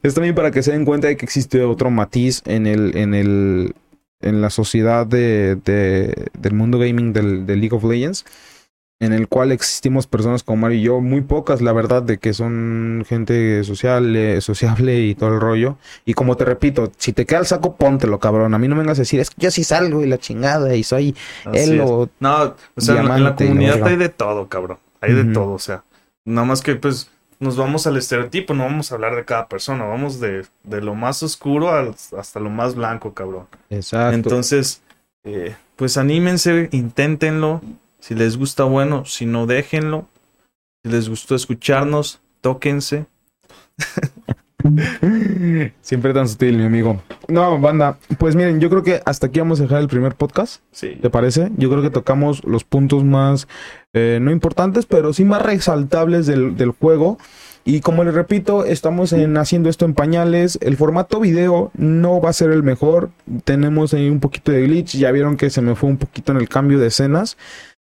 Es 0.02 0.14
también 0.14 0.34
para 0.34 0.50
que 0.50 0.62
se 0.62 0.72
den 0.72 0.84
cuenta 0.84 1.06
de 1.08 1.16
que 1.16 1.24
existe 1.24 1.62
otro 1.62 1.90
matiz 1.90 2.42
en 2.46 2.66
el, 2.66 2.96
en 2.96 3.14
el, 3.14 3.74
en 4.20 4.40
la 4.40 4.50
sociedad 4.50 5.06
de, 5.06 5.56
de- 5.64 6.28
del 6.38 6.54
mundo 6.54 6.78
gaming 6.78 7.12
del, 7.12 7.46
de 7.46 7.56
League 7.56 7.76
of 7.76 7.84
Legends. 7.84 8.24
En 8.98 9.12
el 9.12 9.28
cual 9.28 9.52
existimos 9.52 10.06
personas 10.06 10.42
como 10.42 10.62
Mario 10.62 10.78
y 10.78 10.82
yo, 10.82 11.00
muy 11.02 11.20
pocas, 11.20 11.60
la 11.60 11.74
verdad, 11.74 12.02
de 12.02 12.16
que 12.16 12.32
son 12.32 13.04
gente 13.06 13.62
social, 13.62 14.16
eh, 14.16 14.40
sociable 14.40 15.00
y 15.02 15.14
todo 15.14 15.34
el 15.34 15.40
rollo. 15.40 15.76
Y 16.06 16.14
como 16.14 16.34
te 16.38 16.46
repito, 16.46 16.90
si 16.96 17.12
te 17.12 17.26
queda 17.26 17.40
el 17.40 17.46
saco, 17.46 17.76
póntelo, 17.76 18.18
cabrón. 18.18 18.54
A 18.54 18.58
mí 18.58 18.68
no 18.68 18.74
me 18.74 18.80
vengas 18.80 18.96
a 18.98 19.02
decir, 19.02 19.20
es 19.20 19.28
que 19.28 19.36
yo 19.38 19.50
sí 19.50 19.64
salgo 19.64 20.02
y 20.02 20.06
la 20.06 20.16
chingada 20.16 20.74
y 20.74 20.82
soy 20.82 21.14
Así 21.44 21.58
él 21.58 21.80
es. 21.80 21.90
o... 21.90 22.08
No, 22.20 22.54
o 22.74 22.80
sea, 22.80 23.00
en 23.02 23.06
la- 23.08 23.28
en 23.28 23.34
comunidad 23.34 23.84
hay 23.86 23.96
de 23.96 24.08
todo, 24.08 24.48
cabrón. 24.48 24.78
Hay 25.02 25.12
de 25.12 25.24
todo, 25.24 25.52
o 25.52 25.58
sea. 25.58 25.84
Nada 26.24 26.46
más 26.46 26.62
que, 26.62 26.74
pues, 26.76 27.10
nos 27.38 27.56
vamos 27.56 27.86
al 27.86 27.96
estereotipo, 27.96 28.54
no 28.54 28.64
vamos 28.64 28.90
a 28.90 28.94
hablar 28.94 29.14
de 29.16 29.24
cada 29.24 29.48
persona, 29.48 29.84
vamos 29.84 30.20
de, 30.20 30.46
de 30.62 30.80
lo 30.80 30.94
más 30.94 31.22
oscuro 31.22 31.70
al- 31.70 31.94
hasta 32.16 32.40
lo 32.40 32.50
más 32.50 32.74
blanco, 32.74 33.12
cabrón. 33.14 33.46
Exacto. 33.70 34.14
Entonces, 34.14 34.82
eh, 35.24 35.54
pues 35.76 35.96
anímense, 35.96 36.68
inténtenlo. 36.72 37.60
Si 38.00 38.14
les 38.14 38.36
gusta, 38.36 38.64
bueno, 38.64 39.04
si 39.04 39.26
no, 39.26 39.46
déjenlo. 39.46 40.06
Si 40.84 40.90
les 40.90 41.08
gustó 41.08 41.34
escucharnos, 41.34 42.20
tóquense. 42.40 43.06
Siempre 45.80 46.14
tan 46.14 46.28
sutil, 46.28 46.56
mi 46.58 46.64
amigo. 46.64 47.02
No, 47.28 47.58
banda. 47.58 47.98
Pues 48.18 48.34
miren, 48.36 48.60
yo 48.60 48.70
creo 48.70 48.82
que 48.82 49.00
hasta 49.04 49.28
aquí 49.28 49.40
vamos 49.40 49.60
a 49.60 49.64
dejar 49.64 49.80
el 49.80 49.88
primer 49.88 50.14
podcast. 50.14 50.62
Sí. 50.72 50.98
¿Te 51.00 51.10
parece? 51.10 51.50
Yo 51.56 51.70
creo 51.70 51.82
que 51.82 51.90
tocamos 51.90 52.44
los 52.44 52.64
puntos 52.64 53.04
más, 53.04 53.48
eh, 53.92 54.18
no 54.20 54.30
importantes, 54.30 54.86
pero 54.86 55.12
sí 55.12 55.24
más 55.24 55.42
resaltables 55.42 56.26
del, 56.26 56.56
del 56.56 56.70
juego. 56.70 57.18
Y 57.68 57.80
como 57.80 58.04
les 58.04 58.14
repito, 58.14 58.64
estamos 58.64 59.12
en, 59.12 59.36
haciendo 59.36 59.68
esto 59.68 59.84
en 59.86 59.94
pañales. 59.94 60.56
El 60.62 60.76
formato 60.76 61.18
video 61.18 61.72
no 61.74 62.20
va 62.20 62.30
a 62.30 62.32
ser 62.32 62.52
el 62.52 62.62
mejor. 62.62 63.10
Tenemos 63.42 63.92
ahí 63.92 64.08
un 64.08 64.20
poquito 64.20 64.52
de 64.52 64.62
glitch. 64.62 64.96
Ya 64.96 65.10
vieron 65.10 65.36
que 65.36 65.50
se 65.50 65.62
me 65.62 65.74
fue 65.74 65.90
un 65.90 65.96
poquito 65.96 66.30
en 66.30 66.38
el 66.38 66.48
cambio 66.48 66.78
de 66.78 66.86
escenas. 66.86 67.36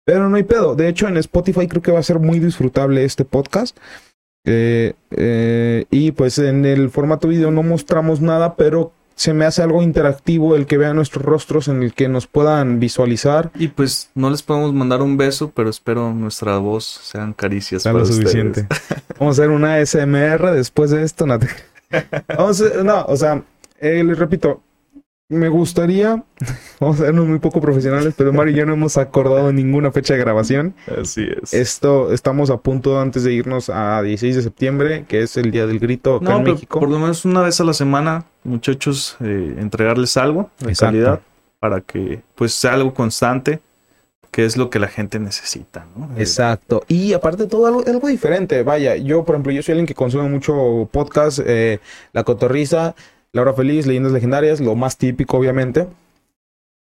Pero 0.06 0.30
no 0.30 0.36
hay 0.36 0.44
pedo. 0.44 0.76
De 0.76 0.88
hecho, 0.90 1.08
en 1.08 1.18
Spotify 1.18 1.68
creo 1.68 1.82
que 1.82 1.92
va 1.92 1.98
a 1.98 2.04
ser 2.04 2.20
muy 2.20 2.40
disfrutable 2.40 3.04
este 3.04 3.26
podcast. 3.26 3.76
Eh, 4.46 4.94
eh, 5.12 5.86
y 5.89 6.12
pues 6.12 6.38
en 6.39 6.66
el 6.66 6.89
formato 6.89 7.28
video 7.28 7.52
no 7.52 7.64
mostramos 7.64 8.22
nada, 8.22 8.56
pero 8.56 8.91
se 9.16 9.34
me 9.34 9.46
hace 9.46 9.62
algo 9.62 9.84
interactivo 9.84 10.56
el 10.56 10.66
que 10.66 10.78
vean 10.78 10.96
nuestros 10.96 11.24
rostros, 11.24 11.68
en 11.68 11.84
el 11.84 11.94
que 11.94 12.10
nos 12.10 12.28
puedan 12.28 12.80
visualizar. 12.80 13.52
Y 13.56 13.68
pues 13.70 14.10
no 14.16 14.30
les 14.30 14.41
podemos 14.41 14.74
mandar 14.74 15.02
un 15.02 15.18
beso, 15.18 15.52
pero 15.56 15.70
espero 15.70 16.14
nuestra 16.14 16.58
voz 16.58 16.84
sean 17.04 17.34
caricias 17.34 17.84
Sea 17.84 17.91
para 17.94 18.04
lo 18.04 18.10
ustedes. 18.10 18.32
suficiente. 18.32 18.68
Vamos 19.20 19.38
a 19.39 19.44
hacer 19.44 19.52
una 19.52 19.76
ASMR 19.76 20.52
después 20.52 20.89
de 20.91 21.04
esto. 21.04 21.26
No, 21.28 21.38
te- 21.39 21.48
Vamos 22.36 22.60
a- 22.62 22.84
no, 22.84 23.06
o 23.06 23.16
sea, 23.16 23.44
eh, 23.80 24.04
les 24.04 24.18
repito, 24.18 24.62
me 25.30 25.50
gustaría, 25.50 26.24
vamos 26.80 27.00
a 27.00 27.04
vernos 27.04 27.26
muy 27.26 27.40
poco 27.40 27.60
profesionales, 27.62 28.14
pero 28.16 28.32
Mario 28.34 28.54
y 28.54 28.58
yo 28.58 28.66
no 28.66 28.74
hemos 28.74 28.98
acordado 28.98 29.52
ninguna 29.52 29.92
fecha 29.92 30.14
de 30.14 30.20
grabación. 30.20 30.76
Así 31.02 31.26
es. 31.42 31.54
Esto, 31.54 32.12
estamos 32.14 32.50
a 32.50 32.58
punto 32.58 33.00
antes 33.00 33.24
de 33.24 33.34
irnos 33.34 33.70
a 33.70 34.02
16 34.02 34.36
de 34.36 34.42
septiembre, 34.44 35.06
que 35.08 35.22
es 35.24 35.36
el 35.38 35.50
Día 35.52 35.66
del 35.66 35.80
Grito 35.80 36.18
acá 36.18 36.26
No, 36.30 36.38
en 36.38 36.44
México. 36.44 36.80
por 36.80 36.90
lo 36.90 37.00
menos 37.00 37.26
una 37.26 37.42
vez 37.42 37.60
a 37.60 37.64
la 37.64 37.74
semana, 37.74 38.26
muchachos, 38.44 39.18
eh, 39.22 39.56
entregarles 39.58 40.18
algo 40.18 40.52
de 40.60 40.70
Exacto. 40.70 40.86
calidad 40.94 41.20
para 41.60 41.82
que 41.82 42.22
pues 42.36 42.54
sea 42.54 42.74
algo 42.74 42.94
constante. 42.94 43.62
que 44.32 44.46
es 44.46 44.58
lo 44.58 44.72
que 44.72 44.80
la 44.80 44.88
gente 44.88 45.20
necesita, 45.20 45.86
¿no? 45.96 46.06
Eh, 46.18 46.22
Exacto. 46.22 46.84
Y 46.88 47.14
aparte 47.14 47.46
todo 47.46 47.68
algo, 47.68 47.84
algo 47.86 48.08
diferente. 48.08 48.64
Vaya, 48.64 48.96
yo, 48.96 49.24
por 49.24 49.36
ejemplo, 49.36 49.52
yo 49.52 49.62
soy 49.62 49.74
alguien 49.74 49.86
que 49.86 49.94
consume 49.94 50.28
mucho 50.28 50.90
podcast, 50.92 51.38
eh, 51.46 51.80
La 52.14 52.24
Cotorriza, 52.24 52.96
La 53.34 53.42
Hora 53.42 53.54
Feliz, 53.54 53.88
Leyendas 53.88 54.12
Legendarias, 54.12 54.60
lo 54.62 54.76
más 54.76 54.98
típico, 54.98 55.38
obviamente. 55.38 55.88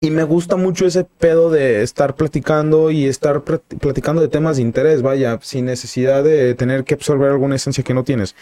Y 0.00 0.10
me 0.10 0.22
gusta 0.24 0.56
mucho 0.56 0.86
ese 0.86 1.04
pedo 1.04 1.50
de 1.50 1.82
estar 1.82 2.14
platicando 2.14 2.90
y 2.90 3.04
estar 3.06 3.42
plat- 3.44 3.78
platicando 3.80 4.22
de 4.22 4.28
temas 4.28 4.56
de 4.56 4.62
interés, 4.62 5.02
vaya, 5.02 5.38
sin 5.42 5.66
necesidad 5.66 6.24
de 6.24 6.54
tener 6.54 6.84
que 6.84 6.94
absorber 6.94 7.30
alguna 7.32 7.56
esencia 7.56 7.84
que 7.84 7.94
no 7.94 8.04
tienes. 8.04 8.34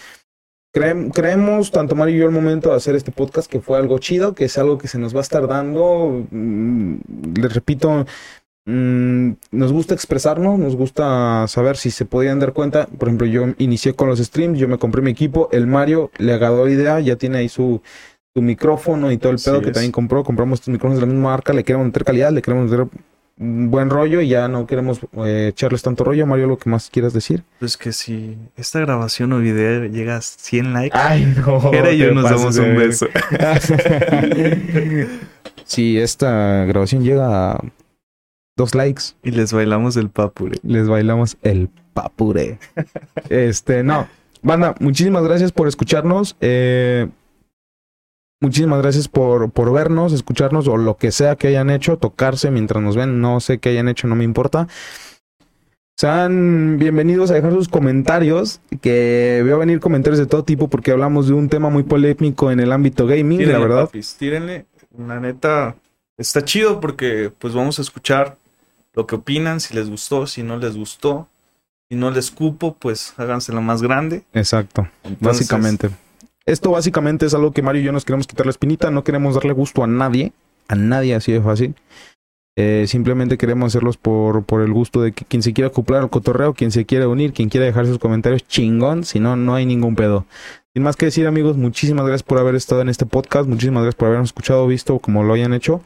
Creem- 0.73 1.11
creemos, 1.13 1.73
tanto 1.73 1.95
Mario 1.97 2.15
y 2.17 2.19
yo, 2.21 2.27
el 2.27 2.33
momento 2.33 2.71
de 2.71 2.77
hacer 2.77 2.95
este 2.95 3.11
podcast, 3.11 3.51
que 3.51 3.61
fue 3.61 3.79
algo 3.79 3.99
chido, 3.99 4.35
que 4.35 4.45
es 4.45 4.57
algo 4.59 4.79
que 4.79 4.87
se 4.89 4.99
nos 4.99 5.15
va 5.15 5.21
a 5.21 5.23
estar 5.23 5.49
dando. 5.49 6.27
Mm, 6.31 6.97
Les 7.41 7.55
repito, 7.55 8.07
mm, 8.67 9.31
nos 9.53 9.73
gusta 9.73 9.95
expresarnos, 9.95 10.59
nos 10.59 10.77
gusta 10.77 11.47
saber 11.49 11.77
si 11.77 11.91
se 11.91 12.05
podían 12.05 12.39
dar 12.39 12.53
cuenta. 12.53 12.87
Por 12.87 13.09
ejemplo, 13.09 13.27
yo 13.27 13.47
inicié 13.59 13.95
con 13.95 14.09
los 14.09 14.19
streams, 14.19 14.59
yo 14.59 14.69
me 14.69 14.79
compré 14.79 15.01
mi 15.03 15.11
equipo, 15.13 15.49
el 15.53 15.67
Mario 15.67 16.11
le 16.19 16.35
agarró 16.35 16.67
la 16.67 16.73
idea, 16.73 17.01
ya 17.01 17.17
tiene 17.17 17.39
ahí 17.39 17.49
su, 17.49 17.81
su 18.35 18.43
micrófono 18.43 19.11
y 19.11 19.17
todo 19.17 19.31
el 19.31 19.37
Así 19.37 19.45
pedo 19.51 19.61
que 19.63 19.69
es. 19.69 19.73
también 19.73 19.93
compró. 19.93 20.23
Compramos 20.25 20.59
estos 20.61 20.73
micrófonos 20.73 21.01
de 21.01 21.07
la 21.07 21.13
misma 21.13 21.31
marca, 21.31 21.53
le 21.53 21.65
queremos 21.65 21.87
meter 21.87 22.05
calidad, 22.05 22.33
le 22.33 22.43
queremos 22.43 22.71
meter 22.71 22.87
un 23.39 23.71
buen 23.71 23.91
rollo 23.91 24.23
y 24.23 24.29
ya 24.29 24.49
no 24.49 24.67
queremos 24.67 25.01
eh, 25.25 25.49
echarles 25.51 25.83
tanto 25.83 26.05
rollo. 26.05 26.27
Mario, 26.27 26.47
lo 26.47 26.59
que 26.59 26.71
más 26.71 26.89
quieras 26.91 27.13
decir. 27.13 27.45
Pues 27.59 27.77
que 27.77 27.93
si 27.93 28.37
esta 28.57 28.81
grabación 28.81 29.33
o 29.35 29.39
video 29.41 29.85
llega 29.85 30.17
a 30.17 30.21
100 30.23 30.73
likes, 30.73 30.97
Ay, 30.99 31.35
no. 31.47 31.71
Era 31.73 31.93
yo 31.93 32.13
nos 32.15 32.25
damos 32.25 32.57
un 32.57 32.77
beso. 32.77 33.07
si 35.65 35.99
esta 35.99 36.65
grabación 36.65 37.03
llega 37.05 37.53
a 37.53 37.65
dos 38.57 38.75
likes, 38.75 39.03
Y 39.23 39.31
les 39.33 39.53
bailamos 39.53 39.97
el 39.97 40.09
papure. 40.09 40.59
les 40.63 40.89
bailamos 40.89 41.37
el 41.43 41.69
papure. 41.93 42.59
este, 43.29 43.83
no. 43.83 44.09
Banda, 44.43 44.75
muchísimas 44.81 45.25
gracias 45.25 45.53
por 45.53 45.69
escucharnos. 45.69 46.37
eh, 46.41 47.09
muchísimas 48.41 48.81
gracias 48.81 49.09
por, 49.09 49.51
por 49.51 49.73
vernos, 49.73 50.13
escucharnos 50.13 50.69
o 50.69 50.77
lo 50.77 50.97
que 50.97 51.11
sea 51.13 51.37
que 51.37 51.49
hayan 51.49 51.71
hecho, 51.71 51.99
tocarse 51.99 52.51
mientras 52.51 52.83
nos 52.83 52.97
ven. 52.97 53.21
No 53.21 53.41
sé 53.41 53.59
qué 53.59 53.71
hayan 53.71 53.89
hecho, 53.89 54.07
no 54.09 54.15
me 54.15 54.25
importa. 54.25 54.69
Sean 55.99 56.77
bienvenidos 56.79 57.31
a 57.31 57.35
dejar 57.35 57.53
sus 57.53 57.69
comentarios, 57.69 58.61
que 58.83 59.41
veo 59.45 59.59
venir 59.59 59.81
comentarios 59.81 60.19
de 60.19 60.27
todo 60.27 60.45
tipo 60.45 60.69
porque 60.69 60.91
hablamos 60.93 61.27
de 61.29 61.33
un 61.33 61.49
tema 61.49 61.71
muy 61.71 61.85
polémico 61.85 62.51
en 62.51 62.61
el 62.61 62.71
ámbito 62.73 63.07
gaming, 63.07 63.51
la 63.51 63.59
verdad. 63.59 63.85
papis, 63.87 64.15
tírenle. 64.19 64.67
La 64.99 65.19
neta, 65.21 65.77
está 66.19 66.45
chido 66.45 66.81
porque 66.81 67.33
pues 67.39 67.55
vamos 67.55 67.79
a 67.79 67.83
escuchar 67.83 68.37
lo 68.97 69.07
que 69.07 69.15
opinan, 69.15 69.61
si 69.61 69.75
les 69.75 69.89
gustó, 69.89 70.27
si 70.27 70.43
no 70.43 70.57
les 70.57 70.77
gustó. 70.77 71.29
Si 71.89 71.97
no 71.97 72.11
les 72.11 72.33
cupo, 72.33 72.75
pues 72.77 73.15
hágansela 73.17 73.61
más 73.61 73.81
grande. 73.81 74.25
Exacto. 74.33 74.89
Entonces, 75.05 75.21
Básicamente. 75.21 75.91
Esto 76.45 76.73
básicamente 76.73 77.27
es 77.27 77.35
algo 77.35 77.53
que 77.53 77.63
Mario 77.63 77.83
y 77.83 77.85
yo 77.85 77.93
nos 77.93 78.05
queremos 78.05 78.27
quitar 78.27 78.47
la 78.47 78.51
espinita. 78.51 78.91
No 78.91 79.05
queremos 79.05 79.35
darle 79.35 79.53
gusto 79.53 79.85
a 79.85 79.87
nadie. 79.87 80.33
A 80.67 80.75
nadie 80.75 81.15
así 81.15 81.31
de 81.31 81.41
fácil. 81.41 81.77
Eh, 82.57 82.87
simplemente 82.89 83.37
queremos 83.37 83.69
hacerlos 83.69 83.99
por, 83.99 84.45
por 84.45 84.63
el 84.63 84.73
gusto 84.73 85.03
de 85.03 85.13
que 85.13 85.25
quien 85.27 85.43
se 85.43 85.53
quiera 85.53 85.69
acoplar 85.69 86.03
al 86.03 86.11
cotorreo, 86.11 86.55
quien 86.55 86.73
se 86.73 86.87
quiera 86.87 87.07
unir, 87.07 87.35
quien 87.35 87.51
quiera 87.51 87.67
dejar 87.67 87.87
sus 87.87 87.99
comentarios, 87.99 88.49
chingón. 88.49 89.05
Si 89.05 89.21
no, 89.21 89.37
no 89.37 89.55
hay 89.55 89.67
ningún 89.67 89.95
pedo. 89.95 90.25
Sin 90.73 90.83
más 90.83 90.97
que 90.97 91.07
decir, 91.07 91.27
amigos, 91.27 91.57
muchísimas 91.57 92.07
gracias 92.07 92.23
por 92.23 92.39
haber 92.39 92.55
estado 92.55 92.81
en 92.81 92.89
este 92.89 93.07
podcast. 93.07 93.49
Muchísimas 93.49 93.83
gracias 93.83 93.99
por 93.99 94.09
habernos 94.09 94.31
escuchado, 94.31 94.67
visto, 94.67 94.99
como 94.99 95.23
lo 95.23 95.35
hayan 95.35 95.53
hecho. 95.53 95.83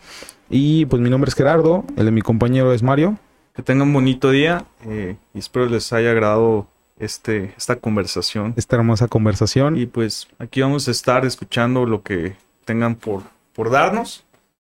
Y 0.50 0.84
pues 0.86 1.00
mi 1.00 1.08
nombre 1.08 1.28
es 1.28 1.34
Gerardo. 1.34 1.84
El 1.96 2.06
de 2.06 2.10
mi 2.10 2.22
compañero 2.22 2.72
es 2.72 2.82
Mario. 2.82 3.16
Que 3.54 3.62
tengan 3.62 3.88
un 3.88 3.94
bonito 3.94 4.30
día 4.30 4.64
eh, 4.84 5.16
y 5.32 5.38
espero 5.38 5.66
les 5.66 5.92
haya 5.92 6.10
agradado 6.10 6.66
este, 6.98 7.54
esta 7.56 7.76
conversación. 7.76 8.54
Esta 8.56 8.76
hermosa 8.76 9.06
conversación. 9.08 9.78
Y 9.78 9.86
pues 9.86 10.28
aquí 10.38 10.60
vamos 10.60 10.88
a 10.88 10.90
estar 10.90 11.24
escuchando 11.24 11.86
lo 11.86 12.02
que 12.02 12.36
tengan 12.64 12.96
por, 12.96 13.22
por 13.54 13.70
darnos 13.70 14.24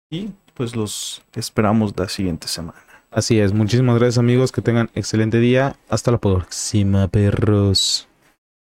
y 0.10 0.30
pues 0.54 0.76
los 0.76 1.22
esperamos 1.34 1.94
la 1.98 2.08
siguiente 2.08 2.48
semana. 2.48 2.80
Así 3.12 3.40
es. 3.40 3.54
Muchísimas 3.54 3.98
gracias, 3.98 4.18
amigos. 4.18 4.52
Que 4.52 4.62
tengan 4.62 4.90
excelente 4.96 5.40
día. 5.40 5.76
Hasta 5.90 6.12
la 6.12 6.18
próxima, 6.18 7.08
perros. 7.08 8.08